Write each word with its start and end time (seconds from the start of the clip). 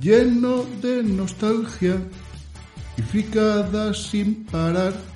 lleno 0.00 0.64
de 0.80 1.02
nostalgia 1.02 1.96
y 2.96 3.02
fricadas 3.02 3.98
sin 4.10 4.44
parar. 4.46 5.09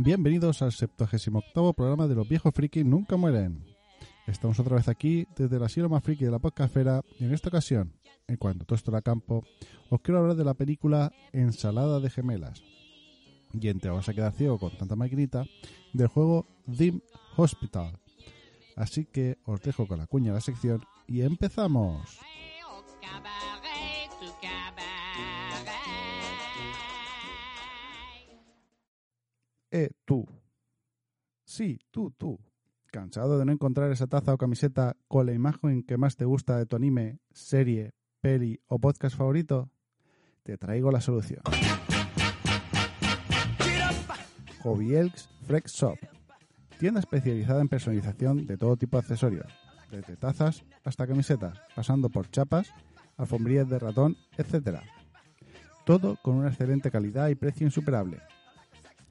Bienvenidos 0.00 0.62
al 0.62 0.70
78 0.70 1.32
programa 1.76 2.06
de 2.06 2.14
Los 2.14 2.28
Viejos 2.28 2.54
Friki 2.54 2.84
Nunca 2.84 3.16
Mueren. 3.16 3.64
Estamos 4.28 4.60
otra 4.60 4.76
vez 4.76 4.86
aquí 4.86 5.26
desde 5.36 5.56
el 5.56 5.64
asilo 5.64 5.88
más 5.88 6.04
friki 6.04 6.24
de 6.24 6.30
la 6.30 6.38
podcastfera 6.38 7.02
y 7.18 7.24
en 7.24 7.34
esta 7.34 7.48
ocasión, 7.48 7.92
en 8.28 8.36
cuanto 8.36 8.64
todo 8.64 8.76
esto 8.76 8.92
era 8.92 9.02
campo, 9.02 9.42
os 9.90 10.00
quiero 10.00 10.20
hablar 10.20 10.36
de 10.36 10.44
la 10.44 10.54
película 10.54 11.10
Ensalada 11.32 11.98
de 11.98 12.10
Gemelas. 12.10 12.62
Y 13.52 13.66
entre 13.66 13.90
vamos 13.90 14.08
a 14.08 14.14
quedar 14.14 14.32
ciego 14.32 14.56
con 14.60 14.78
tanta 14.78 14.94
maquinita, 14.94 15.44
del 15.92 16.06
juego 16.06 16.46
Dim 16.64 17.00
Hospital. 17.36 17.98
Así 18.76 19.04
que 19.04 19.38
os 19.46 19.60
dejo 19.62 19.88
con 19.88 19.98
la 19.98 20.06
cuña 20.06 20.28
de 20.28 20.34
la 20.34 20.40
sección 20.40 20.80
y 21.08 21.22
empezamos. 21.22 22.20
Eh, 29.70 29.90
tú. 30.04 30.26
Sí, 31.44 31.78
tú, 31.90 32.10
tú. 32.10 32.38
¿Cansado 32.90 33.38
de 33.38 33.44
no 33.44 33.52
encontrar 33.52 33.90
esa 33.92 34.06
taza 34.06 34.32
o 34.32 34.38
camiseta 34.38 34.96
con 35.08 35.26
la 35.26 35.34
imagen 35.34 35.82
que 35.82 35.98
más 35.98 36.16
te 36.16 36.24
gusta 36.24 36.56
de 36.56 36.64
tu 36.64 36.76
anime, 36.76 37.20
serie, 37.32 37.92
peli 38.20 38.60
o 38.66 38.78
podcast 38.78 39.16
favorito? 39.16 39.70
Te 40.42 40.56
traigo 40.56 40.90
la 40.90 41.02
solución. 41.02 41.42
Hobby 44.62 44.94
Elks 44.94 45.28
Frex 45.46 45.72
Shop. 45.72 45.98
Tienda 46.78 47.00
especializada 47.00 47.60
en 47.60 47.68
personalización 47.68 48.46
de 48.46 48.56
todo 48.56 48.76
tipo 48.76 48.96
de 48.96 49.02
accesorios, 49.02 49.52
desde 49.90 50.16
tazas 50.16 50.64
hasta 50.84 51.06
camisetas, 51.06 51.60
pasando 51.74 52.08
por 52.08 52.30
chapas, 52.30 52.72
alfombrillas 53.16 53.68
de 53.68 53.78
ratón, 53.78 54.16
etc. 54.38 54.78
Todo 55.84 56.16
con 56.22 56.36
una 56.36 56.48
excelente 56.48 56.90
calidad 56.90 57.28
y 57.28 57.34
precio 57.34 57.66
insuperable. 57.66 58.20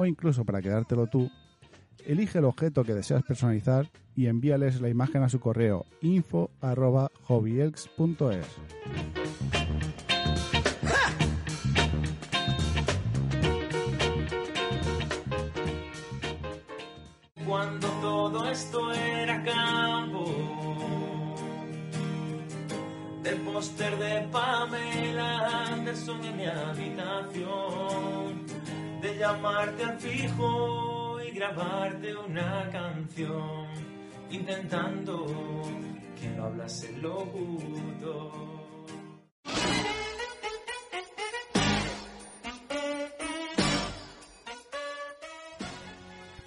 o 0.00 0.06
incluso 0.06 0.46
para 0.46 0.62
quedártelo 0.62 1.08
tú, 1.08 1.30
elige 2.06 2.38
el 2.38 2.46
objeto 2.46 2.84
que 2.84 2.94
deseas 2.94 3.22
personalizar 3.22 3.90
y 4.16 4.28
envíales 4.28 4.80
la 4.80 4.88
imagen 4.88 5.22
a 5.22 5.28
su 5.28 5.40
correo 5.40 5.84
info@hobbyelks.es. 6.00 8.46
cuando 17.46 17.88
todo 18.00 18.48
esto 18.48 18.94
era 18.94 19.42
campo. 19.42 20.24
Del 23.22 23.36
póster 23.40 23.98
de 23.98 24.26
Pamela 24.32 25.72
Anderson 25.72 26.24
en 26.24 26.36
mi 26.38 26.46
habitación. 26.46 27.89
Llamarte 29.20 29.84
al 29.84 29.98
fijo 29.98 31.18
y 31.20 31.30
grabarte 31.32 32.16
una 32.16 32.70
canción. 32.70 33.66
Intentando 34.30 35.26
que 36.18 36.30
no 36.30 36.44
hablase 36.44 36.90
locutor. 36.96 38.32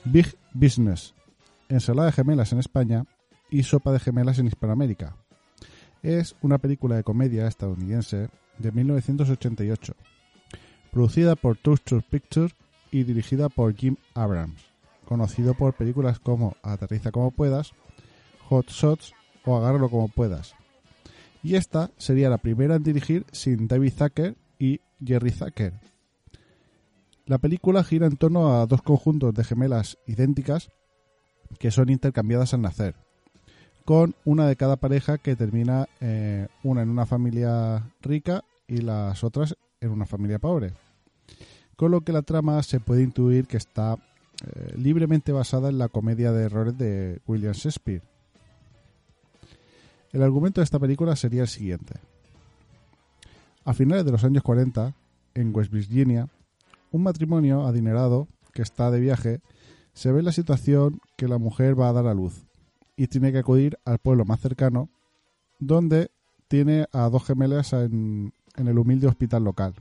Big 0.05 0.35
Business, 0.53 1.13
ensalada 1.69 2.07
de 2.07 2.13
gemelas 2.13 2.53
en 2.53 2.57
España 2.57 3.05
y 3.51 3.61
sopa 3.61 3.91
de 3.91 3.99
gemelas 3.99 4.39
en 4.39 4.47
Hispanoamérica. 4.47 5.15
Es 6.01 6.35
una 6.41 6.57
película 6.57 6.95
de 6.95 7.03
comedia 7.03 7.45
estadounidense 7.45 8.29
de 8.57 8.71
1988, 8.71 9.93
producida 10.91 11.35
por 11.35 11.57
Touchstone 11.57 12.03
Pictures 12.09 12.55
y 12.93 13.03
dirigida 13.03 13.49
por 13.49 13.75
Jim 13.75 13.97
Abrams, 14.13 14.63
conocido 15.05 15.53
por 15.53 15.73
películas 15.73 16.19
como 16.19 16.55
Aterriza 16.63 17.11
como 17.11 17.31
puedas, 17.31 17.73
Hot 18.47 18.69
Shots 18.69 19.13
o 19.43 19.57
Agárralo 19.57 19.89
como 19.89 20.07
puedas. 20.07 20.55
Y 21.41 21.55
esta 21.55 21.91
sería 21.97 22.29
la 22.29 22.37
primera 22.37 22.75
en 22.75 22.83
dirigir 22.83 23.25
sin 23.33 23.67
David 23.67 23.93
Zucker 23.97 24.35
y 24.59 24.79
Jerry 25.03 25.31
Zucker, 25.31 25.73
la 27.25 27.37
película 27.37 27.85
gira 27.85 28.05
en 28.05 28.17
torno 28.17 28.53
a 28.53 28.65
dos 28.65 28.81
conjuntos 28.81 29.33
de 29.33 29.45
gemelas 29.45 29.97
idénticas 30.07 30.71
que 31.57 31.71
son 31.71 31.89
intercambiadas 31.89 32.53
al 32.53 32.61
nacer, 32.61 32.95
con 33.85 34.13
una 34.25 34.45
de 34.45 34.57
cada 34.57 34.75
pareja 34.75 35.17
que 35.17 35.37
termina 35.37 35.87
eh, 36.01 36.47
una 36.63 36.81
en 36.81 36.89
una 36.89 37.05
familia 37.05 37.91
rica 38.01 38.43
y 38.67 38.77
las 38.77 39.23
otras 39.23 39.55
en 39.79 39.91
una 39.91 40.05
familia 40.05 40.39
pobre. 40.39 40.73
Con 41.83 41.91
lo 41.91 41.99
que 41.99 42.13
la 42.13 42.21
trama 42.21 42.63
se 42.63 42.79
puede 42.79 43.03
intuir 43.03 43.45
que 43.45 43.57
está 43.57 43.95
eh, 43.95 44.73
libremente 44.77 45.33
basada 45.33 45.67
en 45.67 45.77
la 45.77 45.89
comedia 45.89 46.31
de 46.31 46.45
errores 46.45 46.77
de 46.77 47.19
William 47.27 47.51
Shakespeare. 47.51 48.01
El 50.13 50.23
argumento 50.23 50.61
de 50.61 50.63
esta 50.63 50.79
película 50.79 51.17
sería 51.17 51.41
el 51.41 51.49
siguiente. 51.49 51.95
A 53.65 53.73
finales 53.73 54.05
de 54.05 54.13
los 54.13 54.23
años 54.23 54.43
40, 54.43 54.93
en 55.33 55.53
West 55.53 55.73
Virginia, 55.73 56.29
un 56.93 57.03
matrimonio 57.03 57.67
adinerado 57.67 58.29
que 58.53 58.61
está 58.61 58.89
de 58.89 59.01
viaje 59.01 59.41
se 59.91 60.09
ve 60.13 60.19
en 60.19 60.25
la 60.25 60.31
situación 60.31 61.01
que 61.17 61.27
la 61.27 61.37
mujer 61.37 61.77
va 61.77 61.89
a 61.89 61.93
dar 61.93 62.07
a 62.07 62.13
luz 62.13 62.45
y 62.95 63.07
tiene 63.07 63.33
que 63.33 63.39
acudir 63.39 63.77
al 63.83 63.99
pueblo 63.99 64.23
más 64.23 64.39
cercano 64.39 64.87
donde 65.59 66.11
tiene 66.47 66.87
a 66.93 67.09
dos 67.09 67.25
gemelas 67.25 67.73
en, 67.73 68.31
en 68.55 68.67
el 68.69 68.79
humilde 68.79 69.07
hospital 69.07 69.43
local. 69.43 69.73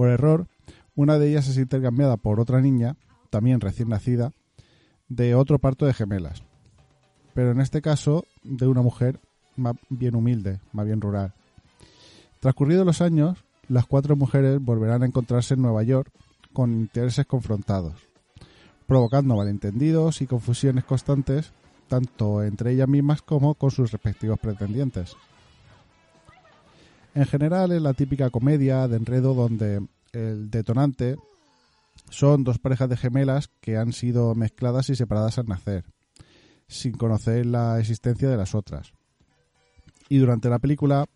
Por 0.00 0.08
error, 0.08 0.46
Una 0.94 1.18
de 1.18 1.28
ellas 1.28 1.46
es 1.48 1.58
intercambiada 1.58 2.16
por 2.16 2.40
otra 2.40 2.62
niña, 2.62 2.96
también 3.28 3.60
recién 3.60 3.90
nacida, 3.90 4.32
de 5.10 5.34
otro 5.34 5.58
parto 5.58 5.84
de 5.84 5.92
gemelas. 5.92 6.42
Pero 7.34 7.50
en 7.50 7.60
este 7.60 7.82
caso 7.82 8.24
de 8.42 8.66
una 8.66 8.80
mujer 8.80 9.20
más 9.56 9.76
bien 9.90 10.14
humilde, 10.14 10.58
más 10.72 10.86
bien 10.86 11.02
rural. 11.02 11.34
Transcurridos 12.40 12.86
los 12.86 13.02
años, 13.02 13.44
las 13.68 13.84
cuatro 13.84 14.16
mujeres 14.16 14.58
volverán 14.58 15.02
a 15.02 15.06
encontrarse 15.06 15.52
en 15.52 15.60
Nueva 15.60 15.82
York 15.82 16.10
con 16.54 16.72
intereses 16.72 17.26
confrontados, 17.26 17.92
provocando 18.86 19.36
malentendidos 19.36 20.22
y 20.22 20.26
confusiones 20.26 20.84
constantes 20.84 21.52
tanto 21.88 22.42
entre 22.42 22.72
ellas 22.72 22.88
mismas 22.88 23.20
como 23.20 23.54
con 23.54 23.70
sus 23.70 23.92
respectivos 23.92 24.38
pretendientes. 24.38 25.14
En 27.14 27.26
general 27.26 27.72
es 27.72 27.82
la 27.82 27.94
típica 27.94 28.30
comedia 28.30 28.86
de 28.86 28.96
enredo 28.96 29.34
donde 29.34 29.84
el 30.12 30.50
detonante 30.50 31.16
son 32.08 32.44
dos 32.44 32.58
parejas 32.58 32.88
de 32.88 32.96
gemelas 32.96 33.50
que 33.60 33.76
han 33.76 33.92
sido 33.92 34.34
mezcladas 34.34 34.90
y 34.90 34.96
separadas 34.96 35.38
al 35.38 35.46
nacer, 35.46 35.84
sin 36.68 36.92
conocer 36.92 37.46
la 37.46 37.80
existencia 37.80 38.28
de 38.28 38.36
las 38.36 38.54
otras. 38.54 38.92
Y 40.08 40.18
durante 40.18 40.48
la 40.48 40.58
película 40.58 41.06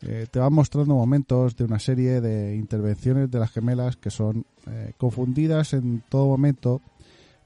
eh, 0.00 0.26
te 0.30 0.38
van 0.38 0.52
mostrando 0.52 0.94
momentos 0.94 1.56
de 1.56 1.64
una 1.64 1.78
serie 1.78 2.20
de 2.20 2.56
intervenciones 2.56 3.30
de 3.30 3.38
las 3.38 3.52
gemelas 3.52 3.96
que 3.96 4.10
son 4.10 4.44
eh, 4.66 4.92
confundidas 4.96 5.74
en 5.74 6.02
todo 6.08 6.26
momento 6.26 6.80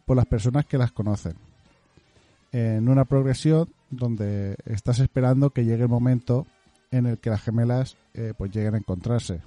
por 0.06 0.16
las 0.16 0.26
personas 0.26 0.66
que 0.66 0.78
las 0.78 0.92
conocen. 0.92 1.34
En 2.52 2.88
una 2.88 3.04
progresión 3.04 3.68
donde 3.90 4.56
estás 4.64 5.00
esperando 5.00 5.50
que 5.50 5.64
llegue 5.64 5.82
el 5.82 5.88
momento 5.88 6.46
en 6.96 7.06
el 7.06 7.18
que 7.18 7.30
las 7.30 7.42
gemelas 7.42 7.96
eh, 8.14 8.32
pues 8.36 8.50
lleguen 8.50 8.74
a 8.74 8.78
encontrarse. 8.78 9.40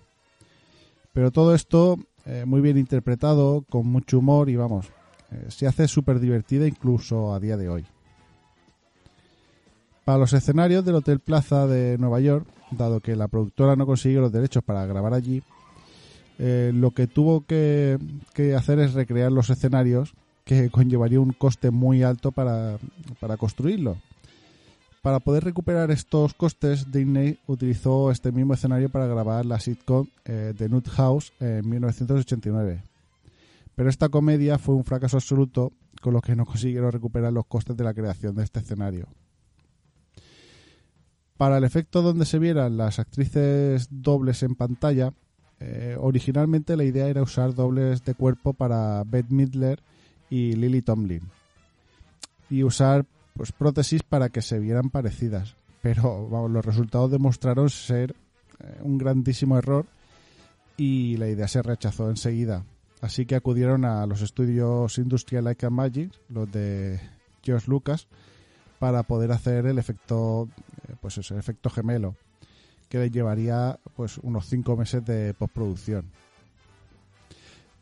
Pero 1.14 1.32
todo 1.32 1.56
esto 1.56 1.98
eh, 2.26 2.46
muy 2.46 2.62
bien 2.62 2.78
interpretado, 2.78 3.64
con 3.70 3.88
mucho 3.88 4.20
humor 4.20 4.50
y 4.50 4.56
vamos, 4.56 4.88
eh, 5.32 5.46
se 5.50 5.68
hace 5.68 5.88
súper 5.88 6.20
divertida 6.20 6.68
incluso 6.68 7.34
a 7.34 7.40
día 7.40 7.58
de 7.58 7.70
hoy. 7.70 7.86
Para 10.06 10.18
los 10.18 10.34
escenarios 10.34 10.86
del 10.86 10.96
Hotel 10.96 11.20
Plaza 11.20 11.68
de 11.68 11.98
Nueva 11.98 12.20
York, 12.20 12.48
dado 12.72 13.00
que 13.00 13.16
la 13.16 13.28
productora 13.28 13.76
no 13.76 13.86
consiguió 13.86 14.22
los 14.22 14.32
derechos 14.32 14.64
para 14.64 14.86
grabar 14.86 15.14
allí, 15.14 15.44
lo 16.40 16.92
que 16.92 17.06
tuvo 17.06 17.46
que, 17.46 18.00
hacer 18.58 18.80
es 18.80 18.94
recrear 18.94 19.30
los 19.32 19.50
escenarios 19.50 20.14
que 20.46 20.70
conllevaría 20.72 21.20
un 21.20 21.34
coste 21.34 21.70
muy 21.70 22.02
alto 22.02 22.32
para, 22.32 22.78
para 23.20 23.36
construirlo. 23.38 23.98
Para 25.02 25.22
poder 25.22 25.46
recuperar 25.46 25.92
estos 25.92 26.34
costes, 26.34 26.92
Disney 26.92 27.40
utilizó 27.48 28.12
este 28.12 28.34
mismo 28.34 28.54
escenario 28.54 28.90
para 28.90 29.08
grabar 29.08 29.46
la 29.46 29.60
sitcom 29.60 30.08
eh, 30.26 30.54
The 30.58 30.68
Nut 30.68 30.90
House 30.90 31.32
en 31.40 31.70
1989. 31.70 32.84
Pero 33.76 33.90
esta 33.90 34.10
comedia 34.10 34.58
fue 34.58 34.76
un 34.76 34.84
fracaso 34.84 35.16
absoluto, 35.16 35.72
con 36.02 36.14
lo 36.14 36.20
que 36.20 36.36
no 36.36 36.46
consiguieron 36.46 36.92
recuperar 36.92 37.32
los 37.32 37.46
costes 37.46 37.78
de 37.78 37.84
la 37.86 37.94
creación 37.94 38.36
de 38.36 38.44
este 38.44 38.60
escenario. 38.60 39.08
Para 41.38 41.58
el 41.58 41.64
efecto 41.64 42.02
donde 42.02 42.26
se 42.26 42.38
vieran 42.38 42.76
las 42.76 43.00
actrices 43.00 43.88
dobles 43.90 44.44
en 44.44 44.56
pantalla, 44.56 45.14
eh, 45.62 45.96
originalmente 45.98 46.76
la 46.76 46.84
idea 46.84 47.08
era 47.08 47.22
usar 47.22 47.56
dobles 47.56 48.04
de 48.04 48.16
cuerpo 48.16 48.52
para 48.52 49.02
Bette 49.06 49.32
Midler 49.32 49.82
y 50.30 50.54
Lily 50.54 50.82
Tomlin 50.82 51.22
y 52.50 52.64
usar 52.64 53.06
pues 53.40 53.54
prótesis 53.54 54.04
para 54.04 54.28
que 54.28 54.42
se 54.42 54.60
vieran 54.60 54.90
parecidas. 54.90 55.56
Pero 55.82 56.28
vamos, 56.28 56.52
los 56.52 56.66
resultados 56.66 57.10
demostraron 57.10 57.70
ser 57.70 58.14
eh, 58.60 58.80
un 58.82 58.98
grandísimo 58.98 59.58
error 59.58 59.86
y 60.76 61.16
la 61.16 61.30
idea 61.30 61.48
se 61.48 61.62
rechazó 61.62 62.10
enseguida. 62.10 62.66
Así 63.00 63.26
que 63.26 63.36
acudieron 63.36 63.86
a 63.86 64.06
los 64.08 64.22
estudios 64.22 64.98
Industrial 64.98 65.46
Light 65.46 65.64
and 65.64 65.74
Magic, 65.74 66.12
los 66.28 66.52
de 66.52 67.00
George 67.42 67.72
Lucas, 67.72 68.10
para 68.78 69.04
poder 69.04 69.32
hacer 69.32 69.68
el 69.68 69.78
efecto, 69.78 70.50
eh, 70.90 70.96
pues 71.00 71.18
ese 71.18 71.38
efecto 71.38 71.70
gemelo, 71.70 72.16
que 72.90 72.98
le 72.98 73.10
llevaría 73.10 73.80
pues 73.96 74.18
unos 74.18 74.48
cinco 74.48 74.76
meses 74.76 75.06
de 75.06 75.34
postproducción. 75.34 76.12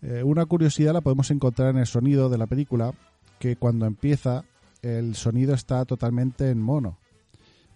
Eh, 0.03 0.21
una 0.21 0.45
curiosidad 0.45 0.93
la 0.93 1.01
podemos 1.01 1.31
encontrar 1.31 1.71
en 1.71 1.79
el 1.79 1.87
sonido 1.87 2.29
de 2.29 2.37
la 2.37 2.45
película, 2.45 2.93
que 3.39 3.55
cuando 3.55 3.87
empieza 3.87 4.45
el 4.81 5.15
sonido 5.15 5.53
está 5.53 5.85
totalmente 5.85 6.49
en 6.49 6.61
mono, 6.61 6.97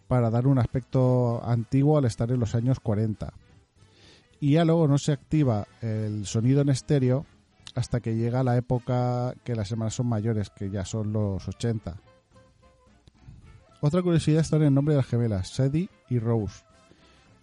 para 0.08 0.30
dar 0.30 0.48
un 0.48 0.60
aspecto 0.60 1.42
antiguo 1.44 1.98
al 1.98 2.06
estar 2.06 2.32
en 2.32 2.40
los 2.40 2.56
años 2.56 2.80
40. 2.80 3.34
Y 4.40 4.54
ya 4.54 4.66
luego 4.66 4.88
no 4.88 4.98
se 4.98 5.12
activa 5.12 5.68
el 5.82 6.26
sonido 6.26 6.62
en 6.62 6.70
estéreo 6.70 7.26
hasta 7.76 8.02
que 8.02 8.16
llega 8.16 8.44
la 8.44 8.58
época 8.58 9.34
que 9.44 9.56
las 9.56 9.68
semanas 9.68 9.94
son 9.94 10.08
mayores, 10.08 10.50
que 10.50 10.70
ya 10.70 10.84
son 10.84 11.14
los 11.14 11.48
80. 11.48 11.96
Otra 13.80 14.02
curiosidad 14.02 14.42
está 14.42 14.58
en 14.58 14.64
el 14.64 14.74
nombre 14.74 14.94
de 14.94 14.98
las 14.98 15.08
gemelas, 15.08 15.50
Sadie 15.50 15.90
y 16.10 16.20
Rose. 16.20 16.64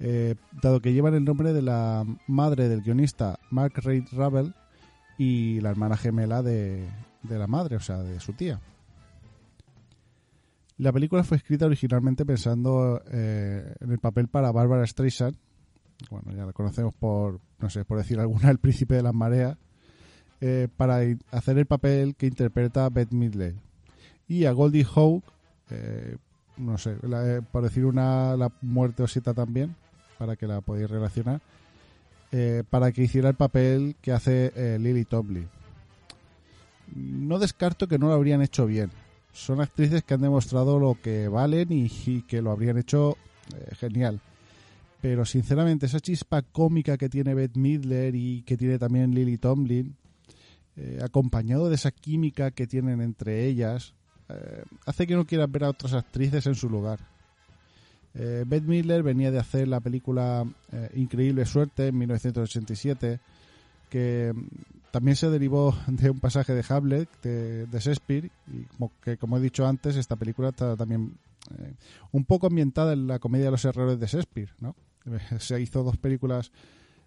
Eh, 0.01 0.37
dado 0.63 0.81
que 0.81 0.93
llevan 0.93 1.15
el 1.15 1.25
nombre 1.25 1.53
de 1.53 1.63
la 1.63 2.05
madre 2.29 2.69
del 2.69 2.83
guionista 2.83 3.41
Mark 3.51 3.73
Reid 3.77 4.05
Ravel 4.13 4.55
y 5.19 5.61
la 5.61 5.71
hermana 5.71 5.97
gemela 5.97 6.43
de, 6.43 6.89
de 7.23 7.39
la 7.39 7.49
madre, 7.49 7.77
o 7.77 7.81
sea, 7.81 7.99
de 7.99 8.21
su 8.21 8.33
tía. 8.35 8.61
La 10.79 10.93
película 10.93 11.25
fue 11.25 11.37
escrita 11.37 11.67
originalmente 11.67 12.25
pensando 12.25 13.03
eh, 13.11 13.75
en 13.81 13.91
el 13.91 13.99
papel 13.99 14.29
para 14.29 14.53
Barbara 14.53 14.87
Streisand. 14.87 15.37
Bueno, 16.11 16.33
ya 16.33 16.47
la 16.47 16.53
conocemos 16.53 16.95
por, 16.95 17.41
no 17.59 17.69
sé, 17.69 17.85
por 17.85 17.99
decir 17.99 18.21
alguna, 18.21 18.51
el 18.51 18.59
príncipe 18.59 18.95
de 18.95 19.03
las 19.03 19.15
mareas. 19.15 19.57
Eh, 20.41 20.69
para 20.77 21.01
hacer 21.33 21.59
el 21.59 21.67
papel 21.67 22.15
que 22.15 22.27
interpreta 22.29 22.85
a 22.85 22.91
Bette 22.91 23.13
Midler. 23.13 23.55
Y 24.29 24.45
a 24.45 24.53
Goldie 24.53 24.87
Hawn, 24.95 25.23
eh, 25.71 26.17
no 26.59 26.79
sé, 26.79 26.97
la- 27.03 27.43
por 27.51 27.65
decir 27.65 27.85
una, 27.85 28.37
la 28.37 28.53
muerte 28.63 29.03
osita 29.03 29.35
también, 29.35 29.75
para 30.17 30.37
que 30.37 30.47
la 30.47 30.61
podáis 30.61 30.89
relacionar, 30.89 31.41
eh, 32.31 32.63
para 32.71 32.93
que 32.93 33.03
hiciera 33.03 33.31
el 33.31 33.35
papel 33.35 33.97
que 34.01 34.13
hace 34.13 34.53
eh, 34.55 34.79
Lily 34.79 35.05
Tomlin. 35.07 35.49
No 36.95 37.39
descarto 37.41 37.89
que 37.89 37.99
no 37.99 38.07
lo 38.09 38.15
habrían 38.15 38.43
hecho 38.43 38.65
bien. 38.67 38.91
Son 39.39 39.61
actrices 39.61 40.03
que 40.03 40.15
han 40.15 40.21
demostrado 40.21 40.81
lo 40.81 40.99
que 41.01 41.29
valen 41.29 41.69
y, 41.71 42.23
que 42.23 42.43
lo 42.43 42.51
habrían 42.51 42.77
hecho 42.77 43.17
eh, 43.55 43.75
genial. 43.77 44.21
Pero 45.01 45.25
sinceramente, 45.25 45.87
esa 45.87 46.01
chispa 46.01 46.43
cómica 46.43 46.99
que 46.99 47.09
tiene 47.09 47.35
Bette 47.35 47.57
Midler 47.57 48.17
y 48.17 48.43
que 48.43 48.57
tiene 48.57 48.81
también 48.81 49.15
Lily 49.15 49.39
Tomlin, 49.39 49.95
eh, 50.77 50.99
acompañado 51.05 51.69
de 51.69 51.77
esa 51.77 51.93
química 51.93 52.51
que 52.51 52.67
tienen 52.67 53.01
entre 53.01 53.47
ellas, 53.47 53.95
eh, 54.29 54.65
hace 54.87 55.07
que 55.07 55.15
no 55.15 55.25
quieras 55.25 55.51
ver 55.53 55.65
a 55.65 55.71
otras 55.71 55.95
actrices 55.95 56.45
en 56.47 56.57
su 56.57 56.69
lugar. 56.69 56.99
Bette 58.15 58.67
Midler 58.67 59.05
venía 59.05 59.31
de 59.31 59.39
hacer 59.39 59.69
la 59.69 59.79
película 59.79 60.45
Increíble 60.95 61.47
Suerte 61.47 61.87
en 61.87 61.99
1987, 61.99 63.21
que 63.89 64.33
también 64.99 65.15
se 65.15 65.31
derivó 65.31 65.77
de 65.87 66.11
un 66.11 66.19
pasaje 66.19 66.55
de 66.55 66.65
Hamlet 66.69 67.09
de, 67.23 67.69
Shakespeare, 67.71 68.33
y 68.49 68.65
como, 68.65 68.91
que 69.01 69.17
como 69.17 69.37
he 69.37 69.41
dicho 69.41 69.65
antes, 69.65 69.95
esta 69.95 70.17
película 70.17 70.49
está 70.49 70.77
también 70.77 71.17
eh, 71.57 71.75
un 72.11 72.25
poco 72.25 72.49
ambientada 72.49 72.95
en 72.95 73.07
la 73.07 73.21
comedia 73.21 73.45
de 73.45 73.53
los 73.53 73.65
errores 73.65 74.01
de 74.01 74.09
Shakespeare, 74.09 74.51
¿no? 74.59 74.75
Se 75.39 75.61
hizo 75.61 75.85
dos 75.85 75.99
películas 75.99 76.51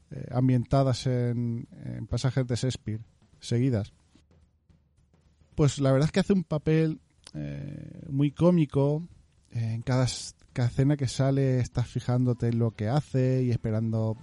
eh, 0.10 0.26
ambientadas 0.32 1.06
en, 1.06 1.68
en 1.84 2.08
pasajes 2.08 2.48
de 2.48 2.56
Shakespeare 2.56 3.02
seguidas. 3.42 3.92
Pues 5.56 5.82
la 5.82 5.92
verdad 5.92 6.06
es 6.06 6.14
que 6.14 6.22
hace 6.22 6.32
un 6.32 6.46
papel 6.46 7.02
eh, 7.34 8.06
muy 8.10 8.32
cómico. 8.32 9.06
Eh, 9.52 9.74
en 9.74 9.82
cada, 9.82 10.06
escena 10.06 10.96
que 10.96 11.10
sale 11.10 11.60
estás 11.60 11.90
fijándote 11.90 12.48
en 12.48 12.60
lo 12.60 12.72
que 12.72 12.88
hace 12.88 13.44
y 13.44 13.52
esperando 13.52 14.16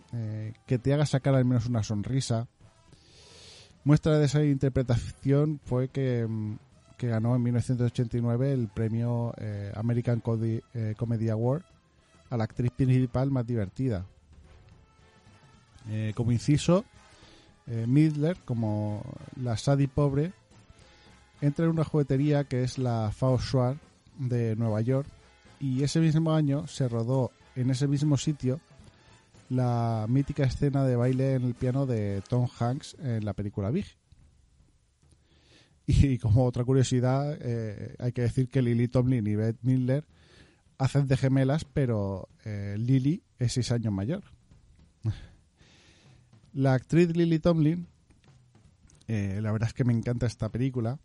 que 0.67 0.79
te 0.79 0.95
haga 0.95 1.05
sacar 1.05 1.35
al 1.35 1.45
menos 1.45 1.67
una 1.67 1.83
sonrisa. 1.83 2.49
Muestra 3.89 4.19
de 4.19 4.27
esa 4.27 4.45
interpretación 4.45 5.61
fue 5.65 5.89
que, 5.89 6.27
mm, 6.29 6.59
que 6.99 7.09
ganó 7.09 7.35
en 7.35 7.43
1989 7.43 8.53
el 8.53 8.69
premio 8.69 9.33
eh, 9.39 9.73
American 9.75 10.23
eh, 10.27 10.95
Comedy 10.99 11.31
Award 11.31 11.63
a 12.29 12.37
la 12.37 12.45
actriz 12.45 12.71
principal 12.71 13.31
más 13.31 13.47
divertida. 13.47 14.05
Eh, 15.89 16.13
como 16.15 16.33
inciso, 16.33 16.85
Midler, 17.67 18.37
como 18.45 19.03
la 19.41 19.57
Sadie 19.57 19.89
pobre, 19.89 20.33
entra 21.41 21.65
en 21.65 21.71
una 21.71 21.85
juguetería 21.85 22.45
que 22.45 22.65
es 22.65 22.77
la 22.77 23.11
Faust 23.11 23.55
de 24.19 24.55
Nueva 24.57 24.83
York 24.83 25.09
y 25.61 25.83
ese 25.83 26.01
mismo 26.01 26.35
año 26.35 26.67
se 26.67 26.91
rodó 26.91 27.31
en 27.57 27.71
ese 27.71 27.89
mismo 27.89 28.19
sitio 28.19 28.61
la 29.49 30.07
mítica 30.09 30.45
escena 30.45 30.85
de 30.85 30.97
baile 30.97 31.35
en 31.35 31.45
el 31.45 31.55
piano 31.55 31.87
de 31.87 32.23
Tom 32.29 32.47
Hanks 32.59 32.97
en 33.01 33.25
la 33.25 33.33
película 33.33 33.71
Big. 33.71 33.87
Y 35.87 36.19
como 36.19 36.45
otra 36.45 36.65
curiosidad, 36.65 37.39
eh, 37.41 37.95
hay 37.99 38.13
que 38.13 38.21
decir 38.21 38.51
que 38.51 38.61
Lily 38.61 38.89
Tomlin 38.89 39.27
y 39.27 39.37
Bette 39.37 39.59
Midler 39.63 40.05
hacen 40.77 41.07
de 41.07 41.17
gemelas, 41.17 41.65
pero 41.65 42.29
eh, 42.45 42.77
Lily 42.79 43.23
es 43.39 43.55
seis 43.55 43.73
años 43.73 43.93
mayor. 43.93 44.23
La 46.53 46.75
actriz 46.75 47.17
Lily 47.17 47.39
Tomlin 47.39 47.87
Eh, 49.07 49.41
la 49.41 49.51
verdad 49.53 49.69
es 49.69 49.75
que 49.75 49.85
me 49.85 49.95
encanta 49.95 50.27
esta 50.27 50.51
película. 50.51 50.99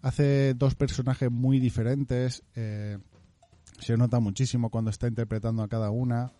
Hace 0.00 0.54
dos 0.54 0.76
personajes 0.76 1.28
muy 1.28 1.58
diferentes. 1.58 2.44
se 2.54 3.96
nota 3.96 4.20
muchísimo 4.20 4.70
cuando 4.70 4.90
está 4.92 5.08
interpretando 5.08 5.64
a 5.64 5.68
cada 5.68 5.90
una. 5.90 6.32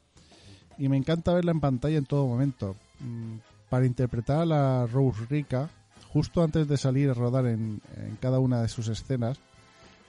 Y 0.78 0.88
me 0.88 0.97
encanta 0.97 1.35
verla 1.35 1.52
en 1.52 1.61
pantalla 1.61 1.99
en 1.99 2.07
todo 2.07 2.26
momento. 2.26 2.76
Mm, 3.00 3.37
Para 3.69 3.87
interpretar 3.87 4.40
a 4.40 4.47
la 4.47 4.87
Rose 4.87 5.25
Rica, 5.28 5.69
justo 6.12 6.43
antes 6.45 6.69
de 6.69 6.76
salir 6.76 7.11
a 7.11 7.14
rodar 7.14 7.47
en, 7.47 7.81
cada 8.21 8.38
una 8.38 8.62
de 8.62 8.69
sus 8.69 8.87
escenas, 8.87 9.38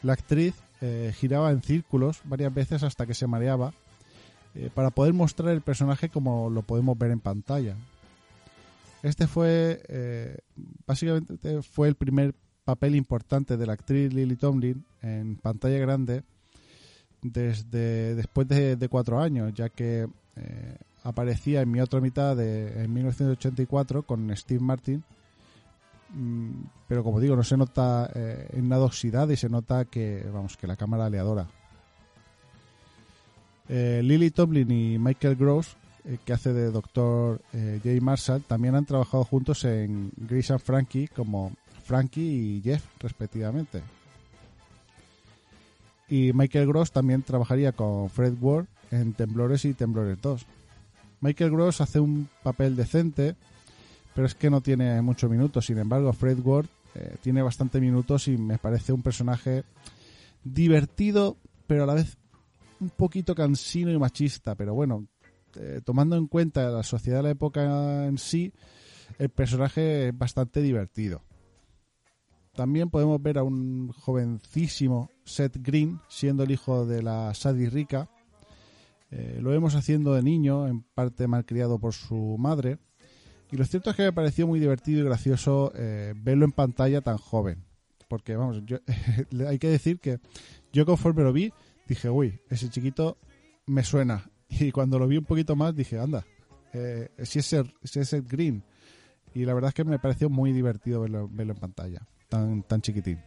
la 0.04 0.14
actriz 0.14 0.54
eh, 0.82 1.12
giraba 1.16 1.52
en 1.52 1.64
círculos 1.64 2.22
varias 2.26 2.54
veces 2.54 2.84
hasta 2.84 3.08
que 3.08 3.16
se 3.16 3.26
mareaba 3.26 3.74
eh, 4.54 4.70
para 4.74 4.92
poder 4.92 5.14
mostrar 5.14 5.50
el 5.50 5.62
personaje 5.62 6.10
como 6.10 6.52
lo 6.52 6.62
podemos 6.62 6.96
ver 6.96 7.10
en 7.10 7.20
pantalla. 7.20 7.76
Este 9.02 9.26
fue, 9.26 9.82
eh, 9.88 10.38
básicamente, 10.86 11.64
fue 11.64 11.88
el 11.88 11.96
primer 11.96 12.36
papel 12.66 12.96
importante 12.96 13.58
de 13.58 13.66
la 13.66 13.74
actriz 13.74 14.14
Lily 14.14 14.36
Tomlin 14.36 14.86
en 15.02 15.38
pantalla 15.38 15.80
grande 15.80 16.24
desde 17.22 18.14
después 18.14 18.48
de, 18.48 18.76
de 18.76 18.90
cuatro 18.90 19.20
años, 19.20 19.54
ya 19.56 19.70
que 19.70 20.08
eh, 20.38 20.78
aparecía 21.04 21.62
en 21.62 21.72
mi 21.72 21.82
otra 21.82 22.02
mitad 22.02 22.36
de, 22.36 22.84
en 22.84 22.94
1984 22.94 24.04
con 24.04 24.36
Steve 24.36 24.62
Martin, 24.62 25.04
Mm, 26.16 26.64
pero 26.88 27.04
como 27.04 27.20
digo, 27.20 27.36
no 27.36 27.44
se 27.44 27.58
nota 27.58 28.10
eh, 28.16 28.48
en 28.54 28.70
nada 28.70 28.86
oxidada 28.86 29.34
y 29.34 29.38
se 29.38 29.50
nota 29.50 29.86
que, 29.86 30.26
vamos, 30.32 30.56
que 30.56 30.68
la 30.68 30.76
cámara 30.76 31.10
le 31.10 31.20
adora. 31.20 31.48
Eh, 33.68 34.02
Lily 34.04 34.32
Tomlin 34.32 34.72
y 34.72 35.00
Michael 35.00 35.36
Gross, 35.36 35.76
que 36.24 36.34
hace 36.34 36.54
de 36.54 36.70
Dr. 36.70 37.42
Jay 37.52 38.00
Marshall, 38.00 38.44
también 38.44 38.76
han 38.76 38.86
trabajado 38.86 39.24
juntos 39.24 39.66
en 39.66 40.12
Grace 40.16 40.54
and 40.54 40.62
Frankie 40.62 41.08
como 41.08 41.52
Frankie 41.84 42.22
y 42.22 42.62
Jeff, 42.62 42.86
respectivamente. 43.00 43.82
Y 46.08 46.32
Michael 46.34 46.68
Gross 46.68 46.92
también 46.92 47.24
trabajaría 47.24 47.72
con 47.72 48.12
Fred 48.12 48.36
Ward 48.40 48.68
en 48.92 49.14
Temblores 49.14 49.66
y 49.66 49.74
Temblores 49.74 50.22
2. 50.22 50.46
Michael 51.22 51.52
Gross 51.52 51.82
hace 51.82 52.00
un 52.00 52.30
papel 52.44 52.76
decente, 52.76 53.36
pero 54.14 54.28
es 54.28 54.36
que 54.36 54.50
no 54.50 54.62
tiene 54.62 55.02
muchos 55.02 55.30
minutos. 55.30 55.66
Sin 55.66 55.78
embargo, 55.78 56.14
Fred 56.14 56.40
Ward 56.40 56.68
eh, 56.96 57.18
tiene 57.22 57.42
bastante 57.42 57.80
minutos 57.82 58.28
y 58.28 58.38
me 58.38 58.58
parece 58.58 58.94
un 58.94 59.02
personaje 59.02 59.64
divertido, 60.44 61.38
pero 61.68 61.84
a 61.84 61.88
la 61.88 61.96
vez 61.96 62.18
un 62.80 62.90
poquito 62.90 63.36
cansino 63.36 63.92
y 63.92 63.98
machista. 63.98 64.56
Pero 64.56 64.74
bueno, 64.74 65.08
eh, 65.56 65.82
tomando 65.84 66.16
en 66.16 66.28
cuenta 66.28 66.70
la 66.70 66.84
sociedad 66.84 67.20
de 67.20 67.24
la 67.24 67.30
época 67.32 68.06
en 68.06 68.18
sí, 68.18 68.54
el 69.18 69.30
personaje 69.30 70.10
es 70.10 70.18
bastante 70.18 70.62
divertido. 70.62 71.22
También 72.54 72.90
podemos 72.90 73.22
ver 73.22 73.38
a 73.38 73.44
un 73.44 73.92
jovencísimo 73.92 75.12
Seth 75.26 75.58
Green 75.58 76.00
siendo 76.08 76.44
el 76.44 76.52
hijo 76.52 76.86
de 76.86 77.04
la 77.04 77.34
Sadie 77.34 77.70
Rica. 77.70 78.10
Eh, 79.18 79.40
lo 79.42 79.52
vemos 79.52 79.76
haciendo 79.76 80.14
de 80.14 80.22
niño, 80.22 80.68
en 80.68 80.82
parte 80.82 81.26
malcriado 81.26 81.80
por 81.80 81.94
su 81.94 82.36
madre. 82.38 82.80
Y 83.50 83.56
lo 83.56 83.64
cierto 83.64 83.90
es 83.90 83.96
que 83.96 84.04
me 84.04 84.12
pareció 84.12 84.46
muy 84.46 84.60
divertido 84.60 85.02
y 85.02 85.06
gracioso 85.06 85.72
eh, 85.74 86.14
verlo 86.18 86.44
en 86.44 86.52
pantalla 86.52 87.00
tan 87.00 87.18
joven. 87.18 87.64
Porque, 88.10 88.36
vamos, 88.36 88.62
yo, 88.66 88.80
hay 89.48 89.58
que 89.58 89.70
decir 89.70 90.00
que 90.00 90.20
yo 90.74 90.86
conforme 90.86 91.24
lo 91.24 91.32
vi, 91.32 91.54
dije, 91.88 92.10
uy, 92.10 92.42
ese 92.50 92.70
chiquito 92.70 93.18
me 93.66 93.84
suena. 93.84 94.30
Y 94.50 94.72
cuando 94.72 95.00
lo 95.00 95.08
vi 95.08 95.18
un 95.18 95.26
poquito 95.26 95.56
más, 95.56 95.76
dije, 95.76 95.98
anda, 95.98 96.26
eh, 96.74 97.10
si, 97.24 97.40
es 97.40 97.46
Seth, 97.46 97.68
si 97.84 98.00
es 98.00 98.10
Seth 98.10 98.30
Green. 98.30 98.64
Y 99.34 99.46
la 99.46 99.54
verdad 99.54 99.70
es 99.70 99.74
que 99.74 99.86
me 99.86 99.98
pareció 99.98 100.30
muy 100.30 100.52
divertido 100.52 101.02
verlo, 101.02 101.30
verlo 101.32 101.54
en 101.54 101.60
pantalla, 101.60 102.08
tan, 102.30 102.64
tan 102.64 102.82
chiquitín. 102.82 103.20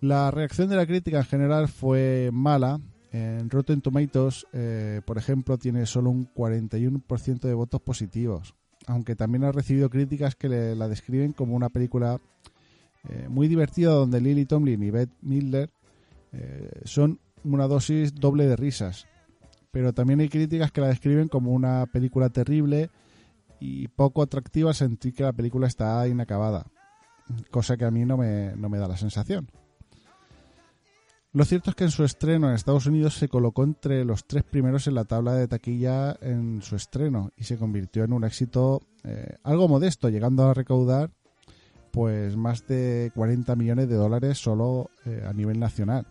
La 0.00 0.30
reacción 0.30 0.68
de 0.68 0.76
la 0.76 0.86
crítica 0.86 1.18
en 1.18 1.24
general 1.24 1.68
fue 1.68 2.30
mala. 2.32 2.80
En 3.18 3.48
Rotten 3.48 3.80
Tomatoes, 3.80 4.46
eh, 4.52 5.00
por 5.06 5.16
ejemplo, 5.16 5.56
tiene 5.56 5.86
solo 5.86 6.10
un 6.10 6.28
41% 6.34 7.48
de 7.48 7.54
votos 7.54 7.80
positivos, 7.80 8.54
aunque 8.86 9.16
también 9.16 9.44
ha 9.44 9.52
recibido 9.52 9.88
críticas 9.88 10.34
que 10.34 10.48
le- 10.50 10.74
la 10.76 10.86
describen 10.88 11.32
como 11.32 11.54
una 11.56 11.70
película 11.70 12.20
eh, 13.08 13.28
muy 13.28 13.46
divertida 13.46 13.92
donde 13.92 14.20
Lily 14.20 14.46
Tomlin 14.46 14.82
y 14.82 14.90
Beth 14.90 15.10
Midler 15.22 15.70
eh, 16.32 16.68
son 16.84 17.20
una 17.44 17.68
dosis 17.68 18.12
doble 18.14 18.46
de 18.46 18.56
risas. 18.56 19.06
Pero 19.70 19.92
también 19.92 20.18
hay 20.20 20.28
críticas 20.28 20.72
que 20.72 20.80
la 20.80 20.88
describen 20.88 21.28
como 21.28 21.52
una 21.52 21.86
película 21.86 22.28
terrible 22.30 22.90
y 23.60 23.86
poco 23.88 24.22
atractiva 24.22 24.70
al 24.70 24.74
sentir 24.74 25.14
que 25.14 25.22
la 25.22 25.32
película 25.32 25.68
está 25.68 26.06
inacabada, 26.08 26.66
cosa 27.52 27.76
que 27.76 27.84
a 27.84 27.90
mí 27.92 28.04
no 28.04 28.16
me, 28.16 28.54
no 28.56 28.68
me 28.68 28.78
da 28.78 28.88
la 28.88 28.96
sensación. 28.96 29.48
Lo 31.36 31.44
cierto 31.44 31.68
es 31.68 31.76
que 31.76 31.84
en 31.84 31.90
su 31.90 32.02
estreno 32.02 32.48
en 32.48 32.54
Estados 32.54 32.86
Unidos 32.86 33.12
se 33.12 33.28
colocó 33.28 33.62
entre 33.62 34.06
los 34.06 34.26
tres 34.26 34.42
primeros 34.42 34.86
en 34.86 34.94
la 34.94 35.04
tabla 35.04 35.34
de 35.34 35.46
taquilla 35.46 36.16
en 36.22 36.62
su 36.62 36.76
estreno 36.76 37.30
y 37.36 37.44
se 37.44 37.58
convirtió 37.58 38.04
en 38.04 38.14
un 38.14 38.24
éxito 38.24 38.80
eh, 39.04 39.36
algo 39.42 39.68
modesto, 39.68 40.08
llegando 40.08 40.44
a 40.44 40.54
recaudar 40.54 41.10
pues 41.90 42.38
más 42.38 42.66
de 42.66 43.12
40 43.14 43.54
millones 43.54 43.86
de 43.86 43.96
dólares 43.96 44.38
solo 44.38 44.88
eh, 45.04 45.26
a 45.28 45.34
nivel 45.34 45.60
nacional. 45.60 46.06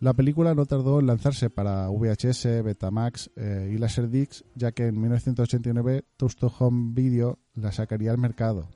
La 0.00 0.14
película 0.14 0.54
no 0.54 0.64
tardó 0.64 0.98
en 0.98 1.06
lanzarse 1.06 1.50
para 1.50 1.90
VHS, 1.90 2.64
Betamax 2.64 3.30
eh, 3.36 3.72
y 3.74 3.76
Laserdisc, 3.76 4.42
ya 4.54 4.72
que 4.72 4.86
en 4.86 4.98
1989 4.98 6.06
Touchstone 6.16 6.54
Home 6.60 6.92
Video 6.94 7.38
la 7.56 7.72
sacaría 7.72 8.10
al 8.10 8.16
mercado. 8.16 8.70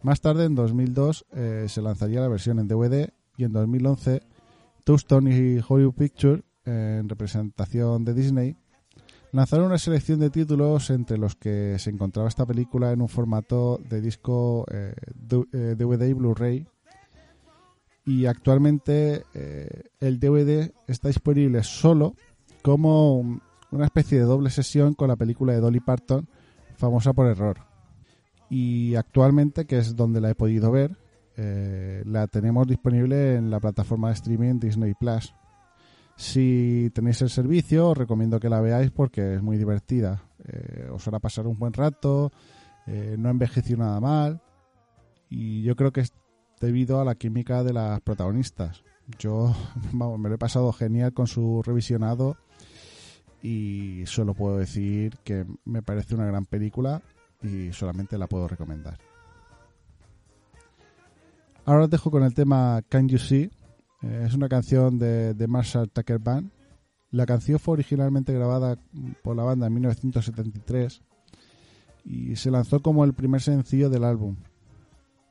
Más 0.00 0.20
tarde, 0.20 0.44
en 0.44 0.54
2002, 0.54 1.26
eh, 1.32 1.66
se 1.68 1.82
lanzaría 1.82 2.20
la 2.20 2.28
versión 2.28 2.60
en 2.60 2.68
DVD 2.68 3.10
y 3.38 3.44
en 3.44 3.52
2011 3.52 4.20
Touchstone 4.84 5.30
y 5.34 5.60
Hollywood 5.66 5.94
Pictures, 5.94 6.42
en 6.66 7.08
representación 7.08 8.04
de 8.04 8.12
Disney, 8.14 8.56
lanzaron 9.32 9.66
una 9.66 9.78
selección 9.78 10.20
de 10.20 10.28
títulos 10.30 10.90
entre 10.90 11.16
los 11.18 11.34
que 11.36 11.76
se 11.78 11.90
encontraba 11.90 12.28
esta 12.28 12.44
película 12.46 12.92
en 12.92 13.00
un 13.00 13.08
formato 13.08 13.78
de 13.88 14.00
disco 14.02 14.66
eh, 14.70 14.94
du- 15.14 15.46
eh, 15.52 15.74
DVD 15.78 16.08
y 16.08 16.12
Blu-ray. 16.14 16.66
Y 18.04 18.24
actualmente 18.26 19.24
eh, 19.34 19.82
el 20.00 20.18
DVD 20.18 20.72
está 20.86 21.08
disponible 21.08 21.62
solo 21.62 22.14
como 22.62 23.16
un- 23.18 23.42
una 23.70 23.84
especie 23.84 24.18
de 24.18 24.24
doble 24.24 24.48
sesión 24.50 24.94
con 24.94 25.08
la 25.08 25.16
película 25.16 25.52
de 25.52 25.60
Dolly 25.60 25.80
Parton, 25.80 26.26
famosa 26.76 27.12
por 27.12 27.26
error. 27.26 27.58
Y 28.48 28.94
actualmente, 28.94 29.66
que 29.66 29.76
es 29.78 29.94
donde 29.94 30.22
la 30.22 30.30
he 30.30 30.34
podido 30.34 30.70
ver, 30.70 30.96
eh, 31.40 32.02
la 32.04 32.26
tenemos 32.26 32.66
disponible 32.66 33.36
en 33.36 33.48
la 33.48 33.60
plataforma 33.60 34.08
de 34.08 34.14
streaming 34.14 34.58
Disney 34.58 34.94
Plus. 34.94 35.32
Si 36.16 36.90
tenéis 36.92 37.22
el 37.22 37.30
servicio, 37.30 37.90
os 37.90 37.96
recomiendo 37.96 38.40
que 38.40 38.48
la 38.48 38.60
veáis 38.60 38.90
porque 38.90 39.36
es 39.36 39.42
muy 39.42 39.56
divertida. 39.56 40.24
Eh, 40.44 40.88
os 40.90 41.06
hará 41.06 41.20
pasar 41.20 41.46
un 41.46 41.56
buen 41.56 41.72
rato, 41.72 42.32
eh, 42.88 43.14
no 43.16 43.30
envejeció 43.30 43.76
nada 43.76 44.00
mal. 44.00 44.42
Y 45.30 45.62
yo 45.62 45.76
creo 45.76 45.92
que 45.92 46.00
es 46.00 46.12
debido 46.60 47.00
a 47.00 47.04
la 47.04 47.14
química 47.14 47.62
de 47.62 47.72
las 47.72 48.00
protagonistas. 48.00 48.82
Yo 49.20 49.54
me 49.92 50.28
lo 50.28 50.34
he 50.34 50.38
pasado 50.38 50.72
genial 50.72 51.12
con 51.12 51.28
su 51.28 51.62
revisionado 51.62 52.36
y 53.44 54.02
solo 54.06 54.34
puedo 54.34 54.58
decir 54.58 55.18
que 55.22 55.46
me 55.64 55.82
parece 55.82 56.16
una 56.16 56.26
gran 56.26 56.46
película 56.46 57.00
y 57.40 57.72
solamente 57.72 58.18
la 58.18 58.26
puedo 58.26 58.48
recomendar. 58.48 58.98
Ahora 61.68 61.84
os 61.84 61.90
dejo 61.90 62.10
con 62.10 62.22
el 62.22 62.32
tema 62.32 62.80
Can 62.88 63.10
You 63.10 63.18
See. 63.18 63.50
Eh, 64.00 64.24
es 64.26 64.32
una 64.32 64.48
canción 64.48 64.98
de, 64.98 65.34
de 65.34 65.46
Marshall 65.46 65.90
Tucker 65.90 66.18
Band. 66.18 66.50
La 67.10 67.26
canción 67.26 67.58
fue 67.58 67.74
originalmente 67.74 68.32
grabada 68.32 68.78
por 69.22 69.36
la 69.36 69.42
banda 69.42 69.66
en 69.66 69.74
1973 69.74 71.02
y 72.06 72.36
se 72.36 72.50
lanzó 72.50 72.80
como 72.80 73.04
el 73.04 73.12
primer 73.12 73.42
sencillo 73.42 73.90
del 73.90 74.04
álbum. 74.04 74.36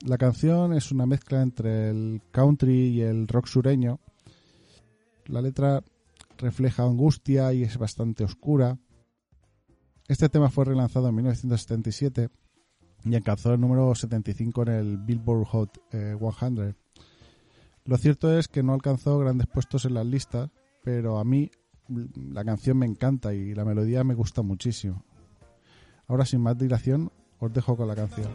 La 0.06 0.20
canción 0.20 0.74
es 0.74 0.92
una 0.92 1.08
mezcla 1.08 1.42
entre 1.42 1.90
el 1.90 2.22
country 2.30 2.90
y 2.90 3.02
el 3.02 3.28
rock 3.28 3.48
sureño. 3.48 4.00
La 5.26 5.42
letra 5.42 5.82
refleja 6.38 6.84
angustia 6.84 7.52
y 7.52 7.64
es 7.64 7.80
bastante 7.80 8.24
oscura. 8.24 8.78
Este 10.08 10.30
tema 10.30 10.52
fue 10.52 10.66
relanzado 10.66 11.10
en 11.10 11.16
1977 11.16 12.30
y 13.04 13.16
alcanzó 13.16 13.54
el 13.54 13.62
número 13.62 13.94
75 13.94 14.64
en 14.64 14.68
el 14.70 14.98
Billboard 14.98 15.46
Hot 15.46 15.78
eh, 15.92 16.16
100. 16.18 16.76
Lo 17.86 17.98
cierto 17.98 18.38
es 18.38 18.48
que 18.48 18.64
no 18.64 18.74
alcanzó 18.74 19.18
grandes 19.20 19.48
puestos 19.48 19.86
en 19.86 19.94
las 19.94 20.06
listas, 20.06 20.50
pero 20.84 21.20
a 21.20 21.24
mí 21.24 21.50
la 21.88 22.44
canción 22.44 22.78
me 22.78 22.86
encanta 22.86 23.34
y 23.34 23.54
la 23.54 23.64
melodía 23.64 24.04
me 24.04 24.14
gusta 24.14 24.42
muchísimo. 24.42 25.06
Ahora 26.08 26.26
sin 26.26 26.42
más 26.42 26.58
dilación 26.58 27.12
os 27.40 27.54
dejo 27.54 27.78
con 27.78 27.88
la 27.88 27.96
canción. 27.96 28.30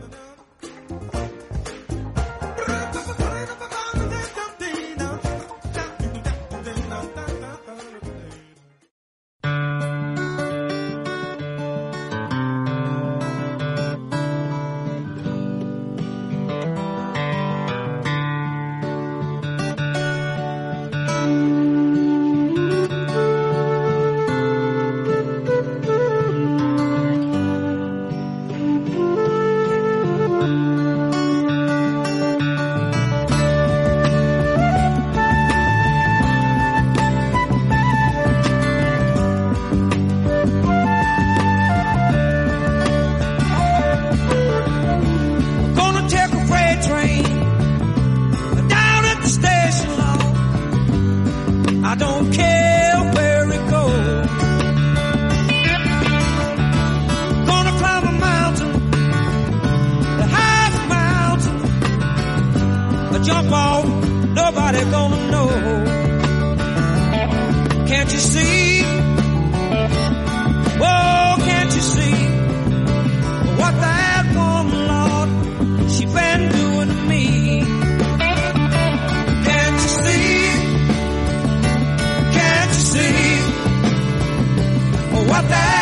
nothing. 85.49 85.82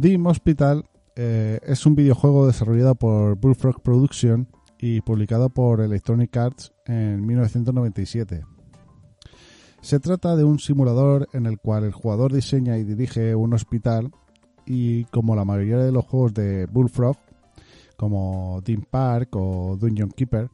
Dim 0.00 0.26
Hospital 0.26 0.86
eh, 1.14 1.60
es 1.62 1.84
un 1.84 1.94
videojuego 1.94 2.46
desarrollado 2.46 2.94
por 2.94 3.36
Bullfrog 3.36 3.82
Production 3.82 4.48
y 4.78 5.02
publicado 5.02 5.50
por 5.50 5.82
Electronic 5.82 6.34
Arts 6.38 6.72
en 6.86 7.26
1997. 7.26 8.46
Se 9.82 10.00
trata 10.00 10.36
de 10.36 10.44
un 10.44 10.58
simulador 10.58 11.28
en 11.34 11.44
el 11.44 11.58
cual 11.58 11.84
el 11.84 11.92
jugador 11.92 12.32
diseña 12.32 12.78
y 12.78 12.84
dirige 12.84 13.34
un 13.34 13.52
hospital 13.52 14.10
y 14.64 15.04
como 15.04 15.36
la 15.36 15.44
mayoría 15.44 15.76
de 15.76 15.92
los 15.92 16.06
juegos 16.06 16.32
de 16.32 16.64
Bullfrog, 16.64 17.18
como 17.98 18.62
Dim 18.64 18.80
Park 18.88 19.36
o 19.36 19.76
Dungeon 19.78 20.12
Keeper, 20.12 20.48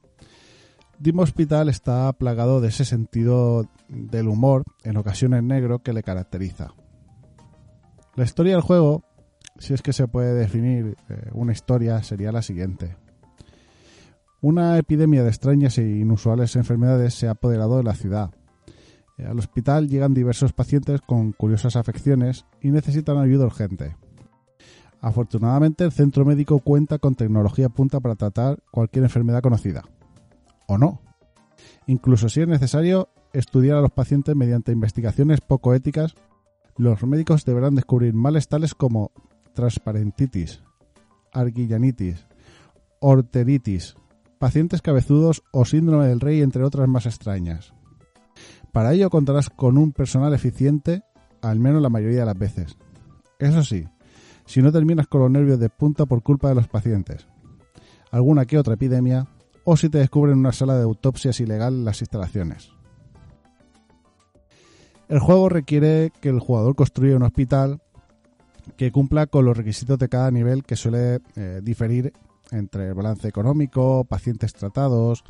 Dim 0.99 1.21
Hospital 1.21 1.69
está 1.69 2.13
plagado 2.15 2.61
de 2.61 2.67
ese 2.67 2.85
sentido 2.85 3.69
del 3.89 4.27
humor, 4.27 4.65
en 4.83 4.97
ocasiones 4.97 5.45
negro, 5.45 5.85
que 5.85 5.93
le 5.93 6.03
caracteriza. 6.03 6.75
La 8.17 8.25
historia 8.25 8.55
del 8.55 8.63
juego 8.63 9.06
si 9.59 9.75
es 9.75 9.83
que 9.83 9.93
se 9.93 10.09
puede 10.09 10.35
definir 10.35 10.97
eh, 11.09 11.31
una 11.33 11.53
historia, 11.53 12.03
sería 12.03 12.33
la 12.33 12.43
siguiente. 12.43 12.97
Una 14.41 14.79
epidemia 14.79 15.23
de 15.23 15.31
extrañas 15.31 15.79
e 15.79 15.83
inusuales 15.83 16.57
enfermedades 16.57 17.15
se 17.15 17.27
ha 17.27 17.33
apoderado 17.33 17.79
de 17.79 17.85
la 17.85 17.95
ciudad. 17.95 18.31
Eh, 19.19 19.27
al 19.27 19.39
hospital 19.39 19.89
llegan 19.89 20.15
diversos 20.15 20.53
pacientes 20.53 21.01
con 21.01 21.33
curiosas 21.33 21.77
afecciones 21.77 22.45
y 22.61 22.71
necesitan 22.71 23.19
ayuda 23.19 23.47
urgente. 23.47 23.97
Afortunadamente 25.01 25.85
el 25.85 25.93
centro 25.93 26.25
médico 26.25 26.59
cuenta 26.59 26.99
con 26.99 27.15
tecnología 27.15 27.69
punta 27.69 28.01
para 28.01 28.15
tratar 28.15 28.63
cualquier 28.71 29.05
enfermedad 29.05 29.43
conocida. 29.43 29.85
O 30.67 30.79
no. 30.79 31.01
Incluso 31.87 32.29
si 32.29 32.41
es 32.41 32.49
necesario 32.49 33.09
estudiar 33.33 33.77
a 33.79 33.81
los 33.81 33.93
pacientes 33.93 34.35
mediante 34.35 34.73
investigaciones 34.73 35.41
poco 35.41 35.75
éticas, 35.75 36.15
los 36.77 37.03
médicos 37.05 37.45
deberán 37.45 37.75
descubrir 37.75 38.15
males 38.15 38.49
tales 38.49 38.75
como 38.75 39.13
transparentitis, 39.57 40.63
arguillanitis, 41.33 42.27
orteritis, 43.01 43.97
pacientes 44.39 44.83
cabezudos 44.83 45.43
o 45.51 45.65
síndrome 45.65 46.07
del 46.07 46.21
rey, 46.21 46.43
entre 46.43 46.63
otras 46.63 46.87
más 46.87 47.07
extrañas. 47.07 47.73
Para 48.71 48.93
ello 48.93 49.09
contarás 49.09 49.49
con 49.49 49.79
un 49.79 49.93
personal 49.93 50.35
eficiente, 50.35 51.03
al 51.41 51.59
menos 51.59 51.81
la 51.81 51.89
mayoría 51.89 52.21
de 52.21 52.27
las 52.27 52.39
veces. 52.39 52.77
Eso 53.39 53.65
sí, 53.65 53.89
si 54.45 54.61
no 54.61 54.71
terminas 54.71 55.07
con 55.07 55.23
los 55.23 55.31
nervios 55.31 55.59
de 55.59 55.71
punta 55.71 56.05
por 56.05 56.23
culpa 56.23 56.51
de 56.51 56.55
los 56.55 56.69
pacientes, 56.69 57.27
alguna 58.11 58.45
que 58.45 58.59
otra 58.59 58.75
epidemia, 58.75 59.27
o 59.65 59.77
si 59.77 59.89
te 59.89 59.99
descubren 59.99 60.39
una 60.39 60.53
sala 60.53 60.77
de 60.77 60.83
autopsias 60.83 61.41
ilegal 61.41 61.75
en 61.75 61.85
las 61.87 62.03
instalaciones. 62.03 62.71
El 65.09 65.21
juego 65.21 65.49
requiere 65.49 66.13
que 66.21 66.29
el 66.29 66.41
jugador 66.41 66.75
construya 66.75 67.17
un 67.17 67.23
hospital 67.23 67.81
que 68.77 68.93
cumpla 68.93 69.27
con 69.27 69.45
los 69.45 69.57
requisitos 69.57 69.99
de 69.99 70.09
cada 70.09 70.31
nivel 70.31 70.65
que 70.65 70.77
suele 70.77 71.21
eh, 71.37 71.61
diferir 71.63 72.13
entre 72.51 72.89
el 72.89 72.95
balance 72.95 73.29
económico, 73.29 74.05
pacientes 74.05 74.53
tratados, 74.53 75.25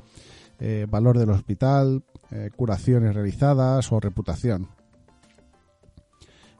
eh, 0.59 0.87
valor 0.89 1.19
del 1.19 1.31
hospital, 1.31 2.05
eh, 2.31 2.51
curaciones 2.55 3.15
realizadas 3.15 3.91
o 3.93 4.01
reputación. 4.01 4.69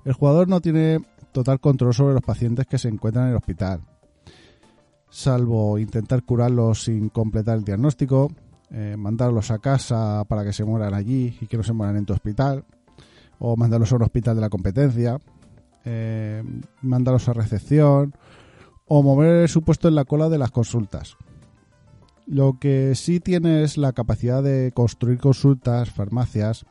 El 0.05 0.13
jugador 0.13 0.49
no 0.49 0.61
tiene 0.61 1.01
total 1.33 1.61
control 1.61 1.95
sobre 1.95 2.15
los 2.15 2.23
pacientes 2.23 2.67
que 2.67 2.79
se 2.79 2.89
encuentran 2.89 3.27
en 3.27 3.31
el 3.33 3.37
hospital, 3.37 3.83
salvo 5.11 5.79
intentar 5.79 6.23
curarlos 6.23 6.85
sin 6.85 7.09
completar 7.09 7.59
el 7.59 7.65
diagnóstico, 7.65 8.31
mandarlos 8.97 9.51
a 9.51 9.59
casa 9.59 10.25
para 10.29 10.45
que 10.45 10.53
se 10.53 10.65
mueran 10.65 10.93
allí 10.93 11.37
y 11.41 11.47
que 11.47 11.57
no 11.57 11.63
se 11.63 11.73
mueran 11.73 11.97
en 11.97 12.05
tu 12.07 12.13
hospital, 12.13 12.65
o 13.39 13.57
mandarlos 13.57 13.93
a 13.93 13.97
un 13.97 14.03
hospital 14.03 14.37
de 14.37 14.41
la 14.41 14.49
competencia, 14.49 15.19
eh, 15.87 16.43
mandarlos 16.83 17.29
a 17.29 17.33
recepción, 17.33 18.13
o 18.87 19.03
mover 19.03 19.49
su 19.49 19.63
puesto 19.63 19.89
en 19.89 19.95
la 19.95 20.05
cola 20.05 20.29
de 20.29 20.39
las 20.39 20.51
consultas. 20.51 21.17
Lo 22.27 22.59
que 22.59 22.95
sí 22.97 23.21
tiene 23.21 23.63
es 23.63 23.79
la 23.79 23.93
capacidad 23.93 24.43
de 24.43 24.73
construir 24.75 25.19
consultas, 25.19 25.91
farmacias, 25.91 26.67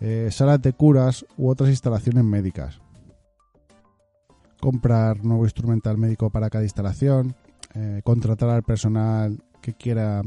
eh, 0.00 0.28
salas 0.30 0.62
de 0.62 0.72
curas 0.72 1.26
u 1.36 1.48
otras 1.48 1.70
instalaciones 1.70 2.22
médicas. 2.22 2.80
Comprar 4.60 5.24
nuevo 5.24 5.44
instrumental 5.44 5.98
médico 5.98 6.30
para 6.30 6.48
cada 6.48 6.64
instalación, 6.64 7.34
eh, 7.74 8.02
contratar 8.04 8.50
al 8.50 8.62
personal 8.62 9.42
que 9.60 9.74
quiera, 9.74 10.22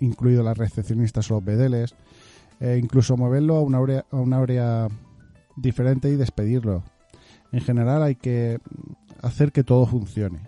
incluido 0.00 0.42
las 0.42 0.56
recepcionistas 0.56 1.30
o 1.30 1.34
los 1.34 1.44
bedeles, 1.44 1.94
e 2.58 2.78
incluso 2.78 3.18
moverlo 3.18 3.56
a 3.56 3.60
una 3.60 3.78
a 3.78 4.16
una 4.16 4.38
área 4.38 4.88
diferente 5.56 6.08
y 6.08 6.16
despedirlo. 6.16 6.82
En 7.56 7.62
general 7.62 8.02
hay 8.02 8.16
que 8.16 8.58
hacer 9.22 9.50
que 9.50 9.64
todo 9.64 9.86
funcione. 9.86 10.46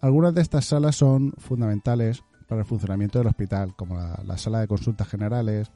Algunas 0.00 0.32
de 0.32 0.40
estas 0.40 0.66
salas 0.66 0.94
son 0.94 1.32
fundamentales 1.36 2.22
para 2.46 2.60
el 2.60 2.64
funcionamiento 2.64 3.18
del 3.18 3.26
hospital, 3.26 3.74
como 3.74 3.96
la, 3.96 4.20
la 4.24 4.38
sala 4.38 4.60
de 4.60 4.68
consultas 4.68 5.08
generales 5.08 5.72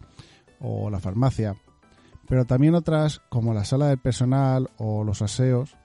o 0.61 0.89
la 0.89 1.01
farmacia, 1.01 1.57
pero 2.29 2.45
también 2.45 2.77
otras, 2.77 3.23
como 3.29 3.53
la 3.53 3.65
sala 3.65 3.89
del 3.89 3.99
personal 3.99 4.71
o 4.79 5.03
los 5.03 5.21
aseos, 5.21 5.77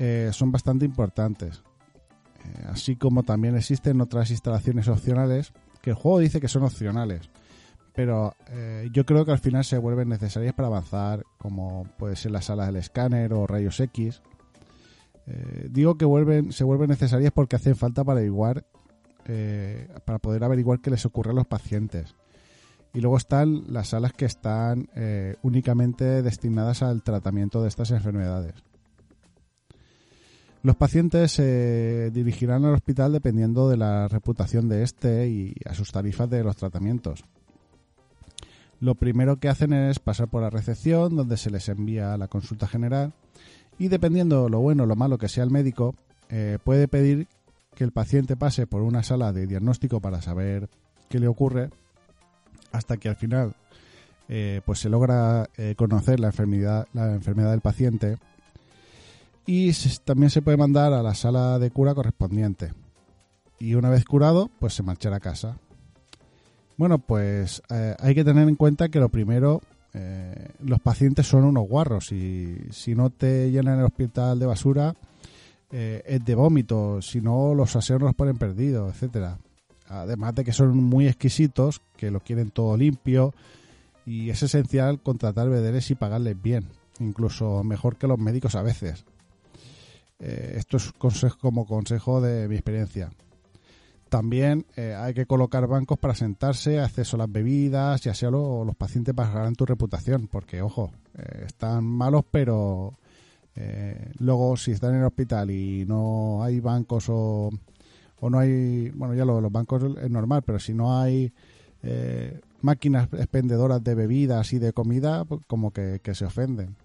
eh, 0.00 0.30
son 0.32 0.50
bastante 0.50 0.84
importantes. 0.84 1.62
Eh, 2.44 2.66
así 2.70 2.96
como 2.96 3.22
también 3.22 3.54
existen 3.56 4.00
otras 4.00 4.32
instalaciones 4.32 4.88
opcionales 4.88 5.52
que 5.80 5.90
el 5.90 5.96
juego 5.96 6.18
dice 6.18 6.40
que 6.40 6.48
son 6.48 6.64
opcionales, 6.64 7.30
pero 7.94 8.34
eh, 8.48 8.88
yo 8.92 9.04
creo 9.04 9.24
que 9.24 9.32
al 9.32 9.38
final 9.38 9.64
se 9.64 9.78
vuelven 9.78 10.08
necesarias 10.08 10.54
para 10.54 10.68
avanzar, 10.68 11.24
como 11.38 11.86
puede 11.98 12.16
ser 12.16 12.32
la 12.32 12.40
sala 12.40 12.66
del 12.66 12.76
escáner 12.76 13.32
o 13.32 13.46
rayos 13.46 13.78
X. 13.80 14.22
Eh, 15.26 15.68
digo 15.70 15.96
que 15.96 16.04
vuelven, 16.04 16.52
se 16.52 16.64
vuelven 16.64 16.88
necesarias 16.88 17.32
porque 17.34 17.56
hacen 17.56 17.76
falta 17.76 18.02
para 18.02 18.18
averiguar, 18.18 18.64
eh, 19.26 19.88
para 20.06 20.18
poder 20.18 20.42
averiguar 20.42 20.80
qué 20.80 20.90
les 20.90 21.04
ocurre 21.04 21.32
a 21.32 21.34
los 21.34 21.46
pacientes. 21.46 22.14
Y 22.94 23.00
luego 23.00 23.16
están 23.16 23.72
las 23.72 23.88
salas 23.88 24.12
que 24.12 24.26
están 24.26 24.90
únicamente 25.40 26.20
destinadas 26.20 26.82
al 26.82 27.02
tratamiento 27.02 27.62
de 27.62 27.68
estas 27.68 27.90
enfermedades. 27.90 28.52
Los 30.62 30.76
pacientes 30.76 31.32
se 31.32 32.10
dirigirán 32.12 32.66
al 32.66 32.74
hospital 32.74 33.12
dependiendo 33.12 33.70
de 33.70 33.78
la 33.78 34.08
reputación 34.08 34.68
de 34.68 34.82
este 34.82 35.26
y 35.26 35.54
a 35.64 35.72
sus 35.72 35.90
tarifas 35.90 36.28
de 36.28 36.44
los 36.44 36.54
tratamientos. 36.54 37.24
Lo 38.82 38.96
primero 38.96 39.36
que 39.36 39.48
hacen 39.48 39.72
es 39.72 40.00
pasar 40.00 40.26
por 40.26 40.42
la 40.42 40.50
recepción, 40.50 41.14
donde 41.14 41.36
se 41.36 41.50
les 41.50 41.68
envía 41.68 42.16
la 42.16 42.26
consulta 42.26 42.66
general, 42.66 43.12
y 43.78 43.86
dependiendo 43.86 44.48
lo 44.48 44.58
bueno 44.58 44.82
o 44.82 44.86
lo 44.86 44.96
malo 44.96 45.18
que 45.18 45.28
sea 45.28 45.44
el 45.44 45.52
médico, 45.52 45.94
eh, 46.30 46.58
puede 46.64 46.88
pedir 46.88 47.28
que 47.76 47.84
el 47.84 47.92
paciente 47.92 48.36
pase 48.36 48.66
por 48.66 48.82
una 48.82 49.04
sala 49.04 49.32
de 49.32 49.46
diagnóstico 49.46 50.00
para 50.00 50.20
saber 50.20 50.68
qué 51.08 51.20
le 51.20 51.28
ocurre, 51.28 51.70
hasta 52.72 52.96
que 52.96 53.08
al 53.08 53.14
final 53.14 53.54
eh, 54.28 54.62
pues 54.66 54.80
se 54.80 54.88
logra 54.88 55.48
eh, 55.56 55.76
conocer 55.76 56.18
la 56.18 56.26
enfermedad, 56.26 56.88
la 56.92 57.14
enfermedad 57.14 57.52
del 57.52 57.60
paciente 57.60 58.18
y 59.46 59.70
también 60.04 60.30
se 60.30 60.42
puede 60.42 60.56
mandar 60.56 60.92
a 60.92 61.04
la 61.04 61.14
sala 61.14 61.60
de 61.60 61.70
cura 61.70 61.94
correspondiente. 61.94 62.72
Y 63.60 63.74
una 63.74 63.90
vez 63.90 64.04
curado, 64.04 64.50
pues 64.58 64.74
se 64.74 64.82
marchará 64.82 65.18
a 65.18 65.20
casa. 65.20 65.58
Bueno, 66.76 66.98
pues 66.98 67.62
eh, 67.70 67.94
hay 67.98 68.14
que 68.14 68.24
tener 68.24 68.48
en 68.48 68.56
cuenta 68.56 68.88
que 68.88 68.98
lo 68.98 69.08
primero, 69.08 69.60
eh, 69.92 70.48
los 70.64 70.80
pacientes 70.80 71.26
son 71.26 71.44
unos 71.44 71.68
guarros 71.68 72.12
y 72.12 72.56
si 72.70 72.94
no 72.94 73.10
te 73.10 73.50
llenan 73.50 73.78
el 73.78 73.84
hospital 73.84 74.38
de 74.38 74.46
basura, 74.46 74.94
eh, 75.70 76.02
es 76.06 76.24
de 76.24 76.34
vómito, 76.34 77.02
si 77.02 77.20
no 77.20 77.54
los 77.54 77.76
aseos 77.76 78.00
nos 78.00 78.14
ponen 78.14 78.38
perdidos, 78.38 78.94
etcétera. 78.94 79.38
Además 79.88 80.34
de 80.34 80.44
que 80.44 80.52
son 80.52 80.76
muy 80.76 81.06
exquisitos, 81.06 81.82
que 81.96 82.10
lo 82.10 82.20
quieren 82.20 82.50
todo 82.50 82.76
limpio 82.76 83.34
y 84.06 84.30
es 84.30 84.42
esencial 84.42 85.00
contratar 85.00 85.50
bedeles 85.50 85.90
y 85.90 85.94
pagarles 85.94 86.40
bien, 86.40 86.68
incluso 86.98 87.62
mejor 87.62 87.96
que 87.96 88.06
los 88.06 88.18
médicos 88.18 88.54
a 88.54 88.62
veces. 88.62 89.04
Esto 90.18 90.76
es 90.76 90.92
consejo, 90.92 91.36
como 91.40 91.66
consejo 91.66 92.20
de 92.20 92.48
mi 92.48 92.54
experiencia. 92.54 93.10
También 94.12 94.66
eh, 94.76 94.94
hay 94.94 95.14
que 95.14 95.24
colocar 95.24 95.66
bancos 95.66 95.96
para 95.98 96.14
sentarse, 96.14 96.78
acceso 96.78 97.16
a 97.16 97.20
las 97.20 97.32
bebidas 97.32 98.04
y 98.04 98.10
así 98.10 98.26
lo- 98.26 98.62
los 98.62 98.76
pacientes 98.76 99.14
bajarán 99.14 99.54
tu 99.54 99.64
reputación, 99.64 100.28
porque 100.30 100.60
ojo, 100.60 100.90
eh, 101.16 101.44
están 101.46 101.82
malos, 101.84 102.22
pero 102.30 102.92
eh, 103.56 104.12
luego 104.18 104.58
si 104.58 104.72
están 104.72 104.92
en 104.92 105.00
el 105.00 105.06
hospital 105.06 105.50
y 105.50 105.86
no 105.86 106.42
hay 106.44 106.60
bancos 106.60 107.06
o, 107.08 107.48
o 108.20 108.28
no 108.28 108.38
hay, 108.38 108.90
bueno 108.90 109.14
ya 109.14 109.24
lo 109.24 109.40
los 109.40 109.50
bancos 109.50 109.82
es 110.02 110.10
normal, 110.10 110.42
pero 110.44 110.58
si 110.58 110.74
no 110.74 111.00
hay 111.00 111.32
eh, 111.82 112.38
máquinas 112.60 113.08
expendedoras 113.14 113.82
de 113.82 113.94
bebidas 113.94 114.52
y 114.52 114.58
de 114.58 114.74
comida, 114.74 115.24
pues 115.24 115.40
como 115.46 115.70
que, 115.70 116.02
se 116.12 116.26
ofenden. 116.26 116.76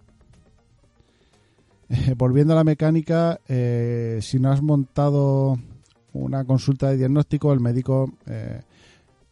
Volviendo 2.16 2.54
a 2.54 2.56
la 2.56 2.64
mecánica, 2.64 3.38
si 3.46 4.38
no 4.38 4.50
has 4.50 4.62
montado 4.62 5.58
una 6.18 6.44
consulta 6.44 6.90
de 6.90 6.98
diagnóstico, 6.98 7.52
el 7.52 7.60
médico 7.60 8.12
eh, 8.26 8.62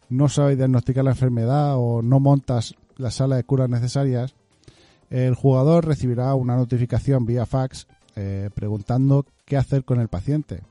no 0.09 0.29
sabe 0.29 0.55
diagnosticar 0.55 1.03
la 1.03 1.11
enfermedad 1.11 1.75
o 1.77 2.01
no 2.01 2.19
montas 2.19 2.75
la 2.97 3.11
sala 3.11 3.35
de 3.35 3.43
curas 3.43 3.69
necesarias, 3.69 4.35
el 5.09 5.35
jugador 5.35 5.85
recibirá 5.85 6.33
una 6.35 6.55
notificación 6.55 7.25
vía 7.25 7.45
fax 7.45 7.87
eh, 8.15 8.49
preguntando 8.53 9.25
qué 9.45 9.57
hacer 9.57 9.83
con 9.83 10.01
el 10.01 10.07
paciente. 10.07 10.61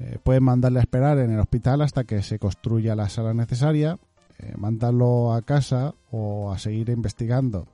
Eh, 0.00 0.18
pueden 0.22 0.44
mandarle 0.44 0.80
a 0.80 0.82
esperar 0.82 1.18
en 1.18 1.30
el 1.30 1.40
hospital 1.40 1.82
hasta 1.82 2.04
que 2.04 2.22
se 2.22 2.38
construya 2.38 2.94
la 2.94 3.08
sala 3.08 3.32
necesaria, 3.34 3.98
eh, 4.38 4.54
mandarlo 4.56 5.32
a 5.32 5.42
casa 5.42 5.94
o 6.10 6.52
a 6.52 6.58
seguir 6.58 6.90
investigando. 6.90 7.66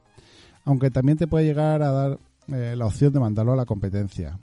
Aunque 0.64 0.90
también 0.90 1.18
te 1.18 1.26
puede 1.26 1.46
llegar 1.46 1.82
a 1.82 1.90
dar 1.90 2.18
la 2.46 2.84
opción 2.84 3.10
de 3.10 3.20
mandarlo 3.20 3.54
a 3.54 3.56
la 3.56 3.64
competencia. 3.64 4.38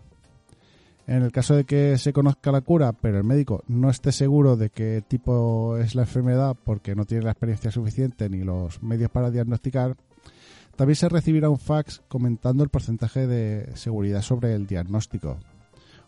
En 1.12 1.24
el 1.24 1.34
caso 1.34 1.58
de 1.58 1.66
que 1.66 1.98
se 1.98 2.14
conozca 2.14 2.54
la 2.54 2.62
cura, 2.62 2.94
pero 2.94 3.18
el 3.18 3.26
médico 3.26 3.66
no 3.68 3.90
esté 3.90 4.14
seguro 4.14 4.56
de 4.56 4.70
qué 4.70 5.04
tipo 5.06 5.76
es 5.76 5.94
la 5.94 6.04
enfermedad 6.04 6.56
porque 6.64 6.96
no 6.96 7.04
tiene 7.04 7.26
la 7.26 7.32
experiencia 7.32 7.70
suficiente 7.70 8.30
ni 8.30 8.46
los 8.46 8.82
medios 8.82 9.12
para 9.12 9.30
diagnosticar, 9.30 9.98
también 10.78 10.96
se 10.96 11.10
recibirá 11.10 11.50
un 11.50 11.60
fax 11.60 12.02
comentando 12.08 12.64
el 12.64 12.70
porcentaje 12.70 13.28
de 13.28 13.76
seguridad 13.76 14.22
sobre 14.22 14.56
el 14.56 14.68
diagnóstico, 14.68 15.38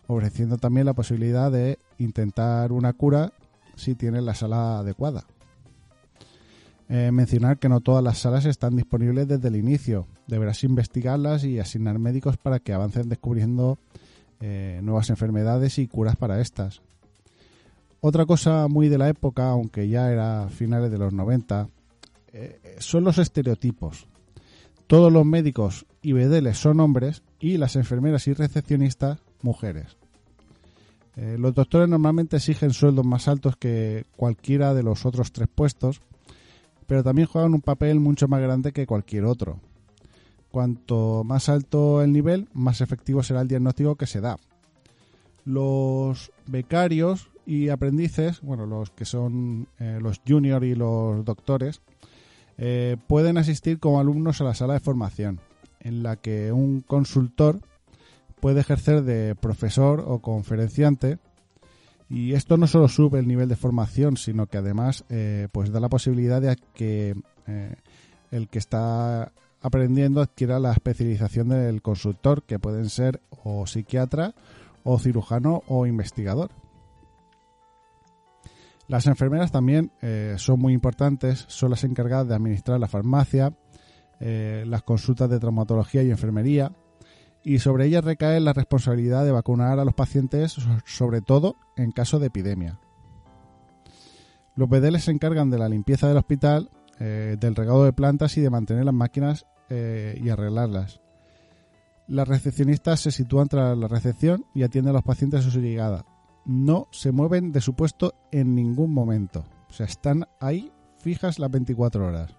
ofreciendo 0.06 0.56
también 0.56 0.86
la 0.86 0.94
posibilidad 0.94 1.52
de 1.52 1.78
intentar 1.98 2.72
una 2.72 2.94
cura 2.94 3.34
si 3.76 3.94
tiene 3.94 4.22
la 4.22 4.34
sala 4.34 4.78
adecuada. 4.78 5.24
Eh, 6.88 7.10
mencionar 7.12 7.58
que 7.58 7.68
no 7.68 7.82
todas 7.82 8.02
las 8.02 8.16
salas 8.16 8.46
están 8.46 8.74
disponibles 8.74 9.28
desde 9.28 9.48
el 9.48 9.56
inicio. 9.56 10.06
Deberás 10.28 10.64
investigarlas 10.64 11.44
y 11.44 11.58
asignar 11.58 11.98
médicos 11.98 12.38
para 12.38 12.58
que 12.58 12.72
avancen 12.72 13.10
descubriendo 13.10 13.76
eh, 14.40 14.80
nuevas 14.82 15.10
enfermedades 15.10 15.78
y 15.78 15.86
curas 15.86 16.16
para 16.16 16.40
estas. 16.40 16.82
Otra 18.00 18.26
cosa 18.26 18.68
muy 18.68 18.88
de 18.88 18.98
la 18.98 19.08
época, 19.08 19.48
aunque 19.48 19.88
ya 19.88 20.10
era 20.10 20.48
finales 20.48 20.90
de 20.90 20.98
los 20.98 21.12
90, 21.12 21.68
eh, 22.32 22.76
son 22.78 23.04
los 23.04 23.18
estereotipos. 23.18 24.06
Todos 24.86 25.12
los 25.12 25.24
médicos 25.24 25.86
y 26.02 26.12
bedeles 26.12 26.58
son 26.58 26.80
hombres 26.80 27.22
y 27.40 27.56
las 27.56 27.76
enfermeras 27.76 28.28
y 28.28 28.34
recepcionistas 28.34 29.20
mujeres. 29.40 29.96
Eh, 31.16 31.36
los 31.38 31.54
doctores 31.54 31.88
normalmente 31.88 32.36
exigen 32.36 32.72
sueldos 32.72 33.06
más 33.06 33.28
altos 33.28 33.56
que 33.56 34.04
cualquiera 34.16 34.74
de 34.74 34.82
los 34.82 35.06
otros 35.06 35.32
tres 35.32 35.48
puestos, 35.52 36.00
pero 36.86 37.02
también 37.02 37.28
juegan 37.28 37.54
un 37.54 37.60
papel 37.60 38.00
mucho 38.00 38.28
más 38.28 38.40
grande 38.42 38.72
que 38.72 38.86
cualquier 38.86 39.24
otro. 39.24 39.60
Cuanto 40.54 41.24
más 41.24 41.48
alto 41.48 42.00
el 42.00 42.12
nivel, 42.12 42.48
más 42.52 42.80
efectivo 42.80 43.24
será 43.24 43.40
el 43.40 43.48
diagnóstico 43.48 43.96
que 43.96 44.06
se 44.06 44.20
da. 44.20 44.36
Los 45.44 46.30
becarios 46.46 47.28
y 47.44 47.70
aprendices, 47.70 48.40
bueno, 48.40 48.64
los 48.64 48.90
que 48.90 49.04
son 49.04 49.66
eh, 49.80 49.98
los 50.00 50.20
junior 50.24 50.62
y 50.62 50.76
los 50.76 51.24
doctores, 51.24 51.82
eh, 52.56 52.96
pueden 53.08 53.36
asistir 53.36 53.80
como 53.80 53.98
alumnos 53.98 54.40
a 54.40 54.44
la 54.44 54.54
sala 54.54 54.74
de 54.74 54.80
formación, 54.80 55.40
en 55.80 56.04
la 56.04 56.14
que 56.14 56.52
un 56.52 56.82
consultor 56.82 57.58
puede 58.38 58.60
ejercer 58.60 59.02
de 59.02 59.34
profesor 59.34 60.04
o 60.06 60.20
conferenciante 60.20 61.18
y 62.08 62.34
esto 62.34 62.56
no 62.58 62.68
solo 62.68 62.86
sube 62.86 63.18
el 63.18 63.26
nivel 63.26 63.48
de 63.48 63.56
formación, 63.56 64.16
sino 64.16 64.46
que 64.46 64.58
además 64.58 65.04
eh, 65.08 65.48
pues 65.50 65.72
da 65.72 65.80
la 65.80 65.88
posibilidad 65.88 66.40
de 66.40 66.56
que 66.74 67.16
el 68.30 68.48
que 68.48 68.58
está 68.58 69.32
aprendiendo 69.64 70.20
adquiera 70.20 70.58
la 70.60 70.72
especialización 70.72 71.48
del 71.48 71.80
consultor, 71.80 72.42
que 72.42 72.58
pueden 72.58 72.90
ser 72.90 73.22
o 73.30 73.66
psiquiatra, 73.66 74.34
o 74.82 74.98
cirujano, 74.98 75.62
o 75.66 75.86
investigador. 75.86 76.50
Las 78.88 79.06
enfermeras 79.06 79.50
también 79.50 79.90
eh, 80.02 80.34
son 80.36 80.60
muy 80.60 80.74
importantes, 80.74 81.46
son 81.48 81.70
las 81.70 81.82
encargadas 81.84 82.28
de 82.28 82.34
administrar 82.34 82.78
la 82.78 82.88
farmacia, 82.88 83.54
las 84.20 84.82
consultas 84.84 85.28
de 85.28 85.38
traumatología 85.38 86.02
y 86.02 86.10
enfermería, 86.10 86.72
y 87.42 87.58
sobre 87.58 87.86
ellas 87.86 88.04
recae 88.04 88.40
la 88.40 88.54
responsabilidad 88.54 89.24
de 89.24 89.32
vacunar 89.32 89.78
a 89.78 89.84
los 89.84 89.92
pacientes, 89.92 90.56
sobre 90.86 91.20
todo 91.20 91.56
en 91.76 91.90
caso 91.90 92.18
de 92.18 92.28
epidemia. 92.28 92.78
Los 94.56 94.68
bedeles 94.68 95.04
se 95.04 95.10
encargan 95.10 95.50
de 95.50 95.58
la 95.58 95.68
limpieza 95.68 96.08
del 96.08 96.16
hospital, 96.16 96.70
eh, 97.00 97.36
del 97.40 97.56
regado 97.56 97.84
de 97.84 97.92
plantas 97.92 98.36
y 98.38 98.40
de 98.40 98.50
mantener 98.50 98.84
las 98.84 98.94
máquinas 98.94 99.46
eh, 99.70 100.18
y 100.22 100.28
arreglarlas. 100.28 101.00
Las 102.06 102.28
recepcionistas 102.28 103.00
se 103.00 103.10
sitúan 103.10 103.48
tras 103.48 103.76
la 103.76 103.88
recepción 103.88 104.44
y 104.54 104.62
atienden 104.62 104.90
a 104.90 104.94
los 104.94 105.02
pacientes 105.02 105.46
a 105.46 105.50
su 105.50 105.60
llegada. 105.60 106.04
No 106.44 106.88
se 106.90 107.12
mueven 107.12 107.52
de 107.52 107.62
su 107.62 107.74
puesto 107.74 108.14
en 108.30 108.54
ningún 108.54 108.92
momento. 108.92 109.44
O 109.70 109.72
sea, 109.72 109.86
están 109.86 110.26
ahí 110.40 110.70
fijas 110.98 111.38
las 111.38 111.50
24 111.50 112.06
horas. 112.06 112.34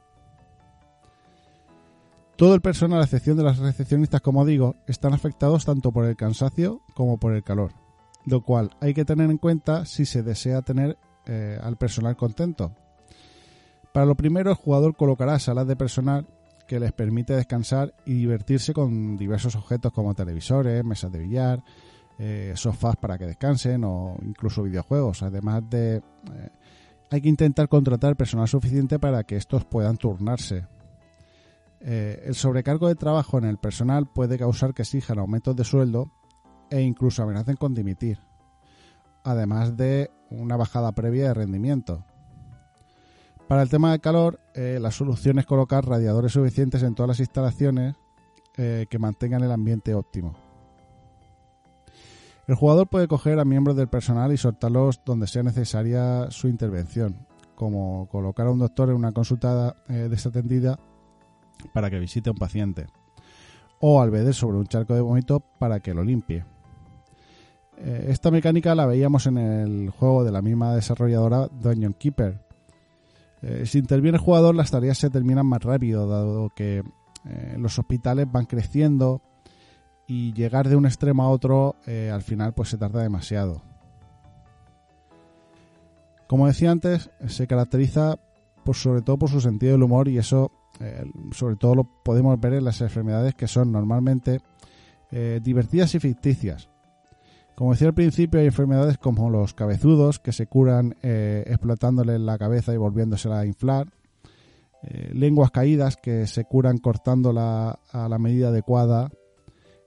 Todo 2.36 2.54
el 2.54 2.62
personal, 2.62 3.00
a 3.00 3.06
excepción 3.06 3.38
de 3.38 3.44
las 3.44 3.60
recepcionistas, 3.60 4.22
como 4.22 4.46
digo, 4.46 4.76
están 4.88 5.14
afectados 5.14 5.66
tanto 5.66 5.92
por 5.92 6.06
el 6.06 6.18
cansancio 6.18 6.82
como 6.94 7.18
por 7.18 7.34
el 7.34 7.44
calor, 7.44 7.72
lo 8.26 8.42
cual 8.42 8.72
hay 8.82 8.94
que 8.94 9.06
tener 9.06 9.32
en 9.32 9.38
cuenta 9.38 9.86
si 9.86 10.06
se 10.06 10.22
desea 10.22 10.62
tener 10.62 10.98
eh, 11.26 11.58
al 11.62 11.78
personal 11.78 12.18
contento. 12.18 12.74
Para 13.94 14.06
lo 14.06 14.16
primero, 14.16 14.50
el 14.50 14.58
jugador 14.58 14.98
colocará 14.98 15.40
salas 15.40 15.66
de 15.68 15.78
personal 15.78 16.28
que 16.68 16.80
les 16.80 16.92
permite 16.92 17.34
descansar 17.34 17.94
y 18.06 18.14
divertirse 18.14 18.74
con 18.74 19.18
diversos 19.18 19.56
objetos 19.56 19.92
como 19.92 20.14
televisores, 20.14 20.84
mesas 20.84 21.12
de 21.12 21.20
billar, 21.20 21.64
eh, 22.18 22.54
sofás 22.56 22.96
para 22.96 23.18
que 23.18 23.26
descansen 23.26 23.84
o 23.84 24.18
incluso 24.24 24.64
videojuegos. 24.64 25.24
Además 25.24 25.64
de... 25.70 25.98
Eh, 25.98 26.02
hay 27.12 27.22
que 27.22 27.30
intentar 27.30 27.70
contratar 27.70 28.16
personal 28.16 28.48
suficiente 28.48 28.98
para 28.98 29.24
que 29.24 29.38
estos 29.38 29.64
puedan 29.64 29.96
turnarse 29.96 30.66
eh, 31.88 32.24
el 32.26 32.34
sobrecargo 32.34 32.88
de 32.88 32.96
trabajo 32.96 33.38
en 33.38 33.44
el 33.44 33.58
personal 33.58 34.08
puede 34.08 34.40
causar 34.40 34.74
que 34.74 34.82
exijan 34.82 35.20
aumentos 35.20 35.56
de 35.56 35.64
sueldo 35.64 36.12
e 36.72 36.82
incluso 36.82 37.22
amenacen 37.22 37.58
con 37.58 37.76
dimitir, 37.76 38.18
además 39.24 39.78
de 39.78 40.10
una 40.32 40.58
bajada 40.58 40.94
previa 40.94 41.28
de 41.28 41.34
rendimiento. 41.36 42.04
Para 43.48 43.62
el 43.62 43.70
tema 43.70 43.92
del 43.92 44.02
calor, 44.02 44.40
eh, 44.54 44.80
la 44.82 44.92
solución 44.92 45.40
es 45.40 45.46
colocar 45.46 45.86
radiadores 45.86 46.32
suficientes 46.32 46.82
en 46.84 46.96
todas 46.96 47.10
las 47.10 47.20
instalaciones 47.20 47.96
eh, 48.58 48.88
que 48.90 49.00
mantengan 49.00 49.44
el 49.44 49.52
ambiente 49.52 49.94
óptimo. 49.94 50.34
El 52.48 52.56
jugador 52.56 52.88
puede 52.88 53.08
coger 53.08 53.40
a 53.40 53.46
miembros 53.46 53.76
del 53.76 53.88
personal 53.88 54.32
y 54.32 54.38
soltarlos 54.38 55.02
donde 55.06 55.28
sea 55.28 55.44
necesaria 55.44 56.30
su 56.32 56.48
intervención, 56.48 57.26
como 57.56 58.08
colocar 58.12 58.48
a 58.48 58.52
un 58.52 58.60
doctor 58.60 58.90
en 58.90 58.96
una 58.96 59.12
consulta 59.12 59.76
desatendida 59.88 60.78
para 61.74 61.90
que 61.90 62.00
visite 62.00 62.30
a 62.30 62.34
un 62.34 62.38
paciente, 62.38 62.86
o 63.80 64.02
al 64.02 64.12
beber 64.12 64.34
sobre 64.34 64.58
un 64.58 64.68
charco 64.68 64.94
de 64.94 65.02
vómito 65.02 65.40
para 65.40 65.80
que 65.80 65.94
lo 65.94 66.04
limpie. 66.04 66.46
Eh, 67.78 68.08
esta 68.10 68.32
mecánica 68.32 68.74
la 68.76 68.86
veíamos 68.86 69.28
en 69.28 69.38
el 69.38 69.90
juego 69.90 70.24
de 70.24 70.32
la 70.32 70.42
misma 70.42 70.74
desarrolladora 70.74 71.48
Dungeon 71.48 71.94
Keeper. 71.94 72.45
Eh, 73.46 73.66
si 73.66 73.78
interviene 73.78 74.18
el 74.18 74.24
jugador, 74.24 74.56
las 74.56 74.72
tareas 74.72 74.98
se 74.98 75.10
terminan 75.10 75.46
más 75.46 75.64
rápido, 75.64 76.08
dado 76.08 76.50
que 76.50 76.84
eh, 77.26 77.56
los 77.58 77.78
hospitales 77.78 78.32
van 78.32 78.46
creciendo 78.46 79.22
y 80.08 80.34
llegar 80.34 80.68
de 80.68 80.76
un 80.76 80.86
extremo 80.86 81.24
a 81.24 81.30
otro 81.30 81.76
al 81.88 82.22
final 82.22 82.54
pues 82.54 82.70
se 82.70 82.78
tarda 82.78 83.02
demasiado. 83.02 83.64
Como 86.28 86.46
decía 86.46 86.70
antes, 86.70 87.10
se 87.28 87.48
caracteriza 87.48 88.20
por, 88.64 88.76
sobre 88.76 89.02
todo 89.02 89.18
por 89.18 89.30
su 89.30 89.42
sentido 89.42 89.74
del 89.74 89.84
humor 89.84 90.08
y 90.08 90.20
eso 90.20 90.52
eh, 90.80 91.06
sobre 91.32 91.56
todo 91.56 91.76
lo 91.76 91.84
podemos 91.84 92.40
ver 92.40 92.54
en 92.54 92.66
las 92.66 92.82
enfermedades 92.82 93.34
que 93.36 93.48
son 93.48 93.72
normalmente 93.72 94.42
eh, 95.12 95.40
divertidas 95.42 95.96
y 95.96 96.00
ficticias. 96.00 96.70
Como 97.56 97.72
decía 97.72 97.88
al 97.88 97.94
principio, 97.94 98.40
hay 98.40 98.48
enfermedades 98.48 98.98
como 98.98 99.30
los 99.30 99.54
cabezudos 99.54 100.20
que 100.20 100.32
se 100.32 100.48
curan 100.48 100.96
eh, 101.02 101.44
explotándole 101.48 102.20
la 102.20 102.38
cabeza 102.38 102.74
y 102.74 102.78
volviéndosela 102.78 103.40
a 103.40 103.46
inflar. 103.46 103.88
lenguas 105.14 105.52
caídas 105.52 105.98
que 105.98 106.28
se 106.28 106.44
curan 106.44 106.78
cortándola 106.78 107.80
a 107.92 108.10
la 108.10 108.20
medida 108.20 108.50
adecuada. 108.50 109.10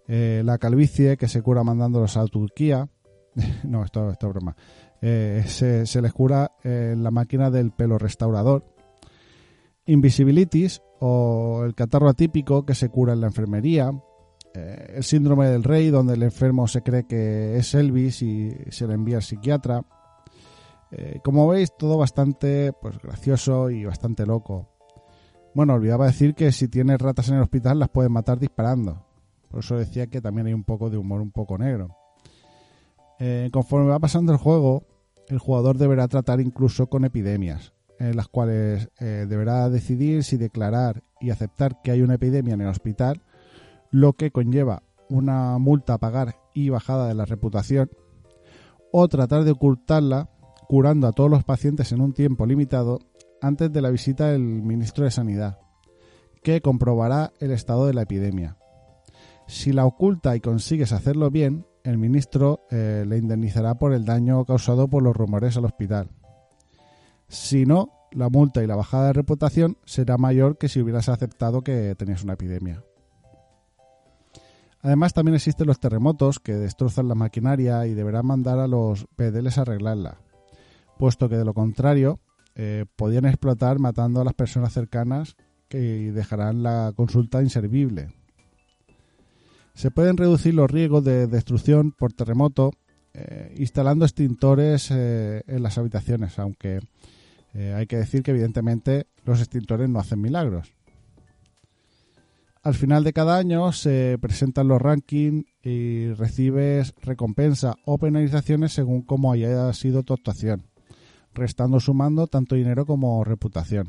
la 0.07 0.59
calvicie 0.59 1.17
que 1.17 1.29
se 1.29 1.43
cura 1.43 1.63
mandándolos 1.63 2.17
a 2.17 2.25
Turquía. 2.27 2.89
no, 3.65 3.85
esto 3.85 4.11
es 4.11 4.19
broma. 4.19 4.57
Se, 5.01 5.87
se, 5.87 6.03
les 6.03 6.13
cura 6.13 6.51
la 6.65 7.11
máquina 7.11 7.51
del 7.51 7.71
pelo 7.71 7.99
restaurador 7.99 8.65
invisibilitis 9.89 10.83
o 11.01 11.63
el 11.65 11.75
catarro 11.75 12.09
atípico 12.09 12.65
que 12.65 12.75
se 12.75 12.91
cura 12.91 13.15
en 13.15 13.23
la 13.23 13.27
enfermería, 13.29 13.91
eh, 14.55 14.95
el 14.97 15.05
síndrome 15.05 15.49
del 15.49 15.63
rey 15.63 15.91
donde 15.91 16.15
el 16.15 16.23
enfermo 16.23 16.67
se 16.67 16.83
cree 16.83 17.07
que 17.07 17.57
es 17.57 17.75
Elvis 17.75 18.23
y 18.23 18.51
se 18.71 18.87
le 18.87 18.95
envía 18.95 19.17
al 19.17 19.23
psiquiatra. 19.23 19.83
Eh, 20.91 21.21
como 21.23 21.47
veis, 21.47 21.73
todo 21.77 21.99
bastante 21.99 22.73
pues 22.81 22.99
gracioso 22.99 23.71
y 23.71 23.85
bastante 23.85 24.25
loco. 24.25 24.69
Bueno, 25.55 25.75
olvidaba 25.75 26.07
decir 26.07 26.35
que 26.35 26.53
si 26.53 26.69
tienes 26.69 26.99
ratas 26.99 27.29
en 27.29 27.37
el 27.37 27.43
hospital 27.43 27.79
las 27.79 27.89
puedes 27.89 28.11
matar 28.11 28.39
disparando. 28.39 29.05
Por 29.51 29.61
eso 29.61 29.77
decía 29.77 30.07
que 30.07 30.21
también 30.21 30.47
hay 30.47 30.55
un 30.55 30.65
poco 30.65 30.91
de 30.91 30.97
humor 30.97 31.21
un 31.21 31.31
poco 31.31 31.59
negro. 31.59 31.97
Eh, 33.19 33.49
conforme 33.53 33.89
va 33.89 33.99
pasando 33.99 34.33
el 34.33 34.39
juego, 34.39 34.85
el 35.29 35.39
jugador 35.39 35.77
deberá 35.79 36.07
tratar 36.09 36.41
incluso 36.41 36.87
con 36.87 37.05
epidemias, 37.05 37.75
en 37.99 38.17
las 38.17 38.29
cuales 38.29 38.89
deberá 38.99 39.69
decidir 39.69 40.25
si 40.25 40.37
declarar 40.37 41.03
y 41.21 41.31
aceptar 41.31 41.83
que 41.83 41.91
hay 41.91 42.01
una 42.01 42.15
epidemia 42.15 42.55
en 42.55 42.63
el 42.63 42.69
hospital, 42.69 43.21
lo 43.91 44.15
que 44.15 44.31
conlleva 44.31 44.83
una 45.09 45.59
multa 45.59 45.95
a 45.95 45.99
pagar 45.99 46.37
y 46.55 46.69
bajada 46.69 47.09
de 47.09 47.15
la 47.15 47.25
reputación, 47.25 47.91
o 48.93 49.09
tratar 49.09 49.45
de 49.45 49.53
ocultarla 49.53 50.31
curando 50.69 51.07
a 51.07 51.13
todos 51.13 51.31
los 51.31 51.45
pacientes 51.45 51.93
en 51.93 52.01
un 52.01 52.13
tiempo 52.13 52.47
limitado 52.47 52.99
antes 53.41 53.73
de 53.73 53.81
la 53.81 53.91
visita 53.91 54.29
del 54.29 54.43
ministro 54.43 55.05
de 55.05 55.11
Sanidad, 55.11 55.59
que 56.43 56.61
comprobará 56.61 57.33
el 57.41 57.51
estado 57.51 57.87
de 57.87 57.95
la 57.95 58.03
epidemia. 58.03 58.57
Si 59.47 59.73
la 59.73 59.87
oculta 59.87 60.37
y 60.37 60.41
consigues 60.41 60.93
hacerlo 60.93 61.31
bien, 61.31 61.67
el 61.85 61.97
ministro 61.97 62.67
eh, 62.71 63.05
le 63.07 63.17
indemnizará 63.17 63.77
por 63.77 63.95
el 63.95 64.05
daño 64.05 64.45
causado 64.45 64.89
por 64.89 65.03
los 65.03 65.17
rumores 65.17 65.57
al 65.57 65.65
hospital. 65.65 66.11
Si 67.29 67.65
no, 67.65 67.89
la 68.13 68.29
multa 68.29 68.63
y 68.63 68.67
la 68.67 68.77
bajada 68.77 69.09
de 69.09 69.13
reputación 69.15 69.79
será 69.85 70.19
mayor 70.19 70.59
que 70.59 70.69
si 70.69 70.81
hubieras 70.81 71.09
aceptado 71.09 71.63
que 71.63 71.95
tenías 71.97 72.25
una 72.25 72.35
epidemia. 72.35 72.83
Además, 74.81 75.13
también 75.13 75.35
existen 75.35 75.67
los 75.67 75.81
terremotos 75.81 76.39
que 76.39 76.55
destrozan 76.55 77.09
la 77.09 77.15
maquinaria 77.15 77.87
y 77.87 77.95
deberán 77.95 78.27
mandar 78.27 78.59
a 78.59 78.69
los 78.69 79.07
PDLs 79.17 79.59
a 79.59 79.63
arreglarla, 79.63 80.21
puesto 80.99 81.29
que 81.29 81.37
de 81.37 81.45
lo 81.45 81.55
contrario 81.55 82.21
eh, 82.55 82.85
podrían 82.97 83.25
explotar 83.27 83.79
matando 83.79 84.21
a 84.21 84.25
las 84.25 84.35
personas 84.35 84.73
cercanas 84.73 85.37
que 85.69 86.13
dejarán 86.13 86.63
la 86.63 86.93
consulta 86.95 87.43
inservible. 87.43 88.09
Se 89.75 89.91
pueden 89.91 90.17
reducir 90.17 90.55
los 90.55 90.71
riesgos 90.71 91.05
de 91.05 91.27
destrucción 91.27 91.93
por 91.93 92.13
terremoto 92.13 92.73
eh, 93.15 93.55
instalando 93.57 94.05
extintores 94.05 94.91
eh, 94.91 95.43
en 95.47 95.63
las 95.63 95.79
habitaciones, 95.79 96.39
aunque 96.39 96.81
eh, 97.55 97.75
hay 97.75 97.87
que 97.87 97.97
decir 97.97 98.23
que 98.23 98.31
evidentemente 98.31 99.07
los 99.25 99.41
extintores 99.41 99.89
no 99.89 99.99
hacen 99.99 100.21
milagros. 100.21 100.73
Al 102.69 102.75
final 102.75 103.03
de 103.03 103.15
cada 103.15 103.39
año 103.39 103.73
se 103.73 104.19
presentan 104.21 104.69
los 104.69 104.83
rankings 104.83 105.47
y 105.63 106.13
recibes 106.13 106.93
recompensa 107.01 107.77
o 107.87 107.97
penalizaciones 107.97 108.75
según 108.75 109.01
cómo 109.01 109.33
haya 109.33 109.73
sido 109.73 110.03
tu 110.03 110.13
actuación, 110.13 110.67
restando 111.33 111.81
sumando 111.81 112.27
tanto 112.27 112.57
dinero 112.57 112.85
como 112.85 113.25
reputación. 113.25 113.89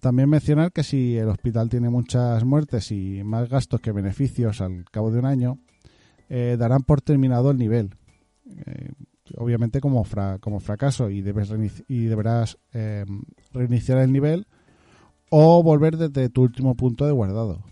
También 0.00 0.30
mencionar 0.30 0.72
que 0.72 0.82
si 0.82 1.18
el 1.18 1.28
hospital 1.28 1.68
tiene 1.68 1.90
muchas 1.90 2.42
muertes 2.42 2.90
y 2.90 3.22
más 3.22 3.50
gastos 3.50 3.82
que 3.82 3.92
beneficios 3.92 4.62
al 4.62 4.86
cabo 4.90 5.10
de 5.10 5.18
un 5.18 5.26
año, 5.26 5.58
eh, 6.30 6.56
darán 6.58 6.84
por 6.84 7.02
terminado 7.02 7.50
el 7.50 7.58
nivel. 7.58 7.96
Eh, 8.46 8.92
obviamente 9.36 9.82
como, 9.82 10.06
como 10.40 10.60
fracaso 10.60 11.10
y, 11.10 11.20
debes 11.20 11.52
y 11.86 12.04
deberás 12.06 12.56
eh, 12.72 13.04
reiniciar 13.52 13.98
el 13.98 14.10
nivel 14.10 14.46
o 15.30 15.62
volver 15.62 15.96
desde 15.96 16.28
tu 16.28 16.42
último 16.42 16.74
punto 16.74 17.06
de 17.06 17.12
guardado. 17.12 17.64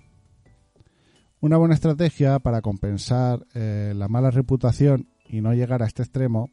Una 1.41 1.57
buena 1.57 1.75
estrategia 1.75 2.39
para 2.39 2.63
compensar 2.63 3.47
eh, 3.55 3.93
la 3.95 4.09
mala 4.09 4.31
reputación 4.31 5.09
y 5.29 5.41
no 5.41 5.53
llegar 5.53 5.83
a 5.83 5.87
este 5.87 6.03
extremo 6.03 6.51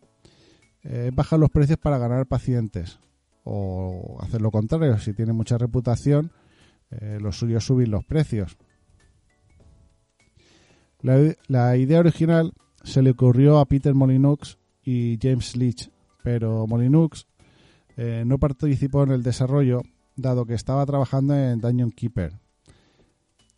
eh, 0.84 1.08
es 1.10 1.16
bajar 1.16 1.40
los 1.40 1.50
precios 1.50 1.80
para 1.80 1.98
ganar 1.98 2.28
pacientes 2.28 3.00
o 3.46 4.18
hacer 4.22 4.42
lo 4.42 4.52
contrario, 4.52 4.98
si 4.98 5.14
tiene 5.14 5.32
mucha 5.32 5.58
reputación, 5.58 6.32
eh, 6.90 7.20
lo 7.22 7.32
suyo 7.32 7.60
es 7.60 7.64
subir 7.64 7.88
los 7.88 8.04
precios. 8.04 8.58
La, 11.02 11.78
idea 11.78 12.00
original 12.00 12.54
se 12.84 13.04
le 13.04 13.12
ocurrió 13.12 13.60
a 13.60 13.66
Peter 13.66 13.94
Molyneux 13.94 14.58
y 14.84 15.20
James 15.22 15.56
Leach, 15.56 15.92
pero 16.24 16.66
Molyneux 16.66 17.28
eh, 17.96 18.24
no 18.26 18.40
participó 18.40 19.04
en 19.04 19.12
el 19.12 19.22
desarrollo 19.22 19.84
dado 20.16 20.46
que 20.46 20.54
estaba 20.54 20.86
trabajando 20.86 21.36
en 21.36 21.60
Dungeon 21.60 21.92
Keeper. 21.92 22.40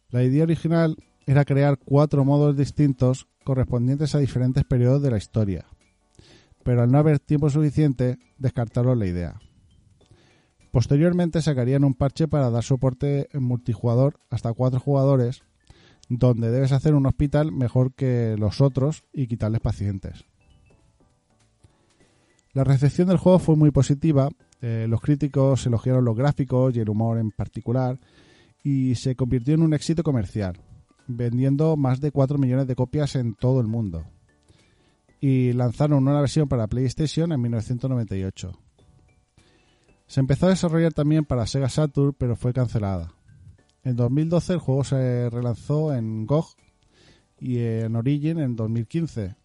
La 0.10 0.24
idea 0.24 0.44
original 0.44 0.98
era 1.26 1.46
crear 1.46 1.78
cuatro 1.78 2.24
modos 2.24 2.56
distintos 2.56 3.28
correspondientes 3.44 4.16
a 4.16 4.20
diferentes 4.20 4.64
periodos 4.64 5.02
de 5.02 5.12
la 5.12 5.18
historia, 5.18 5.66
pero 6.64 6.82
al 6.82 6.92
no 6.92 6.98
haber 6.98 7.20
tiempo 7.20 7.50
suficiente 7.50 8.18
descartaron 8.38 9.00
la 9.00 9.06
idea. 9.06 9.40
Posteriormente 10.72 11.42
sacarían 11.42 11.84
un 11.84 11.94
parche 11.94 12.28
para 12.28 12.50
dar 12.50 12.64
soporte 12.64 13.30
en 13.32 13.44
multijugador 13.44 14.20
hasta 14.30 14.54
cuatro 14.54 14.80
jugadores, 14.80 15.44
donde 16.10 16.52
debes 16.52 16.72
hacer 16.72 16.94
un 16.94 17.06
hospital 17.06 17.52
mejor 17.52 17.94
que 17.94 18.36
los 18.38 18.62
otros 18.62 19.04
y 19.12 19.28
quitarles 19.28 19.62
pacientes. 19.62 20.26
La 22.54 22.64
recepción 22.64 23.08
del 23.08 23.18
juego 23.18 23.40
fue 23.40 23.56
muy 23.56 23.72
positiva, 23.72 24.30
eh, 24.62 24.86
los 24.90 25.02
críticos 25.02 25.66
elogiaron 25.66 26.06
los 26.06 26.16
gráficos 26.16 26.76
y 26.76 26.80
el 26.80 26.90
humor 26.90 27.20
en 27.20 27.32
particular, 27.32 28.00
y 28.64 28.96
se 28.96 29.16
convirtió 29.16 29.54
en 29.54 29.62
un 29.62 29.74
éxito 29.74 30.04
comercial, 30.04 30.58
vendiendo 31.08 31.78
más 31.78 32.02
de 32.02 32.12
4 32.12 32.38
millones 32.38 32.68
de 32.68 32.76
copias 32.76 33.16
en 33.16 33.36
todo 33.36 33.62
el 33.62 33.68
mundo. 33.68 34.06
Y 35.20 35.54
lanzaron 35.54 36.08
una 36.08 36.20
versión 36.20 36.48
para 36.48 36.68
PlayStation 36.68 37.32
en 37.32 37.42
1998. 37.42 38.52
Se 40.08 40.20
empezó 40.20 40.46
a 40.46 40.50
desarrollar 40.50 40.94
también 40.94 41.26
para 41.26 41.48
Sega 41.48 41.70
Saturn, 41.70 42.16
pero 42.18 42.36
fue 42.36 42.54
cancelada. 42.54 43.14
En 43.84 43.96
2012 43.96 44.54
el 44.54 44.60
juego 44.60 44.84
se 44.84 45.30
relanzó 45.30 45.94
en 45.94 46.26
GOG 46.26 46.56
y 47.40 47.60
en 47.60 47.96
Origin 47.96 48.40
en 48.40 48.56
2015. 48.56 49.36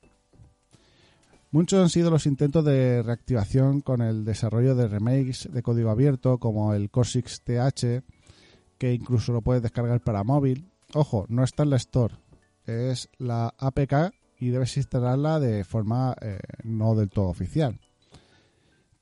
Muchos 1.52 1.82
han 1.82 1.90
sido 1.90 2.10
los 2.10 2.24
intentos 2.24 2.64
de 2.64 3.02
reactivación 3.02 3.82
con 3.82 4.00
el 4.00 4.24
desarrollo 4.24 4.74
de 4.74 4.88
remakes 4.88 5.50
de 5.52 5.62
código 5.62 5.90
abierto 5.90 6.38
como 6.38 6.72
el 6.72 6.88
Cortex 6.88 7.42
TH, 7.42 8.02
que 8.78 8.94
incluso 8.94 9.34
lo 9.34 9.42
puedes 9.42 9.62
descargar 9.62 10.00
para 10.00 10.24
móvil. 10.24 10.70
Ojo, 10.94 11.26
no 11.28 11.44
está 11.44 11.64
en 11.64 11.70
la 11.70 11.76
Store, 11.76 12.14
es 12.64 13.10
la 13.18 13.52
APK 13.58 14.14
y 14.38 14.48
debes 14.48 14.78
instalarla 14.78 15.40
de 15.40 15.62
forma 15.64 16.16
eh, 16.22 16.38
no 16.64 16.94
del 16.94 17.10
todo 17.10 17.26
oficial. 17.26 17.78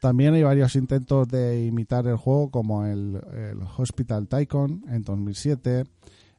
También 0.00 0.34
hay 0.34 0.42
varios 0.42 0.74
intentos 0.74 1.28
de 1.28 1.64
imitar 1.64 2.08
el 2.08 2.16
juego, 2.16 2.50
como 2.50 2.84
el, 2.84 3.20
el 3.32 3.58
Hospital 3.76 4.26
Tycoon 4.26 4.86
en 4.88 5.02
2007, 5.02 5.84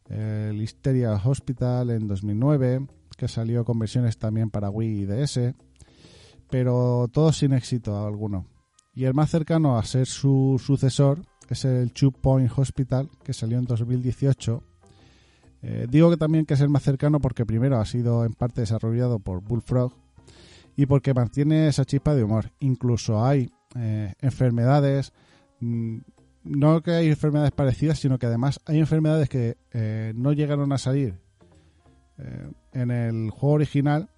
el 0.10 0.62
Hysteria 0.62 1.14
Hospital 1.14 1.92
en 1.92 2.10
2009, 2.10 2.86
que 3.16 3.30
salió 3.30 3.64
con 3.64 3.80
versiones 3.80 4.18
también 4.18 4.50
para 4.50 4.70
Wii 4.70 5.04
y 5.04 5.06
DS, 5.06 5.54
pero 6.52 7.08
todos 7.12 7.38
sin 7.38 7.54
éxito 7.54 8.06
alguno. 8.06 8.46
Y 8.94 9.06
el 9.06 9.14
más 9.14 9.32
cercano 9.32 9.78
a 9.78 9.84
ser 9.84 10.06
su 10.06 10.62
sucesor 10.64 11.26
es 11.50 11.66
el 11.66 11.92
Two 11.94 12.12
Point 12.12 12.52
Hospital, 12.56 13.10
que 13.24 13.34
salió 13.34 13.58
en 13.58 13.66
2018. 13.66 14.64
Eh, 15.64 15.88
digo 15.90 16.10
que 16.10 16.18
también 16.18 16.46
que 16.46 16.56
es 16.56 16.62
el 16.62 16.70
más 16.70 16.84
cercano 16.84 17.20
porque 17.20 17.46
primero 17.46 17.78
ha 17.80 17.86
sido 17.86 18.26
en 18.26 18.34
parte 18.34 18.62
desarrollado 18.62 19.20
por 19.20 19.42
Bullfrog 19.42 19.94
y 20.76 20.88
porque 20.88 21.14
mantiene 21.14 21.68
esa 21.68 21.86
chispa 21.86 22.16
de 22.16 22.24
humor. 22.24 22.52
Incluso 22.60 23.24
hay 23.24 23.50
eh, 23.76 24.14
enfermedades, 24.20 25.14
mm, 25.62 26.00
no 26.44 26.82
que 26.82 26.92
hay 26.92 27.08
enfermedades 27.08 27.52
parecidas, 27.52 28.00
sino 28.00 28.20
que 28.20 28.26
además 28.26 28.60
hay 28.66 28.80
enfermedades 28.80 29.30
que 29.30 29.58
eh, 29.72 30.12
no 30.16 30.34
llegaron 30.34 30.72
a 30.74 30.78
salir 30.78 31.20
en 32.74 32.92
el 32.92 33.32
juego 33.32 33.56
original, 33.56 34.12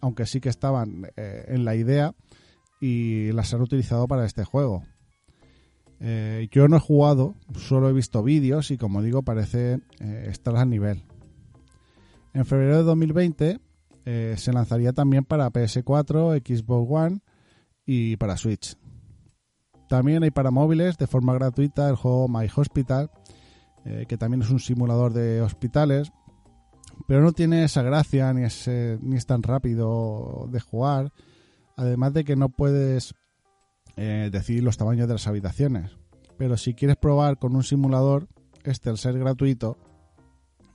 aunque 0.00 0.26
sí 0.26 0.40
que 0.40 0.48
estaban 0.48 1.06
eh, 1.16 1.44
en 1.48 1.64
la 1.64 1.74
idea 1.74 2.14
y 2.80 3.32
las 3.32 3.52
han 3.54 3.60
utilizado 3.60 4.06
para 4.06 4.24
este 4.24 4.44
juego. 4.44 4.82
Eh, 6.00 6.48
yo 6.52 6.68
no 6.68 6.76
he 6.76 6.80
jugado, 6.80 7.34
solo 7.56 7.88
he 7.88 7.92
visto 7.92 8.22
vídeos 8.22 8.70
y 8.70 8.78
como 8.78 9.02
digo 9.02 9.22
parece 9.22 9.80
eh, 9.98 10.26
estar 10.28 10.56
al 10.56 10.70
nivel. 10.70 11.02
En 12.34 12.46
febrero 12.46 12.78
de 12.78 12.82
2020 12.84 13.60
eh, 14.04 14.34
se 14.36 14.52
lanzaría 14.52 14.92
también 14.92 15.24
para 15.24 15.50
PS4, 15.50 16.40
Xbox 16.46 16.88
One 16.90 17.20
y 17.84 18.16
para 18.16 18.36
Switch. 18.36 18.76
También 19.88 20.22
hay 20.22 20.30
para 20.30 20.50
móviles 20.50 20.98
de 20.98 21.06
forma 21.06 21.34
gratuita 21.34 21.88
el 21.88 21.96
juego 21.96 22.28
My 22.28 22.46
Hospital, 22.54 23.10
que 24.06 24.18
también 24.18 24.42
es 24.42 24.50
un 24.50 24.58
simulador 24.58 25.14
de 25.14 25.40
hospitales, 25.40 26.12
pero 27.06 27.22
no 27.22 27.32
tiene 27.32 27.64
esa 27.64 27.82
gracia 27.82 28.32
ni 28.32 28.44
es, 28.44 28.68
ni 29.00 29.16
es 29.16 29.26
tan 29.26 29.42
rápido 29.42 30.48
de 30.50 30.60
jugar, 30.60 31.12
además 31.76 32.12
de 32.12 32.24
que 32.24 32.36
no 32.36 32.48
puedes 32.48 33.14
eh, 33.96 34.30
decidir 34.32 34.62
los 34.62 34.76
tamaños 34.76 35.08
de 35.08 35.14
las 35.14 35.26
habitaciones. 35.26 35.96
Pero 36.36 36.56
si 36.56 36.74
quieres 36.74 36.96
probar 36.96 37.38
con 37.38 37.56
un 37.56 37.64
simulador, 37.64 38.28
este 38.64 38.90
al 38.90 38.98
ser 38.98 39.18
gratuito, 39.18 39.76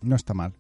no 0.02 0.16
está 0.16 0.34
mal. 0.34 0.54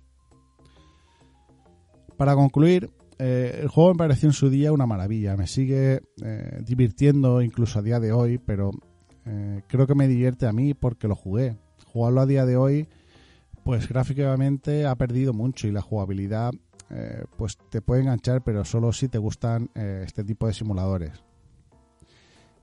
Para 2.18 2.36
concluir, 2.36 2.90
eh, 3.20 3.60
el 3.62 3.68
juego 3.68 3.94
me 3.94 3.98
pareció 3.98 4.30
en 4.30 4.34
su 4.34 4.50
día 4.50 4.72
una 4.72 4.86
maravilla. 4.86 5.36
Me 5.36 5.48
sigue 5.48 6.02
eh, 6.24 6.62
divirtiendo 6.66 7.42
incluso 7.42 7.80
a 7.80 7.82
día 7.82 8.00
de 8.00 8.12
hoy, 8.12 8.38
pero 8.38 8.72
eh, 9.26 9.62
creo 9.68 9.88
que 9.88 9.96
me 9.96 10.08
divierte 10.08 10.48
a 10.48 10.54
mí 10.54 10.74
porque 10.74 11.08
lo 11.08 11.16
jugué. 11.16 11.58
Jugarlo 11.86 12.22
a 12.22 12.26
día 12.26 12.46
de 12.46 12.58
hoy, 12.58 12.88
pues 13.64 13.88
gráficamente 13.88 14.86
ha 14.86 14.96
perdido 14.96 15.34
mucho 15.34 15.68
y 15.68 15.72
la 15.72 15.82
jugabilidad 15.82 16.52
eh, 16.90 17.24
pues 17.38 17.58
te 17.70 17.82
puede 17.82 18.02
enganchar, 18.02 18.44
pero 18.44 18.66
solo 18.66 18.92
si 18.92 19.08
te 19.08 19.18
gustan 19.18 19.70
eh, 19.74 20.04
este 20.06 20.24
tipo 20.24 20.48
de 20.48 20.54
simuladores. 20.54 21.24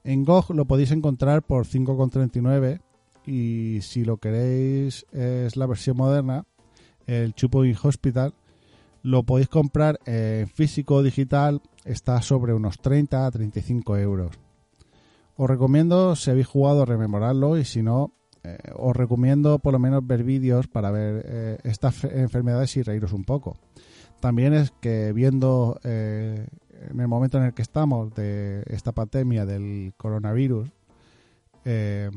En 0.04 0.24
GOG 0.24 0.54
lo 0.54 0.66
podéis 0.66 0.92
encontrar 0.92 1.42
por 1.42 1.66
5,39 1.66 2.80
y 3.26 3.80
si 3.82 4.04
lo 4.04 4.18
queréis 4.18 5.06
es 5.12 5.56
la 5.56 5.66
versión 5.66 5.96
moderna, 5.96 6.44
el 7.06 7.34
Chupoin 7.34 7.76
Hospital, 7.82 8.34
lo 9.02 9.24
podéis 9.24 9.48
comprar 9.48 9.98
en 10.06 10.48
físico 10.48 10.96
o 10.96 11.02
digital, 11.02 11.60
está 11.84 12.22
sobre 12.22 12.54
unos 12.54 12.78
30 12.78 13.26
a 13.26 13.30
35 13.30 13.96
euros. 13.98 14.38
Os 15.36 15.48
recomiendo, 15.48 16.16
si 16.16 16.30
habéis 16.30 16.46
jugado, 16.46 16.84
rememorarlo 16.84 17.56
y 17.56 17.64
si 17.64 17.82
no, 17.82 18.12
eh, 18.44 18.58
os 18.76 18.96
recomiendo 18.96 19.58
por 19.58 19.72
lo 19.72 19.78
menos 19.78 20.06
ver 20.06 20.24
vídeos 20.24 20.66
para 20.68 20.90
ver 20.90 21.22
eh, 21.26 21.58
estas 21.64 21.94
fe- 21.94 22.20
enfermedades 22.20 22.76
y 22.76 22.82
reíros 22.82 23.12
un 23.12 23.24
poco. 23.24 23.56
También 24.20 24.52
es 24.54 24.70
que 24.80 25.12
viendo 25.12 25.78
eh, 25.84 26.46
en 26.90 27.00
el 27.00 27.08
momento 27.08 27.38
en 27.38 27.44
el 27.44 27.54
que 27.54 27.62
estamos 27.62 28.14
de 28.14 28.62
esta 28.66 28.92
pandemia 28.92 29.46
del 29.46 29.92
coronavirus, 29.96 30.70
eh, 31.64 32.10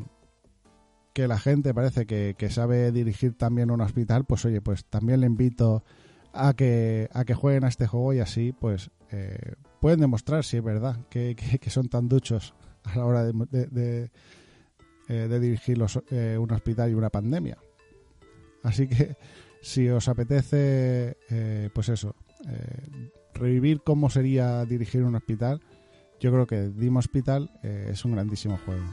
que 1.14 1.28
la 1.28 1.38
gente 1.38 1.74
parece 1.74 2.06
que, 2.06 2.36
sabe 2.50 2.92
dirigir 2.92 3.38
también 3.38 3.70
un 3.72 3.82
hospital, 3.82 4.26
pues 4.26 4.46
oye, 4.46 4.62
pues 4.62 4.84
también 4.86 5.20
le 5.22 5.28
invito 5.28 5.84
a 6.34 6.54
que, 6.56 7.08
a 7.14 7.24
que 7.24 7.36
jueguen 7.36 7.66
a 7.66 7.68
este 7.68 7.86
juego 7.88 8.14
y 8.14 8.20
así 8.20 8.52
pues 8.52 8.90
pueden 9.80 10.00
demostrar 10.00 10.44
si 10.44 10.58
es 10.58 10.64
verdad 10.64 10.98
que, 11.10 11.36
que- 11.36 11.60
que 11.60 11.70
son 11.70 11.88
tan 11.88 12.10
duchos 12.10 12.56
a 12.84 12.98
la 12.98 13.06
hora 13.06 13.24
de, 13.26 14.10
eh, 15.08 15.28
de 15.30 15.40
dirigir 15.40 15.78
los, 15.78 16.00
eh, 16.12 16.38
un 16.40 16.52
hospital 16.52 16.92
y 16.92 16.94
una 16.94 17.10
pandemia. 17.10 17.58
Así 18.64 18.88
que 18.88 19.16
si 19.62 19.90
os 19.90 20.08
apetece, 20.08 21.18
eh, 21.30 21.70
pues 21.74 21.90
eso, 21.90 22.16
eh, 22.48 23.10
revivir 23.34 23.82
cómo 23.82 24.10
sería 24.10 24.66
dirigir 24.66 25.04
un 25.04 25.16
hospital, 25.16 25.62
yo 26.20 26.32
creo 26.32 26.48
que 26.48 26.70
Dim 26.70 26.96
Hospital 26.96 27.52
es 27.64 28.06
un 28.06 28.14
grandísimo 28.14 28.58
juego. 28.66 28.86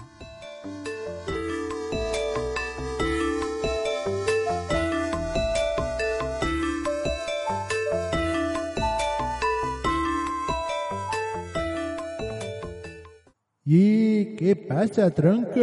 ¿Y 13.64 13.99
¿Qué 14.40 14.56
pasa, 14.56 15.10
tronco? 15.10 15.60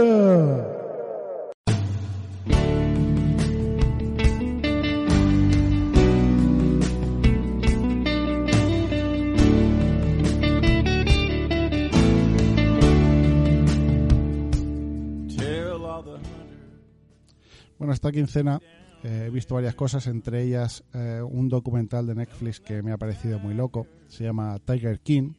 Bueno, 17.79 17.93
esta 17.93 18.11
quincena 18.11 18.59
eh, 19.03 19.23
he 19.25 19.29
visto 19.31 19.55
varias 19.55 19.73
cosas, 19.73 20.05
entre 20.05 20.43
ellas 20.43 20.83
eh, 20.93 21.23
un 21.27 21.49
documental 21.49 22.05
de 22.05 22.13
Netflix 22.13 22.59
que 22.59 22.83
me 22.83 22.91
ha 22.91 22.97
parecido 22.99 23.39
muy 23.39 23.55
loco, 23.55 23.87
se 24.05 24.25
llama 24.25 24.59
Tiger 24.59 24.99
King. 24.99 25.33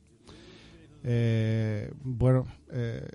Eh, 1.04 1.92
bueno, 2.02 2.44
eh, 2.72 3.08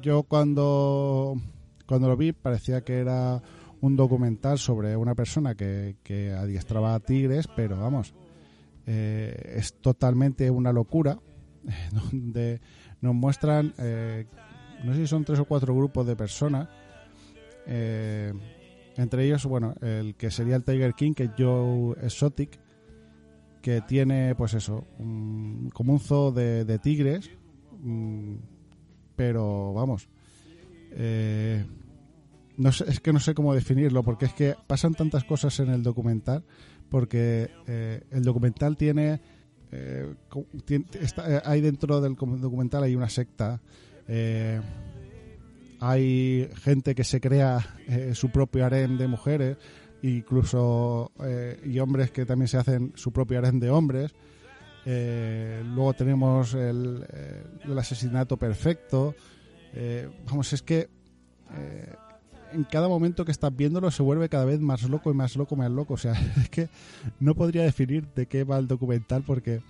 yo 0.00 0.22
cuando, 0.22 1.36
cuando 1.86 2.08
lo 2.08 2.16
vi 2.16 2.32
parecía 2.32 2.82
que 2.82 2.98
era 2.98 3.42
un 3.80 3.96
documental 3.96 4.58
sobre 4.58 4.96
una 4.96 5.14
persona 5.14 5.54
que, 5.54 5.96
que 6.02 6.32
adiestraba 6.32 6.94
a 6.94 7.00
tigres, 7.00 7.48
pero 7.54 7.76
vamos, 7.78 8.14
eh, 8.86 9.54
es 9.56 9.74
totalmente 9.74 10.50
una 10.50 10.72
locura, 10.72 11.18
donde 12.10 12.60
nos 13.00 13.14
muestran, 13.14 13.74
eh, 13.78 14.26
no 14.84 14.94
sé 14.94 15.00
si 15.00 15.06
son 15.06 15.24
tres 15.24 15.40
o 15.40 15.44
cuatro 15.44 15.74
grupos 15.74 16.06
de 16.06 16.16
personas, 16.16 16.68
eh, 17.66 18.32
entre 18.96 19.24
ellos, 19.24 19.44
bueno, 19.46 19.74
el 19.80 20.14
que 20.14 20.30
sería 20.30 20.56
el 20.56 20.64
Tiger 20.64 20.94
King, 20.94 21.14
que 21.14 21.24
es 21.24 21.30
Joe 21.36 21.96
Exotic, 22.02 22.60
que 23.62 23.80
tiene, 23.80 24.34
pues 24.34 24.54
eso, 24.54 24.86
como 25.72 25.92
un 25.92 26.00
zoo 26.00 26.30
de, 26.32 26.64
de 26.64 26.78
tigres, 26.78 27.30
mm, 27.80 28.34
pero 29.14 29.72
vamos, 29.72 30.08
eh, 30.92 31.64
no 32.56 32.72
sé, 32.72 32.84
es 32.88 33.00
que 33.00 33.12
no 33.12 33.20
sé 33.20 33.34
cómo 33.34 33.54
definirlo, 33.54 34.02
porque 34.02 34.26
es 34.26 34.34
que 34.34 34.54
pasan 34.66 34.94
tantas 34.94 35.24
cosas 35.24 35.58
en 35.60 35.70
el 35.70 35.82
documental, 35.82 36.44
porque 36.88 37.50
eh, 37.66 38.02
el 38.10 38.22
documental 38.22 38.76
tiene, 38.76 39.20
eh, 39.70 40.14
eh, 40.68 41.40
hay 41.44 41.60
dentro 41.60 42.00
del 42.00 42.14
documental 42.14 42.82
hay 42.84 42.94
una 42.94 43.08
secta, 43.08 43.60
eh, 44.06 44.60
hay 45.80 46.48
gente 46.62 46.94
que 46.94 47.02
se 47.02 47.20
crea 47.20 47.58
eh, 47.88 48.12
su 48.14 48.30
propio 48.30 48.64
harén 48.64 48.98
de 48.98 49.08
mujeres, 49.08 49.56
incluso 50.02 51.10
eh, 51.24 51.60
y 51.64 51.78
hombres 51.78 52.10
que 52.10 52.24
también 52.24 52.48
se 52.48 52.58
hacen 52.58 52.92
su 52.94 53.12
propio 53.12 53.38
harén 53.38 53.58
de 53.58 53.70
hombres. 53.70 54.14
Eh, 54.84 55.62
luego 55.64 55.92
tenemos 55.94 56.54
el, 56.54 57.06
eh, 57.12 57.44
asesinato 57.78 58.36
perfecto. 58.36 59.14
Eh, 59.74 60.08
vamos, 60.26 60.52
es 60.52 60.62
que 60.62 60.88
eh, 61.54 61.94
en 62.52 62.64
cada 62.64 62.88
momento 62.88 63.24
que 63.24 63.32
estás 63.32 63.54
viéndolo 63.54 63.90
se 63.90 64.02
vuelve 64.02 64.28
cada 64.28 64.44
vez 64.44 64.60
más 64.60 64.82
loco 64.82 65.10
y 65.10 65.14
más 65.14 65.36
loco, 65.36 65.56
más 65.56 65.70
loco. 65.70 65.94
O 65.94 65.98
sea, 65.98 66.12
es 66.40 66.48
que 66.48 66.68
no 67.20 67.34
podría 67.34 67.62
definir 67.62 68.06
de 68.14 68.26
qué 68.26 68.44
va 68.44 68.58
el 68.58 68.66
documental 68.66 69.22
porque 69.22 69.60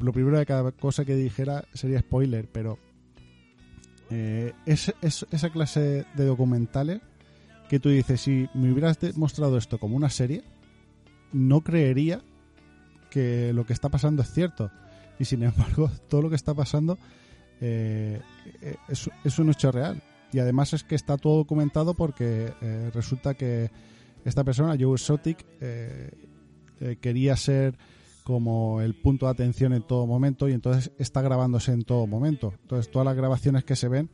lo 0.00 0.12
primero 0.12 0.36
de 0.36 0.44
cada 0.46 0.72
cosa 0.72 1.04
que 1.04 1.14
dijera 1.14 1.64
sería 1.74 2.00
spoiler, 2.00 2.48
pero 2.50 2.76
es, 4.10 4.92
es 5.00 5.24
esa 5.30 5.50
clase 5.50 6.04
de 6.16 6.24
documentales 6.24 7.00
que 7.68 7.78
tú 7.78 7.88
dices, 7.88 8.20
si 8.20 8.48
me 8.52 8.72
hubieras 8.72 8.98
mostrado 9.16 9.56
esto 9.56 9.78
como 9.78 9.94
una 9.94 10.10
serie, 10.10 10.42
no 11.32 11.60
creería 11.60 12.20
que 13.10 13.52
lo 13.52 13.66
que 13.66 13.72
está 13.72 13.88
pasando 13.88 14.22
es 14.22 14.32
cierto. 14.32 14.70
Y 15.18 15.26
sin 15.26 15.42
embargo, 15.42 15.90
todo 16.08 16.22
lo 16.22 16.30
que 16.30 16.36
está 16.36 16.54
pasando 16.54 16.98
eh, 17.60 18.20
eh, 18.62 18.76
es, 18.88 19.38
un 19.38 19.50
hecho 19.50 19.70
real. 19.70 20.02
Y 20.32 20.38
además 20.38 20.72
es 20.72 20.84
que 20.84 20.94
está 20.94 21.16
todo 21.16 21.38
documentado 21.38 21.94
porque 21.94 22.52
eh, 22.62 22.90
resulta 22.94 23.34
que 23.34 23.70
esta 24.24 24.44
persona, 24.44 24.76
Joe 24.78 24.94
Exotic, 24.94 25.44
eh, 25.60 26.10
quería 27.00 27.36
ser 27.36 27.76
como 28.24 28.80
el 28.80 28.94
punto 28.94 29.26
de 29.26 29.32
atención 29.32 29.72
en 29.72 29.82
todo 29.82 30.06
momento 30.06 30.48
y 30.48 30.52
entonces 30.52 30.92
está 30.98 31.20
grabándose 31.20 31.72
en 31.72 31.82
todo 31.82 32.06
momento. 32.06 32.54
Entonces 32.62 32.90
todas 32.90 33.04
las 33.04 33.16
grabaciones 33.16 33.64
que 33.64 33.76
se 33.76 33.88
ven 33.88 34.10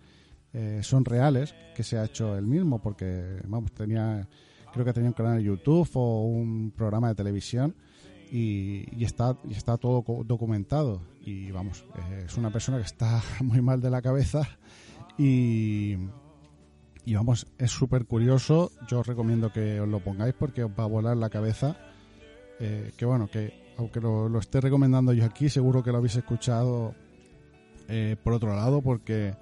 son 0.80 1.04
reales, 1.04 1.54
que 1.74 1.82
se 1.82 1.98
ha 1.98 2.06
hecho 2.06 2.34
él 2.34 2.46
mismo, 2.46 2.80
porque 2.80 3.42
vamos, 3.46 3.72
tenía, 3.72 4.26
creo 4.72 4.86
que 4.86 4.94
tenía 4.94 5.10
un 5.10 5.14
canal 5.14 5.36
de 5.36 5.44
YouTube 5.44 5.90
o 5.94 6.22
un 6.22 6.72
programa 6.74 7.08
de 7.08 7.14
televisión 7.14 7.74
y, 8.30 8.84
y 8.96 9.04
está, 9.04 9.36
y 9.48 9.52
está 9.52 9.76
todo 9.76 10.04
documentado. 10.24 11.02
Y 11.22 11.50
vamos, 11.50 11.84
eh, 11.96 12.24
es 12.26 12.36
una 12.36 12.52
persona 12.52 12.78
que 12.78 12.84
está 12.84 13.22
muy 13.42 13.60
mal 13.60 13.80
de 13.80 13.90
la 13.90 14.02
cabeza 14.02 14.48
y, 15.18 15.96
vamos, 17.06 17.46
es 17.58 17.70
súper 17.70 18.06
curioso. 18.06 18.70
Yo 18.88 19.00
os 19.00 19.06
recomiendo 19.06 19.52
que 19.52 19.80
os 19.80 19.88
lo 19.88 20.00
pongáis 20.00 20.34
porque 20.34 20.64
os 20.64 20.70
va 20.70 20.84
a 20.84 20.88
volar 20.88 21.16
la 21.16 21.30
cabeza. 21.30 21.76
Eh, 22.60 22.92
que 22.96 23.04
bueno, 23.04 23.28
que 23.28 23.74
aunque 23.78 24.00
lo, 24.00 24.38
esté 24.38 24.60
recomendando 24.60 25.12
yo 25.12 25.24
aquí, 25.24 25.48
seguro 25.48 25.82
que 25.82 25.92
lo 25.92 25.98
habéis 25.98 26.16
escuchado 26.16 26.94
eh, 27.88 28.16
por 28.22 28.32
otro 28.32 28.54
lado, 28.54 28.80
porque 28.80 29.34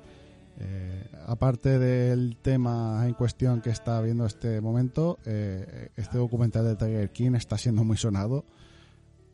eh, 0.59 1.05
aparte 1.27 1.79
del 1.79 2.37
tema 2.37 3.05
en 3.07 3.15
cuestión 3.15 3.61
que 3.61 3.71
está 3.71 4.01
viendo 4.01 4.27
este 4.27 4.61
momento, 4.61 5.19
este 5.25 6.19
documental 6.19 6.65
de 6.65 6.77
Tiger 6.77 7.11
King 7.11 7.35
está 7.35 7.57
siendo 7.57 7.85
muy 7.85 7.97
sonado 7.97 8.45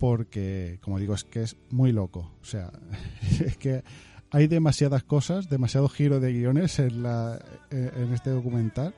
porque, 0.00 0.78
como 0.82 0.98
digo, 0.98 1.14
es 1.14 1.22
que 1.22 1.42
es 1.42 1.56
muy 1.70 1.92
loco. 1.92 2.32
O 2.42 2.44
sea, 2.44 2.72
es 3.44 3.56
que 3.56 3.84
hay 4.32 4.48
demasiadas 4.48 5.04
cosas, 5.04 5.48
demasiado 5.48 5.88
giro 5.88 6.18
de 6.18 6.32
guiones 6.32 6.78
en, 6.80 7.02
la, 7.04 7.38
eh, 7.70 7.92
en 7.96 8.12
este 8.12 8.30
documental 8.30 8.94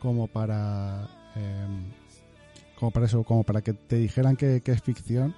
como 0.00 0.26
para 0.26 1.06
eh, 1.36 1.66
como 2.78 2.90
para 2.92 3.06
eso, 3.06 3.24
como 3.24 3.42
para 3.44 3.60
que 3.60 3.72
te 3.74 3.96
dijeran 3.96 4.36
que, 4.36 4.60
que 4.62 4.72
es 4.72 4.82
ficción. 4.82 5.34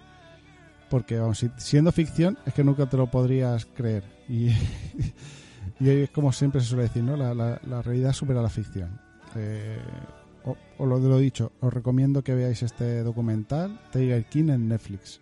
Porque 0.91 1.19
vamos, 1.19 1.39
si- 1.39 1.51
siendo 1.57 1.93
ficción 1.93 2.37
es 2.47 2.53
que 2.55 2.65
nunca 2.65 2.87
te 2.89 2.97
lo 2.97 3.11
podrías 3.11 3.65
creer. 3.67 4.05
Y, 4.29 4.49
y 5.81 5.89
es 5.89 6.11
como 6.11 6.33
siempre 6.33 6.61
se 6.61 6.67
suele 6.69 6.85
decir, 6.85 7.03
¿no? 7.03 7.17
La, 7.17 7.33
la- 7.35 7.61
la 7.67 7.83
realidad 7.83 8.13
supera 8.13 8.43
la 8.43 8.49
ficción. 8.51 9.01
Eh, 9.37 9.79
o, 10.45 10.87
lo 10.87 11.01
de 11.01 11.09
lo 11.09 11.19
dicho, 11.19 11.53
os 11.61 11.73
recomiendo 11.73 12.23
que 12.23 12.35
veáis 12.35 12.63
este 12.63 13.03
documental, 13.03 13.81
Tiger 13.93 14.25
King 14.25 14.51
en 14.51 14.69
Netflix. 14.69 15.21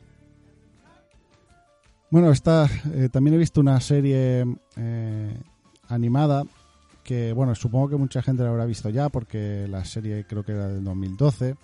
Bueno, 2.10 2.30
está, 2.30 2.68
eh, 2.94 3.08
también 3.10 3.34
he 3.34 3.38
visto 3.38 3.60
una 3.60 3.80
serie 3.80 4.46
eh, 4.76 5.36
animada 5.88 6.44
que, 7.04 7.32
bueno, 7.32 7.54
supongo 7.54 7.90
que 7.90 7.96
mucha 7.96 8.22
gente 8.22 8.42
la 8.42 8.50
habrá 8.50 8.64
visto 8.64 8.88
ya 8.88 9.08
porque 9.08 9.66
la 9.68 9.84
serie 9.84 10.24
creo 10.26 10.42
que 10.42 10.52
era 10.52 10.68
del 10.68 10.84
2012. 10.84 11.56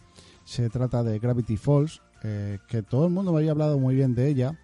Se 0.45 0.69
trata 0.69 1.03
de 1.03 1.19
Gravity 1.19 1.57
Falls, 1.57 2.03
eh, 2.23 2.59
que 2.69 2.83
todo 2.83 3.07
el 3.07 3.13
mundo 3.13 3.33
me 3.33 3.39
había 3.39 3.53
hablado 3.53 3.79
muy 3.79 3.95
bien 3.95 4.15
de 4.15 4.29
ella. 4.29 4.59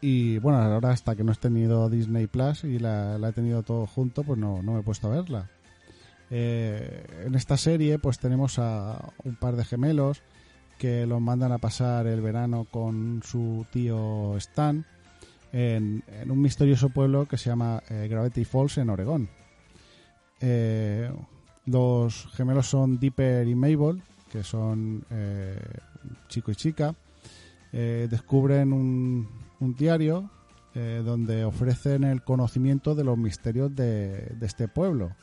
Y 0.00 0.38
bueno, 0.38 0.58
ahora 0.58 0.90
hasta 0.90 1.14
que 1.14 1.22
no 1.22 1.32
he 1.32 1.36
tenido 1.36 1.90
Disney 1.90 2.26
Plus 2.26 2.64
y 2.64 2.78
la, 2.78 3.18
la 3.18 3.28
he 3.28 3.32
tenido 3.32 3.62
todo 3.62 3.86
junto, 3.86 4.24
pues 4.24 4.38
no, 4.38 4.62
no 4.62 4.72
me 4.72 4.80
he 4.80 4.82
puesto 4.82 5.06
a 5.08 5.10
verla. 5.10 5.50
Eh, 6.30 7.24
en 7.26 7.34
esta 7.34 7.56
serie 7.56 7.98
pues 7.98 8.20
tenemos 8.20 8.60
a 8.60 9.12
un 9.24 9.34
par 9.34 9.56
de 9.56 9.64
gemelos 9.64 10.22
que 10.78 11.04
los 11.04 11.20
mandan 11.20 11.50
a 11.50 11.58
pasar 11.58 12.06
el 12.06 12.20
verano 12.20 12.66
con 12.70 13.20
su 13.24 13.66
tío 13.72 14.36
Stan 14.36 14.86
en, 15.52 16.04
un 16.28 16.40
misterioso 16.40 16.88
pueblo 16.90 17.26
que 17.26 17.36
se 17.36 17.50
llama 17.50 17.82
eh, 17.90 18.06
Gravity 18.08 18.44
Falls 18.44 18.78
en 18.78 18.90
Oregón. 18.90 19.28
Eh, 20.40 21.12
los 21.66 22.28
gemelos 22.32 22.68
son 22.68 22.98
Dipper 23.00 23.46
y 23.48 23.54
Mabel, 23.56 24.00
que 24.30 24.44
son 24.44 25.04
chico 26.28 26.52
y 26.52 26.54
chica. 26.54 26.94
Descubren 27.72 28.72
un, 28.72 29.28
diario 29.76 30.30
donde 30.74 31.44
ofrecen 31.44 32.04
el 32.04 32.22
conocimiento 32.22 32.94
de 32.94 33.04
los 33.04 33.18
misterios 33.18 33.74
de 33.76 34.34
este 34.40 34.66
pueblo. 34.66 35.14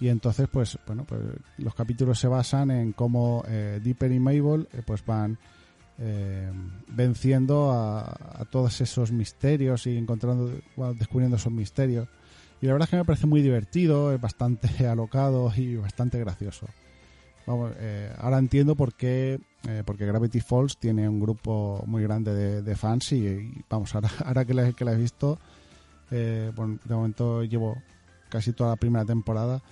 Y 0.00 0.08
entonces, 0.08 0.48
pues, 0.50 0.78
bueno, 0.86 1.04
pues 1.04 1.20
los 1.58 1.74
capítulos 1.74 2.18
se 2.18 2.28
basan 2.28 2.70
en 2.70 2.92
cómo 2.92 3.44
eh, 3.48 3.80
Dipper 3.82 4.12
y 4.12 4.20
Mabel 4.20 4.68
eh, 4.72 4.82
pues 4.86 5.04
van 5.04 5.38
eh, 6.00 6.48
venciendo 6.86 7.72
a, 7.72 8.44
todos 8.50 8.80
esos 8.80 9.10
misterios 9.10 9.84
y 9.88 9.96
encontrando, 9.96 10.52
descubriendo 10.94 11.36
esos 11.36 11.52
misterios. 11.52 12.08
Y 12.60 12.66
la 12.66 12.72
verdad 12.72 12.86
es 12.86 12.90
que 12.90 12.96
me 12.98 13.04
parece 13.04 13.26
muy 13.26 13.42
divertido, 13.42 14.12
es 14.12 14.20
bastante 14.20 14.86
alocado 14.86 15.52
y 15.56 15.74
bastante 15.74 16.20
gracioso. 16.20 16.66
Vamos, 17.46 17.72
eh, 17.78 18.12
ahora 18.18 18.38
entiendo 18.38 18.76
por 18.76 18.94
qué, 18.94 19.40
eh, 19.66 19.82
porque 19.84 20.06
Gravity 20.06 20.40
Falls 20.40 20.76
tiene 20.76 21.08
un 21.08 21.18
grupo 21.18 21.82
muy 21.86 22.04
grande 22.04 22.62
de, 22.62 22.76
fans 22.76 23.10
y, 23.12 23.64
vamos, 23.68 23.92
ahora, 23.94 24.10
ahora 24.24 24.44
que, 24.44 24.54
la, 24.54 24.72
que 24.72 24.84
la 24.84 24.92
he 24.92 24.96
visto, 24.96 25.40
bueno, 26.10 26.78
de 26.84 26.94
momento 26.94 27.42
llevo 27.42 27.76
casi 28.28 28.52
toda 28.52 28.70
la 28.70 28.76
primera 28.76 29.04
temporada, 29.04 29.62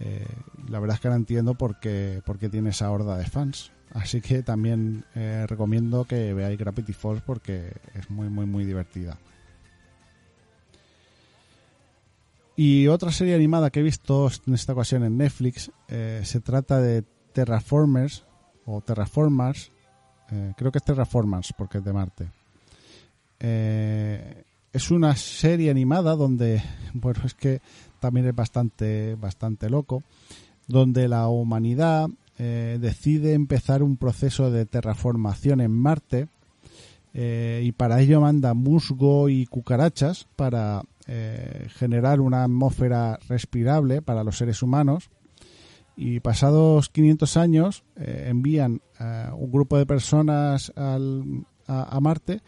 eh, 0.00 0.26
la 0.68 0.80
verdad 0.80 0.94
es 0.94 1.00
que 1.00 1.08
ahora 1.08 1.18
entiendo 1.18 1.54
por 1.54 1.78
qué, 1.78 2.22
por 2.24 2.38
qué 2.38 2.48
tiene 2.48 2.70
esa 2.70 2.90
horda 2.90 3.18
de 3.18 3.26
fans. 3.26 3.70
Así 3.92 4.20
que 4.20 4.42
también 4.42 5.04
eh, 5.14 5.46
recomiendo 5.48 6.04
que 6.04 6.32
veáis 6.32 6.58
Gravity 6.58 6.92
Falls 6.92 7.22
porque 7.22 7.72
es 7.94 8.08
muy, 8.08 8.28
muy, 8.28 8.46
muy 8.46 8.64
divertida. 8.64 9.18
Y 12.56 12.88
otra 12.88 13.10
serie 13.10 13.34
animada 13.34 13.70
que 13.70 13.80
he 13.80 13.82
visto 13.82 14.30
en 14.46 14.54
esta 14.54 14.72
ocasión 14.72 15.04
en 15.04 15.16
Netflix 15.16 15.70
eh, 15.88 16.20
se 16.24 16.40
trata 16.40 16.80
de 16.80 17.04
Terraformers 17.32 18.24
o 18.64 18.80
Terraformers. 18.80 19.70
creo 20.56 20.70
que 20.70 20.78
es 20.78 20.84
Terraformers 20.84 21.52
porque 21.56 21.78
es 21.78 21.84
de 21.84 21.92
Marte. 21.92 22.28
Es 24.72 24.90
una 24.90 25.16
serie 25.16 25.70
animada 25.70 26.14
donde, 26.14 26.62
bueno, 26.94 27.22
es 27.24 27.34
que 27.34 27.60
también 28.00 28.26
es 28.26 28.34
bastante, 28.34 29.14
bastante 29.14 29.70
loco, 29.70 30.02
donde 30.66 31.06
la 31.08 31.28
humanidad 31.28 32.08
eh, 32.38 32.78
decide 32.80 33.34
empezar 33.34 33.82
un 33.82 33.96
proceso 33.96 34.50
de 34.50 34.66
terraformación 34.66 35.60
en 35.60 35.72
Marte 35.72 36.28
eh, 37.12 37.62
y 37.64 37.72
para 37.72 38.00
ello 38.00 38.20
manda 38.20 38.54
musgo 38.54 39.28
y 39.28 39.46
cucarachas 39.46 40.26
para 40.36 40.82
eh, 41.06 41.66
generar 41.74 42.20
una 42.20 42.44
atmósfera 42.44 43.18
respirable 43.28 44.00
para 44.00 44.24
los 44.24 44.38
seres 44.38 44.62
humanos. 44.62 45.10
Y 45.96 46.20
pasados 46.20 46.88
500 46.88 47.36
años 47.36 47.84
envían 47.96 48.80
un 49.36 49.50
grupo 49.52 49.76
de 49.76 49.84
personas 49.84 50.72
al- 50.74 51.44
a 51.66 52.00
Marte 52.00 52.40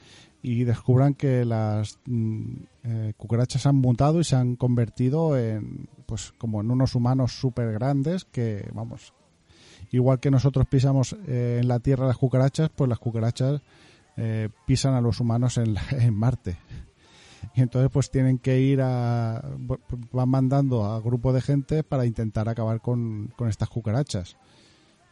y 0.43 0.65
descubran 0.65 1.15
que 1.15 1.45
las 1.45 1.99
mm, 2.07 2.53
eh, 2.85 3.13
cucarachas 3.17 3.65
han 3.67 3.77
mutado 3.77 4.21
y 4.21 4.25
se 4.25 4.37
han 4.37 4.57
convertido 4.57 5.39
en 5.39 5.89
pues 6.07 6.33
como 6.37 6.61
en 6.61 6.71
unos 6.71 6.95
humanos 6.95 7.33
súper 7.39 7.73
grandes 7.73 8.25
que 8.25 8.69
vamos 8.75 9.13
igual 9.93 10.19
que 10.21 10.31
nosotros 10.31 10.67
pisamos 10.67 11.17
eh, 11.27 11.59
en 11.61 11.69
la 11.69 11.79
Tierra 11.79 12.07
las 12.07 12.19
cucarachas 12.19 12.71
pues 12.75 12.89
las 12.89 12.99
cucarachas 12.99 13.63
eh, 14.17 14.49
pisan 14.67 14.95
a 14.95 15.01
los 15.01 15.21
humanos 15.21 15.57
en, 15.59 15.75
la- 15.75 15.85
en 15.93 16.15
Marte. 16.15 16.57
Y 17.55 17.61
entonces 17.61 17.91
pues 17.93 18.11
tienen 18.11 18.39
que 18.39 18.61
ir 18.61 18.81
a 18.83 19.43
van 20.13 20.29
mandando 20.29 20.85
a 20.85 21.01
grupos 21.01 21.35
de 21.35 21.41
gente 21.41 21.83
para 21.83 22.05
intentar 22.07 22.49
acabar 22.49 22.81
con, 22.81 23.33
con 23.37 23.49
estas 23.49 23.69
cucarachas. 23.69 24.37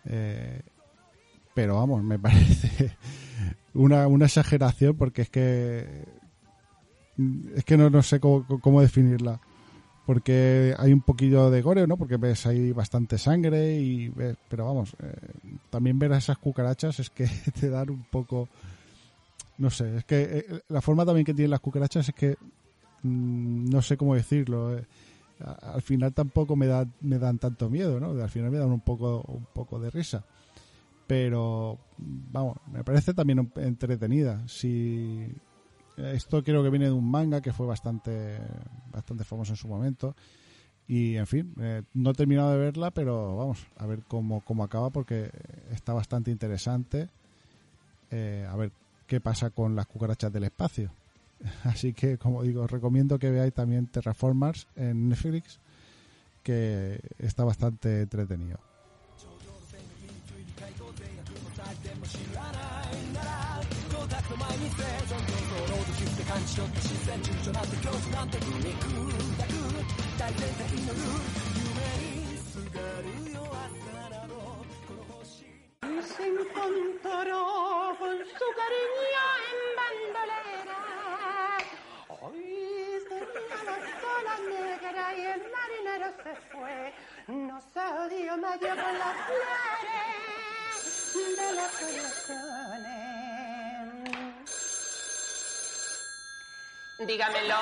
Eh, 0.05 0.61
pero 1.55 1.75
vamos 1.77 2.03
me 2.05 2.19
parece 2.21 2.97
una, 3.75 4.07
una 4.07 4.27
exageración 4.27 4.97
porque 4.97 5.23
es 5.23 5.31
que 5.31 6.05
es 7.55 7.65
que 7.65 7.77
no, 7.77 7.91
no 7.91 8.03
sé 8.03 8.19
cómo, 8.19 8.47
cómo 8.61 8.81
definirla 8.81 9.41
porque 10.07 10.75
hay 10.77 10.93
un 10.93 11.03
poquillo 11.03 11.51
de 11.51 11.63
gore, 11.63 11.87
¿no? 11.87 11.97
Porque 11.97 12.17
ves 12.17 12.45
ahí 12.47 12.73
bastante 12.73 13.17
sangre 13.17 13.75
y 13.77 14.09
ves, 14.09 14.37
pero 14.49 14.65
vamos, 14.65 14.97
eh, 15.01 15.15
también 15.71 16.01
ver 16.01 16.13
a 16.13 16.19
esas 16.19 16.37
cucarachas 16.39 16.99
es 16.99 17.11
que 17.11 17.29
te 17.61 17.71
dan 17.71 17.91
un 17.91 18.05
poco 18.11 18.49
no 19.59 19.69
sé, 19.71 19.99
es 19.99 20.05
que 20.05 20.23
eh, 20.23 20.63
la 20.69 20.81
forma 20.81 21.05
también 21.05 21.25
que 21.25 21.35
tienen 21.35 21.51
las 21.51 21.61
cucarachas 21.61 22.09
es 22.09 22.15
que 22.15 22.37
mm, 23.03 23.69
no 23.69 23.83
sé 23.83 23.97
cómo 23.97 24.15
decirlo. 24.15 24.77
eh, 24.77 24.85
al 25.63 25.83
final 25.83 26.13
tampoco 26.13 26.57
me 26.57 26.67
da 26.67 26.87
me 27.03 27.19
dan 27.19 27.39
tanto 27.39 27.71
miedo, 27.71 28.01
¿no? 28.01 28.21
Al 28.21 28.31
final 28.31 28.51
me 28.51 28.59
dan 28.59 28.73
un 28.73 28.81
poco 28.81 29.23
un 29.29 29.47
poco 29.53 29.79
de 29.79 29.91
risa. 29.91 30.25
Pero 31.11 31.77
vamos, 31.99 32.59
me 32.71 32.85
parece 32.85 33.13
también 33.13 33.51
entretenida. 33.57 34.47
Si 34.47 35.27
esto 35.97 36.45
creo 36.45 36.63
que 36.63 36.71
viene 36.71 36.85
de 36.85 36.93
un 36.93 37.11
manga 37.11 37.41
que 37.41 37.53
fue 37.53 37.67
bastante 37.67 38.39
bastante 38.93 39.25
famoso 39.25 39.55
en 39.55 39.57
su 39.57 39.67
momento 39.67 40.15
y 40.87 41.17
en 41.17 41.27
fin, 41.27 41.53
eh, 41.61 41.83
no 41.95 42.11
he 42.11 42.15
terminado 42.15 42.53
de 42.53 42.59
verla, 42.59 42.93
pero 42.93 43.37
vamos, 43.37 43.67
a 43.79 43.87
ver 43.87 44.05
cómo, 44.07 44.43
cómo 44.43 44.63
acaba 44.63 44.91
porque 44.91 45.33
está 45.73 45.95
bastante 45.95 46.31
interesante. 46.31 47.09
Eh, 48.13 48.47
a 48.49 48.55
ver 48.55 48.71
qué 49.09 49.21
pasa 49.21 49.51
con 49.51 49.75
las 49.75 49.89
cucarachas 49.89 50.33
del 50.33 50.45
espacio. 50.45 50.93
Así 51.65 51.93
que, 51.93 52.19
como 52.19 52.45
digo, 52.45 52.63
os 52.63 52.71
recomiendo 52.71 53.19
que 53.19 53.33
veáis 53.33 53.53
también 53.53 53.89
Terraformers 53.89 54.69
en 54.77 55.09
Netflix, 55.09 55.59
que 56.45 57.01
está 57.19 57.43
bastante 57.43 58.03
entretenido. 58.03 58.70
Se 76.17 76.27
encontró 76.27 77.97
con 77.99 78.17
su 78.19 78.47
cariño 78.61 79.25
en 79.51 79.59
bandolera. 79.77 80.83
Hoy 82.09 82.49
tenía 83.09 83.59
la 83.65 83.77
sola 84.01 84.35
negra 84.49 85.05
y 85.17 85.19
el 85.27 85.43
marinero 85.51 86.09
se 86.23 86.33
fue. 86.53 86.77
No 87.27 87.57
se 87.61 87.87
dio 88.15 88.33
medio 88.37 88.69
con 88.69 88.95
las 88.99 89.17
flores 89.27 89.77
de 91.37 91.49
las 91.55 91.73
soluciones. 91.73 93.20
Dígamelo. 97.07 97.55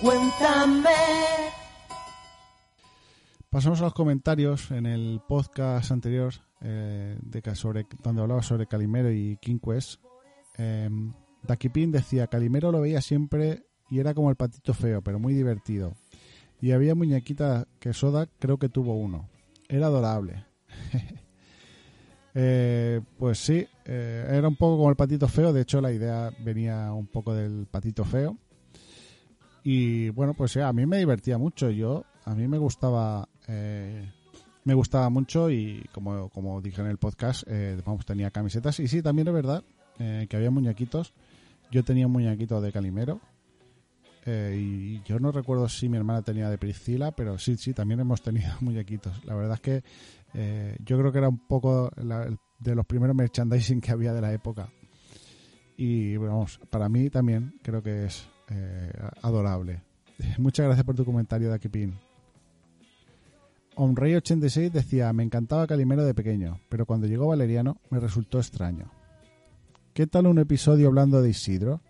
Cuéntame. 0.00 0.90
Pasamos 3.48 3.80
a 3.80 3.84
los 3.84 3.94
comentarios 3.94 4.70
en 4.72 4.86
el 4.86 5.20
podcast 5.28 5.92
anterior 5.92 6.34
eh, 6.60 7.16
de, 7.22 7.54
sobre, 7.54 7.86
donde 8.02 8.22
hablaba 8.22 8.42
sobre 8.42 8.66
Calimero 8.66 9.12
y 9.12 9.38
King 9.40 9.58
Quest. 9.58 10.00
Eh, 10.58 10.90
Dakipin 11.42 11.92
decía, 11.92 12.26
Calimero 12.26 12.72
lo 12.72 12.80
veía 12.80 13.00
siempre 13.00 13.62
y 13.88 14.00
era 14.00 14.12
como 14.12 14.30
el 14.30 14.36
patito 14.36 14.74
feo, 14.74 15.02
pero 15.02 15.20
muy 15.20 15.34
divertido. 15.34 15.94
Y 16.60 16.72
había 16.72 16.96
muñequita 16.96 17.68
que 17.78 17.92
Soda 17.92 18.26
creo 18.40 18.58
que 18.58 18.68
tuvo 18.68 18.94
uno. 18.94 19.28
Era 19.68 19.86
adorable. 19.86 20.45
Eh, 22.38 23.00
pues 23.18 23.38
sí, 23.38 23.66
eh, 23.86 24.26
era 24.30 24.46
un 24.46 24.56
poco 24.56 24.76
como 24.76 24.90
el 24.90 24.96
patito 24.96 25.26
feo. 25.26 25.54
De 25.54 25.62
hecho, 25.62 25.80
la 25.80 25.90
idea 25.90 26.30
venía 26.44 26.92
un 26.92 27.06
poco 27.06 27.32
del 27.32 27.66
patito 27.66 28.04
feo. 28.04 28.36
Y 29.64 30.10
bueno, 30.10 30.34
pues 30.34 30.54
a 30.58 30.70
mí 30.74 30.84
me 30.84 30.98
divertía 30.98 31.38
mucho. 31.38 31.70
Yo, 31.70 32.04
a 32.26 32.34
mí 32.34 32.46
me 32.46 32.58
gustaba, 32.58 33.26
eh, 33.48 34.12
me 34.64 34.74
gustaba 34.74 35.08
mucho 35.08 35.48
y 35.50 35.88
como, 35.92 36.28
como 36.28 36.60
dije 36.60 36.82
en 36.82 36.88
el 36.88 36.98
podcast, 36.98 37.42
eh, 37.46 37.80
vamos, 37.86 38.04
tenía 38.04 38.30
camisetas. 38.30 38.80
Y 38.80 38.88
sí, 38.88 39.00
también 39.00 39.28
es 39.28 39.34
verdad 39.34 39.64
que 39.96 40.36
había 40.36 40.50
muñequitos. 40.50 41.14
Yo 41.70 41.84
tenía 41.84 42.06
un 42.06 42.12
muñequito 42.12 42.60
de 42.60 42.70
Calimero. 42.70 43.18
Eh, 44.26 44.56
y 44.58 45.02
yo 45.04 45.20
no 45.20 45.30
recuerdo 45.30 45.68
si 45.68 45.88
mi 45.88 45.96
hermana 45.96 46.20
tenía 46.20 46.50
de 46.50 46.58
Priscila, 46.58 47.12
pero 47.12 47.38
sí, 47.38 47.56
sí, 47.56 47.72
también 47.72 48.00
hemos 48.00 48.20
tenido 48.22 48.52
muñequitos. 48.60 49.24
La 49.24 49.36
verdad 49.36 49.54
es 49.54 49.60
que 49.60 49.84
eh, 50.34 50.76
yo 50.84 50.98
creo 50.98 51.12
que 51.12 51.18
era 51.18 51.28
un 51.28 51.46
poco 51.46 51.90
de 51.94 52.74
los 52.74 52.86
primeros 52.86 53.14
merchandising 53.14 53.80
que 53.80 53.92
había 53.92 54.12
de 54.12 54.20
la 54.20 54.32
época. 54.32 54.68
Y 55.76 56.16
vamos, 56.16 56.58
para 56.70 56.88
mí 56.88 57.08
también 57.08 57.54
creo 57.62 57.82
que 57.82 58.06
es 58.06 58.28
eh, 58.48 58.92
adorable. 59.22 59.82
Muchas 60.38 60.66
gracias 60.66 60.84
por 60.84 60.96
tu 60.96 61.04
comentario, 61.04 61.48
Dakipin. 61.48 61.94
Onrey86 63.76 64.70
decía, 64.72 65.12
me 65.12 65.22
encantaba 65.22 65.66
Calimero 65.66 66.04
de 66.04 66.14
pequeño, 66.14 66.60
pero 66.68 66.86
cuando 66.86 67.06
llegó 67.06 67.28
Valeriano 67.28 67.76
me 67.90 68.00
resultó 68.00 68.38
extraño. 68.38 68.90
¿Qué 69.92 70.06
tal 70.06 70.26
un 70.26 70.38
episodio 70.38 70.88
hablando 70.88 71.22
de 71.22 71.30
Isidro? 71.30 71.80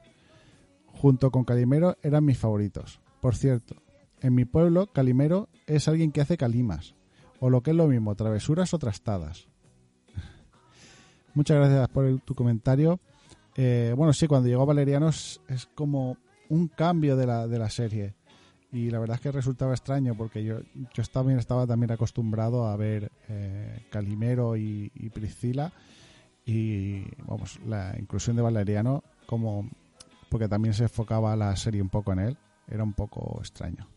Junto 0.96 1.30
con 1.30 1.44
Calimero 1.44 1.96
eran 2.02 2.24
mis 2.24 2.38
favoritos. 2.38 3.00
Por 3.20 3.34
cierto, 3.36 3.76
en 4.20 4.34
mi 4.34 4.44
pueblo 4.44 4.86
Calimero 4.92 5.48
es 5.66 5.88
alguien 5.88 6.10
que 6.12 6.20
hace 6.20 6.36
calimas, 6.36 6.94
o 7.40 7.50
lo 7.50 7.62
que 7.62 7.70
es 7.70 7.76
lo 7.76 7.86
mismo, 7.86 8.14
travesuras 8.14 8.72
o 8.74 8.78
trastadas. 8.78 9.46
Muchas 11.34 11.58
gracias 11.58 11.88
por 11.88 12.06
el- 12.06 12.20
tu 12.22 12.34
comentario. 12.34 12.98
Eh, 13.56 13.92
bueno, 13.96 14.12
sí, 14.12 14.26
cuando 14.26 14.48
llegó 14.48 14.66
Valeriano 14.66 15.08
es, 15.08 15.40
como 15.74 16.16
un 16.48 16.68
cambio 16.68 17.16
de 17.16 17.26
la, 17.26 17.46
de 17.46 17.58
la 17.58 17.70
serie. 17.70 18.14
Y 18.72 18.90
la 18.90 18.98
verdad 18.98 19.16
es 19.16 19.20
que 19.22 19.32
resultaba 19.32 19.72
extraño 19.72 20.14
porque 20.16 20.44
yo, 20.44 20.58
yo 20.94 21.02
también 21.12 21.38
estaba 21.38 21.66
también 21.66 21.92
acostumbrado 21.92 22.66
a 22.66 22.76
ver 22.76 23.10
eh, 23.28 23.86
Calimero 23.90 24.56
y, 24.56 24.90
y 24.94 25.08
Priscila. 25.10 25.72
Y 26.44 27.04
vamos, 27.26 27.58
la 27.66 27.96
inclusión 27.98 28.36
de 28.36 28.42
Valeriano, 28.42 29.02
como 29.26 29.68
porque 30.28 30.48
también 30.48 30.74
se 30.74 30.84
enfocaba 30.84 31.36
la 31.36 31.54
serie 31.56 31.82
un 31.82 31.88
poco 31.88 32.12
en 32.12 32.18
él, 32.20 32.36
era 32.68 32.82
un 32.82 32.92
poco 32.94 33.38
extraño. 33.40 33.88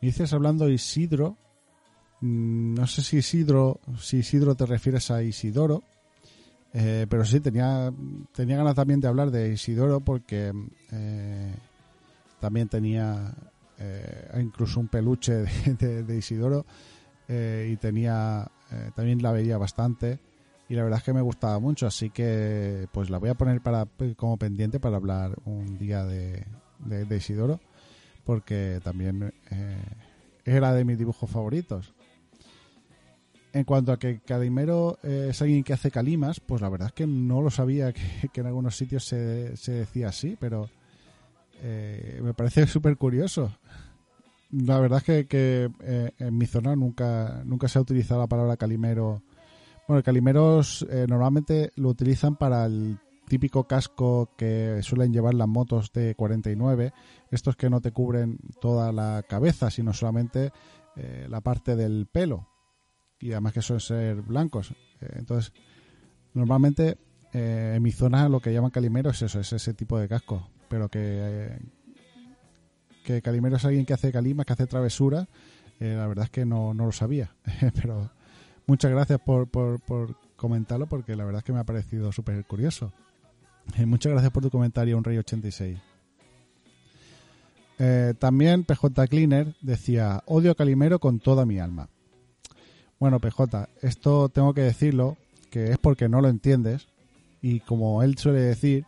Me 0.00 0.08
dices 0.08 0.32
hablando 0.32 0.66
de 0.66 0.72
Isidro, 0.74 1.36
mm, 2.20 2.74
no 2.74 2.86
sé 2.86 3.02
si 3.02 3.18
Isidro, 3.18 3.80
si 3.98 4.18
Isidro 4.18 4.54
te 4.54 4.66
refieres 4.66 5.10
a 5.10 5.22
Isidoro, 5.22 5.82
eh, 6.74 7.06
pero 7.08 7.24
sí, 7.24 7.40
tenía, 7.40 7.92
tenía 8.34 8.56
ganas 8.56 8.74
también 8.74 9.00
de 9.00 9.08
hablar 9.08 9.30
de 9.30 9.52
Isidoro 9.52 10.00
porque 10.00 10.52
eh, 10.90 11.54
también 12.40 12.68
tenía 12.68 13.34
eh, 13.78 14.40
incluso 14.40 14.80
un 14.80 14.88
peluche 14.88 15.34
de, 15.78 16.02
de- 16.02 16.16
Isidoro 16.16 16.64
y 17.28 17.76
tenía 17.76 18.50
también 18.94 19.22
la 19.22 19.32
veía 19.32 19.56
bastante 19.56 20.18
y 20.68 20.74
la 20.74 20.84
verdad 20.84 20.98
es 20.98 21.04
que 21.04 21.12
me 21.12 21.20
gustaba 21.20 21.58
mucho, 21.58 21.86
así 21.86 22.10
que 22.10 22.86
pues 22.92 23.10
la 23.10 23.18
voy 23.18 23.28
a 23.28 23.34
poner 23.34 23.60
para 23.60 23.86
como 24.16 24.36
pendiente 24.38 24.80
para 24.80 24.96
hablar 24.96 25.36
un 25.44 25.76
día 25.78 26.04
de, 26.04 26.46
de- 26.78 27.16
Isidoro 27.16 27.60
porque 28.24 28.80
también 28.82 29.34
eh, 29.50 29.82
era 30.44 30.72
de 30.72 30.84
mis 30.84 30.96
dibujos 30.98 31.28
favoritos. 31.28 31.92
En 33.52 33.64
cuanto 33.64 33.92
a 33.92 33.98
que 33.98 34.20
Calimero 34.20 34.98
es 35.02 35.42
alguien 35.42 35.62
que 35.62 35.74
hace 35.74 35.90
calimas, 35.90 36.40
pues 36.40 36.62
la 36.62 36.70
verdad 36.70 36.88
es 36.88 36.94
que 36.94 37.06
no 37.06 37.42
lo 37.42 37.50
sabía 37.50 37.92
que, 37.92 38.00
que 38.32 38.40
en 38.40 38.46
algunos 38.46 38.76
sitios 38.76 39.04
se, 39.04 39.56
se 39.58 39.72
decía 39.72 40.08
así, 40.08 40.36
pero 40.40 40.70
eh, 41.60 42.20
me 42.22 42.32
parece 42.32 42.66
súper 42.66 42.96
curioso. 42.96 43.52
La 44.52 44.78
verdad 44.80 44.98
es 44.98 45.04
que, 45.04 45.26
que, 45.26 45.70
eh, 45.80 46.12
en 46.18 46.38
mi 46.38 46.46
zona 46.46 46.76
nunca, 46.76 47.42
nunca 47.44 47.68
se 47.68 47.78
ha 47.78 47.82
utilizado 47.82 48.20
la 48.20 48.26
palabra 48.26 48.56
calimero. 48.56 49.22
Bueno, 49.92 49.98
el 49.98 50.04
calimero 50.04 50.62
eh, 50.88 51.04
normalmente 51.06 51.70
lo 51.76 51.90
utilizan 51.90 52.36
para 52.36 52.64
el 52.64 52.98
típico 53.28 53.64
casco 53.64 54.30
que 54.38 54.80
suelen 54.82 55.12
llevar 55.12 55.34
las 55.34 55.48
motos 55.48 55.92
de 55.92 56.14
49, 56.14 56.94
estos 57.30 57.56
que 57.56 57.68
no 57.68 57.82
te 57.82 57.92
cubren 57.92 58.38
toda 58.58 58.90
la 58.90 59.22
cabeza, 59.28 59.68
sino 59.68 59.92
solamente 59.92 60.50
eh, 60.96 61.26
la 61.28 61.42
parte 61.42 61.76
del 61.76 62.06
pelo. 62.10 62.48
Y 63.20 63.32
además 63.32 63.52
que 63.52 63.60
suelen 63.60 63.80
ser 63.80 64.22
blancos. 64.22 64.70
Eh, 64.70 65.10
entonces, 65.16 65.52
normalmente 66.32 66.96
en 67.34 67.82
mi 67.82 67.92
zona 67.92 68.30
lo 68.30 68.40
que 68.40 68.50
llaman 68.50 68.70
calimero 68.70 69.10
es 69.10 69.20
eso, 69.20 69.40
es 69.40 69.52
ese 69.52 69.74
tipo 69.74 69.98
de 69.98 70.08
casco. 70.08 70.48
Pero 70.70 70.88
que, 70.88 71.00
eh, 71.02 71.58
que 73.04 73.20
calimero 73.20 73.56
es 73.56 73.64
alguien 73.66 73.84
que 73.84 73.92
hace 73.92 74.10
calimas, 74.10 74.46
que 74.46 74.54
hace 74.54 74.66
travesura, 74.66 75.28
eh, 75.80 75.96
la 75.98 76.06
verdad 76.06 76.24
es 76.24 76.30
que 76.30 76.46
no, 76.46 76.72
no 76.72 76.86
lo 76.86 76.92
sabía. 76.92 77.34
Pero 77.74 78.10
muchas 78.66 78.90
gracias 78.90 79.20
por, 79.20 79.48
por, 79.48 79.80
por 79.80 80.16
comentarlo 80.36 80.86
porque 80.86 81.16
la 81.16 81.24
verdad 81.24 81.40
es 81.40 81.44
que 81.44 81.52
me 81.52 81.60
ha 81.60 81.64
parecido 81.64 82.12
súper 82.12 82.44
curioso. 82.44 82.92
Eh, 83.78 83.86
muchas 83.86 84.12
gracias 84.12 84.32
por 84.32 84.42
tu 84.42 84.50
comentario, 84.50 84.96
un 84.98 85.04
rey 85.04 85.18
86. 85.18 85.78
Eh, 87.78 88.14
también 88.18 88.64
PJ 88.64 89.06
Cleaner 89.08 89.54
decía, 89.60 90.22
odio 90.26 90.52
a 90.52 90.54
Calimero 90.54 90.98
con 90.98 91.20
toda 91.20 91.46
mi 91.46 91.58
alma. 91.58 91.88
Bueno, 92.98 93.18
PJ, 93.18 93.68
esto 93.80 94.28
tengo 94.28 94.54
que 94.54 94.60
decirlo, 94.60 95.16
que 95.50 95.72
es 95.72 95.78
porque 95.78 96.08
no 96.08 96.20
lo 96.20 96.28
entiendes, 96.28 96.86
y 97.40 97.60
como 97.60 98.02
él 98.02 98.16
suele 98.18 98.40
decir, 98.40 98.86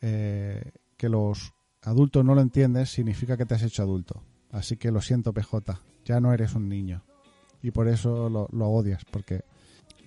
eh, 0.00 0.70
que 0.96 1.08
los 1.08 1.52
adultos 1.82 2.24
no 2.24 2.34
lo 2.34 2.40
entiendes, 2.40 2.90
significa 2.90 3.36
que 3.36 3.46
te 3.46 3.54
has 3.54 3.62
hecho 3.62 3.82
adulto. 3.82 4.22
Así 4.52 4.76
que 4.76 4.92
lo 4.92 5.00
siento, 5.00 5.32
PJ, 5.32 5.80
ya 6.04 6.20
no 6.20 6.32
eres 6.32 6.54
un 6.54 6.68
niño. 6.68 7.02
Y 7.62 7.70
por 7.70 7.88
eso 7.88 8.28
lo, 8.28 8.68
odias, 8.68 9.04
porque 9.10 9.42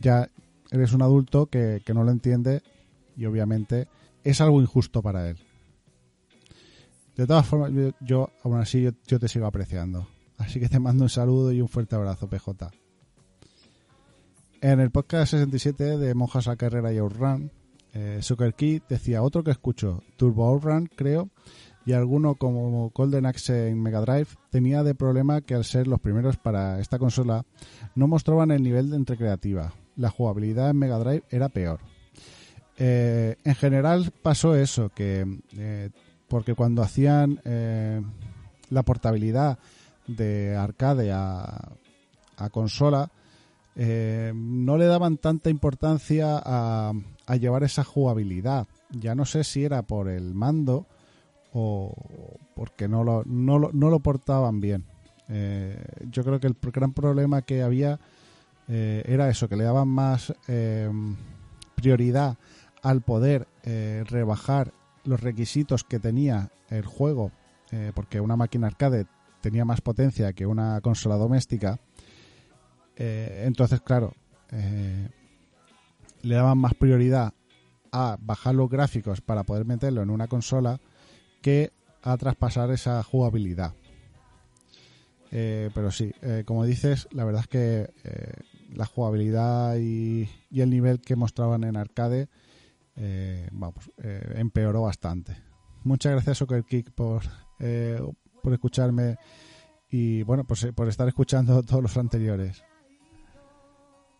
ya 0.01 0.29
eres 0.71 0.93
un 0.93 1.01
adulto 1.01 1.47
que, 1.47 1.81
que 1.85 1.93
no 1.93 2.03
lo 2.03 2.11
entiende 2.11 2.61
y 3.15 3.25
obviamente 3.25 3.87
es 4.23 4.41
algo 4.41 4.61
injusto 4.61 5.01
para 5.01 5.29
él. 5.29 5.37
De 7.15 7.27
todas 7.27 7.45
formas, 7.45 7.71
yo, 7.99 8.31
aún 8.43 8.59
así 8.59 8.89
yo, 9.07 9.19
te 9.19 9.27
sigo 9.27 9.45
apreciando. 9.45 10.07
Así 10.37 10.59
que 10.59 10.67
te 10.67 10.79
mando 10.79 11.03
un 11.03 11.09
saludo 11.09 11.51
y 11.51 11.61
un 11.61 11.69
fuerte 11.69 11.95
abrazo, 11.95 12.27
PJ. 12.27 12.71
En 14.61 14.79
el 14.79 14.89
podcast 14.89 15.31
67 15.31 15.97
de 15.97 16.15
Monjas 16.15 16.47
a 16.47 16.55
Carrera 16.55 16.91
y 16.91 16.97
Outrun, 16.97 17.51
eh, 17.93 18.19
Sucker 18.21 18.55
Kid 18.55 18.81
decía 18.89 19.21
otro 19.21 19.43
que 19.43 19.51
escucho, 19.51 20.01
Turbo 20.17 20.47
Outrun, 20.47 20.87
creo, 20.87 21.29
y 21.85 21.93
alguno 21.93 22.35
como 22.35 22.91
Golden 22.93 23.25
Axe 23.25 23.69
en 23.69 23.81
Mega 23.81 24.01
Drive 24.01 24.27
tenía 24.49 24.83
de 24.83 24.95
problema 24.95 25.41
que 25.41 25.55
al 25.55 25.65
ser 25.65 25.87
los 25.87 25.99
primeros 25.99 26.37
para 26.37 26.79
esta 26.79 26.99
consola 26.99 27.45
no 27.95 28.07
mostraban 28.07 28.51
el 28.51 28.63
nivel 28.63 28.89
de 28.89 28.95
entre 28.95 29.17
creativa. 29.17 29.73
La 29.95 30.09
jugabilidad 30.09 30.69
en 30.69 30.77
Mega 30.77 30.97
Drive 30.99 31.23
era 31.29 31.49
peor. 31.49 31.79
Eh, 32.77 33.35
en 33.43 33.55
general 33.55 34.11
pasó 34.21 34.55
eso, 34.55 34.89
que 34.89 35.25
eh, 35.57 35.89
porque 36.27 36.55
cuando 36.55 36.81
hacían 36.81 37.39
eh, 37.43 38.01
la 38.69 38.83
portabilidad 38.83 39.59
de 40.07 40.55
arcade 40.55 41.11
a, 41.11 41.73
a 42.37 42.49
consola, 42.49 43.11
no 43.75 44.77
le 44.77 44.85
daban 44.85 45.17
tanta 45.17 45.49
importancia 45.49 46.39
a, 46.43 46.93
a, 47.25 47.35
llevar 47.37 47.63
esa 47.63 47.83
jugabilidad. 47.83 48.67
Ya 48.91 49.15
no 49.15 49.25
sé 49.25 49.43
si 49.43 49.63
era 49.63 49.81
por 49.81 50.09
el 50.09 50.35
mando 50.35 50.85
o 51.53 51.93
porque 52.55 52.87
no 52.87 53.03
lo, 53.03 53.23
no 53.25 53.59
lo, 53.59 53.71
no 53.73 53.89
lo 53.89 53.99
portaban 53.99 54.59
bien. 54.59 54.85
Eh, 55.29 55.81
yo 56.11 56.23
creo 56.23 56.39
que 56.39 56.47
el 56.47 56.55
gran 56.61 56.93
problema 56.93 57.41
que 57.41 57.63
había 57.63 57.99
eh, 58.67 59.03
era 59.05 59.29
eso, 59.29 59.47
que 59.47 59.55
le 59.55 59.63
daban 59.63 59.87
más 59.87 60.33
prioridad 61.75 62.37
al 62.81 63.01
poder 63.01 63.47
rebajar 63.63 64.71
los 65.05 65.21
requisitos 65.21 65.83
que 65.83 65.99
tenía 65.99 66.49
el 66.69 66.85
juego, 66.85 67.31
porque 67.93 68.19
una 68.19 68.35
máquina 68.35 68.67
arcade 68.67 69.05
tenía 69.41 69.65
más 69.65 69.81
potencia 69.81 70.33
que 70.33 70.45
una 70.45 70.79
consola 70.81 71.15
doméstica, 71.15 71.79
eh, 72.95 73.43
entonces, 73.45 73.81
claro, 73.81 74.13
eh, 74.51 75.09
le 76.21 76.35
daban 76.35 76.57
más 76.57 76.73
prioridad 76.75 77.33
a 77.91 78.17
bajar 78.19 78.55
los 78.55 78.69
gráficos 78.69 79.21
para 79.21 79.43
poder 79.43 79.65
meterlo 79.65 80.01
en 80.01 80.09
una 80.09 80.27
consola 80.27 80.79
que 81.43 81.71
a 82.01 82.17
traspasar 82.17 82.71
esa 82.71 83.03
jugabilidad. 83.03 83.75
Eh, 85.31 85.69
pero 85.75 85.91
sí, 85.91 86.11
como 86.45 86.65
dices, 86.65 87.07
la 87.11 87.25
verdad 87.25 87.41
es 87.41 87.47
que 87.47 87.89
la 88.73 88.85
jugabilidad 88.85 89.77
y, 89.77 90.29
y, 90.49 90.61
el 90.61 90.69
nivel 90.69 91.01
que 91.01 91.15
mostraban 91.15 91.63
en 91.63 91.75
arcade, 91.75 92.27
vamos, 93.51 93.91
empeoró 94.35 94.83
bastante. 94.83 95.37
Muchas 95.83 96.13
gracias, 96.13 96.37
Soccer 96.37 96.63
Kick, 96.63 96.91
por, 96.91 97.23
por 98.43 98.53
escucharme 98.53 99.17
y 99.89 100.23
bueno, 100.23 100.43
pues, 100.43 100.67
por 100.75 100.87
estar 100.87 101.07
escuchando 101.07 101.61
todos 101.63 101.81
los 101.81 101.97
anteriores 101.97 102.63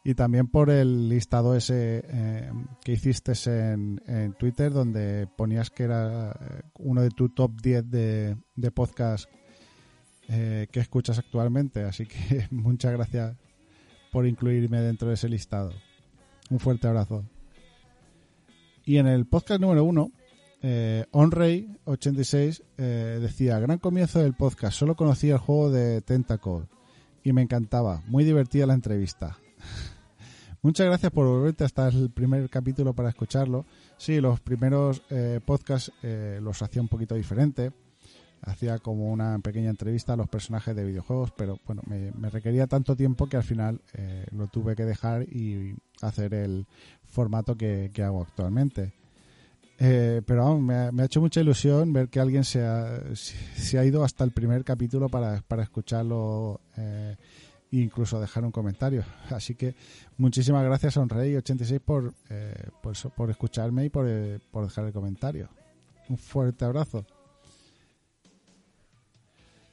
y 0.04 0.16
también 0.16 0.48
por 0.48 0.70
el 0.70 1.10
listado 1.10 1.56
ese 1.56 2.04
eh, 2.06 2.52
que 2.84 2.94
hiciste 2.94 3.34
en, 3.46 4.34
Twitter 4.38 4.74
donde 4.74 5.28
ponías 5.38 5.70
que 5.70 5.84
era 5.84 6.32
eh, 6.32 6.62
uno 6.80 7.02
de 7.02 7.10
tu 7.10 7.30
top 7.30 7.62
10 7.62 7.90
de, 7.90 8.38
de 8.56 8.72
podcast 8.72 9.30
eh, 10.30 10.68
que 10.72 10.80
escuchas 10.80 11.20
actualmente. 11.20 11.84
Así 11.84 12.06
que 12.06 12.48
muchas 12.52 12.94
gracias 12.94 13.36
por 14.12 14.26
incluirme 14.26 14.80
dentro 14.82 15.10
de 15.10 15.16
ese 15.16 15.30
listado. 15.30 15.72
Un 16.50 16.60
fuerte 16.60 16.88
abrazo. 16.88 17.26
Y 18.86 18.98
en 18.98 19.08
el 19.08 19.26
podcast 19.26 19.62
número 19.62 19.84
1, 19.86 20.12
eh, 20.62 21.06
OnRay86 21.12 22.64
eh, 22.78 23.20
decía, 23.22 23.60
gran 23.60 23.80
comienzo 23.80 24.20
del 24.20 24.34
podcast, 24.34 24.78
solo 24.78 24.96
conocía 24.96 25.34
el 25.34 25.40
juego 25.40 25.72
de 25.72 26.02
Tentacle 26.02 26.68
y 27.24 27.32
me 27.32 27.42
encantaba, 27.42 28.02
muy 28.08 28.24
divertida 28.24 28.66
la 28.66 28.74
entrevista. 28.74 29.38
Muchas 30.64 30.88
gracias 30.88 31.12
por 31.12 31.28
volverte 31.28 31.66
hasta 31.66 31.90
el 31.90 32.10
primer 32.10 32.50
capítulo 32.50 32.94
para 32.94 33.10
escucharlo. 33.10 33.66
Sí, 33.98 34.22
los 34.22 34.40
primeros 34.40 35.02
eh, 35.10 35.42
podcasts 35.46 35.92
eh, 36.02 36.40
los 36.42 36.62
hacía 36.62 36.82
un 36.82 36.88
poquito 36.88 37.16
diferente. 37.16 37.74
Hacía 38.42 38.80
como 38.80 39.12
una 39.12 39.38
pequeña 39.40 39.70
entrevista 39.70 40.14
a 40.14 40.16
los 40.16 40.30
personajes 40.30 40.74
de 40.74 40.86
videojuegos, 40.86 41.32
pero 41.32 41.60
bueno, 41.66 41.82
me, 41.86 42.30
requería 42.30 42.66
tanto 42.66 42.96
tiempo 42.96 43.28
que 43.28 43.36
al 43.36 43.44
final 43.44 43.82
eh, 43.94 44.26
lo 44.32 44.48
tuve 44.48 44.78
que 44.78 44.86
dejar 44.86 45.24
y 45.24 45.76
hacer 46.02 46.34
el 46.34 46.66
formato 47.04 47.58
que, 47.58 47.92
que 47.94 48.02
hago 48.02 48.22
actualmente. 48.22 48.94
Eh, 49.80 50.22
pero 50.26 50.46
vamos, 50.46 50.62
me, 50.62 50.76
ha, 50.76 50.92
me, 50.94 51.02
ha, 51.02 51.06
hecho 51.08 51.20
mucha 51.20 51.42
ilusión 51.42 51.92
ver 51.92 52.08
que 52.08 52.22
alguien 52.22 52.46
se 52.46 52.64
ha, 52.64 53.02
se 53.16 53.78
ha 53.78 53.84
ido 53.84 54.06
hasta 54.06 54.24
el 54.24 54.32
primer 54.32 54.64
capítulo 54.64 55.10
para, 55.10 55.42
para 55.46 55.64
escucharlo 55.64 56.62
eh, 56.78 57.18
incluso 57.82 58.20
dejar 58.20 58.44
un 58.46 58.52
comentario. 58.52 59.04
Así 59.30 59.56
que 59.56 59.76
muchísimas 60.18 60.64
gracias 60.64 60.98
a 60.98 61.02
Onrey86 61.02 61.80
por, 61.80 62.14
eh, 62.30 62.70
por, 62.82 62.96
por, 63.14 63.30
escucharme 63.30 63.86
y 63.86 63.90
por, 63.90 64.06
eh, 64.08 64.40
por 64.52 64.66
dejar 64.66 64.86
el 64.86 64.94
comentario. 64.94 65.50
Un 66.10 66.18
fuerte 66.18 66.66
abrazo. 66.66 67.06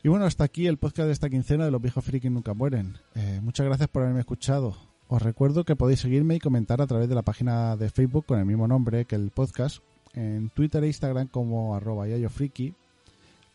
Y 0.03 0.09
bueno, 0.09 0.25
hasta 0.25 0.45
aquí 0.45 0.67
el 0.67 0.79
podcast 0.79 1.07
de 1.07 1.13
esta 1.13 1.29
quincena 1.29 1.67
de 1.67 1.71
los 1.71 1.83
viejos 1.83 2.03
frikis 2.03 2.31
nunca 2.31 2.55
mueren. 2.55 2.97
Eh, 3.15 3.41
muchas 3.43 3.67
gracias 3.67 3.89
por 3.89 4.03
haberme 4.03 4.21
escuchado. 4.21 4.75
Os 5.09 5.21
recuerdo 5.21 5.65
que 5.65 5.77
podéis 5.77 6.01
seguirme 6.01 6.37
y 6.37 6.39
comentar 6.39 6.81
a 6.81 6.87
través 6.87 7.09
de 7.09 7.15
la 7.15 7.23
página 7.23 7.77
de 7.77 7.91
Facebook 7.91 8.25
con 8.25 8.39
el 8.39 8.47
mismo 8.47 8.67
nombre 8.67 9.05
que 9.05 9.17
el 9.17 9.31
podcast, 9.31 9.83
en 10.15 10.49
Twitter 10.51 10.83
e 10.85 10.87
Instagram 10.87 11.29
como 11.29 11.75
arroba 11.75 12.07
yayofriki, 12.07 12.75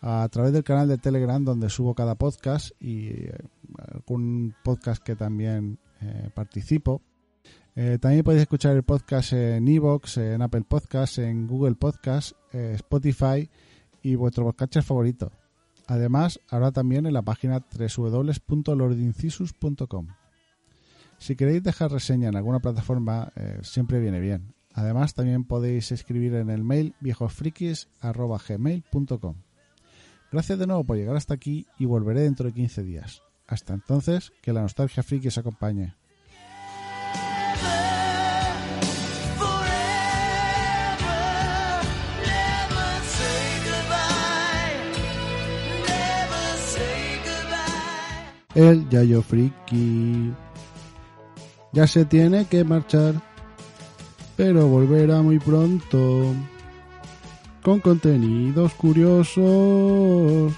a 0.07 0.29
través 0.29 0.53
del 0.53 0.63
canal 0.63 0.87
de 0.87 0.99
Telegram 0.99 1.43
donde 1.43 1.67
subo 1.67 1.95
cada 1.95 2.13
podcast 2.13 2.69
y 2.79 3.07
eh, 3.07 3.35
algún 3.91 4.53
podcast 4.63 5.01
que 5.01 5.15
también 5.15 5.79
eh, 5.99 6.29
participo. 6.31 7.01
Eh, 7.75 7.97
también 7.99 8.23
podéis 8.23 8.43
escuchar 8.43 8.75
el 8.75 8.83
podcast 8.83 9.33
en 9.33 9.67
Evox, 9.67 10.17
en 10.17 10.43
Apple 10.43 10.65
Podcasts, 10.69 11.17
en 11.17 11.47
Google 11.47 11.73
Podcasts, 11.73 12.35
Spotify 12.53 13.49
y 14.03 14.13
vuestro 14.13 14.45
podcast 14.45 14.87
favorito. 14.87 15.31
Además, 15.87 16.39
ahora 16.49 16.71
también 16.71 17.07
en 17.07 17.13
la 17.13 17.23
página 17.23 17.65
www.lordincisus.com. 17.75 20.07
Si 21.17 21.35
queréis 21.35 21.63
dejar 21.63 21.91
reseña 21.91 22.29
en 22.29 22.35
alguna 22.35 22.59
plataforma, 22.59 23.33
siempre 23.63 23.99
viene 23.99 24.19
bien. 24.19 24.53
Además, 24.71 25.15
también 25.15 25.45
podéis 25.45 25.91
escribir 25.91 26.35
en 26.35 26.51
el 26.51 26.63
mail 26.63 26.93
viejosfrikis.gmail.com. 27.01 29.35
Gracias 30.35 30.59
de 30.59 30.67
nuevo 30.67 30.83
por 30.83 30.97
llegar 30.97 31.15
hasta 31.15 31.33
aquí 31.33 31.65
y 31.79 31.85
volveré 31.85 32.19
dentro 32.19 32.45
de 32.45 32.53
15 32.53 32.83
días. 32.83 33.21
Hasta 33.47 33.73
entonces, 33.73 34.33
que 34.41 34.51
la 34.51 34.63
nostalgia 34.63 35.01
friki 35.01 35.29
os 35.29 35.37
acompañe. 35.37 35.95
El 48.55 48.89
Yayo 48.89 49.21
Friki 49.21 50.33
ya 51.71 51.87
se 51.87 52.03
tiene 52.03 52.43
que 52.43 52.65
marchar, 52.65 53.13
pero 54.35 54.67
volverá 54.67 55.21
muy 55.21 55.39
pronto 55.39 56.35
con 57.65 57.79
contenidos 57.79 58.75
curiosos. 58.75 60.53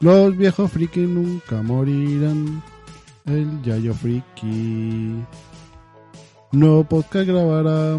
Los 0.00 0.36
viejos 0.36 0.72
friki 0.72 1.02
nunca 1.02 1.62
morirán. 1.62 2.60
El 3.24 3.62
Yayo 3.62 3.94
Friki. 3.94 5.14
No 6.50 6.82
podcast 6.82 7.28
grabará 7.28 7.98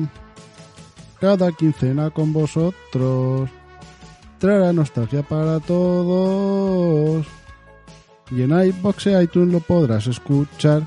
cada 1.22 1.54
quincena 1.54 2.10
con 2.10 2.34
vosotros. 2.34 3.50
Traerá 4.38 4.74
nostalgia 4.74 5.24
para 5.24 5.62
todos. 5.62 7.26
Y 8.32 8.42
en 8.42 8.52
iBox 8.52 9.08
e 9.08 9.24
iTunes 9.24 9.54
lo 9.54 9.62
podrás 9.62 10.08
escuchar. 10.08 10.84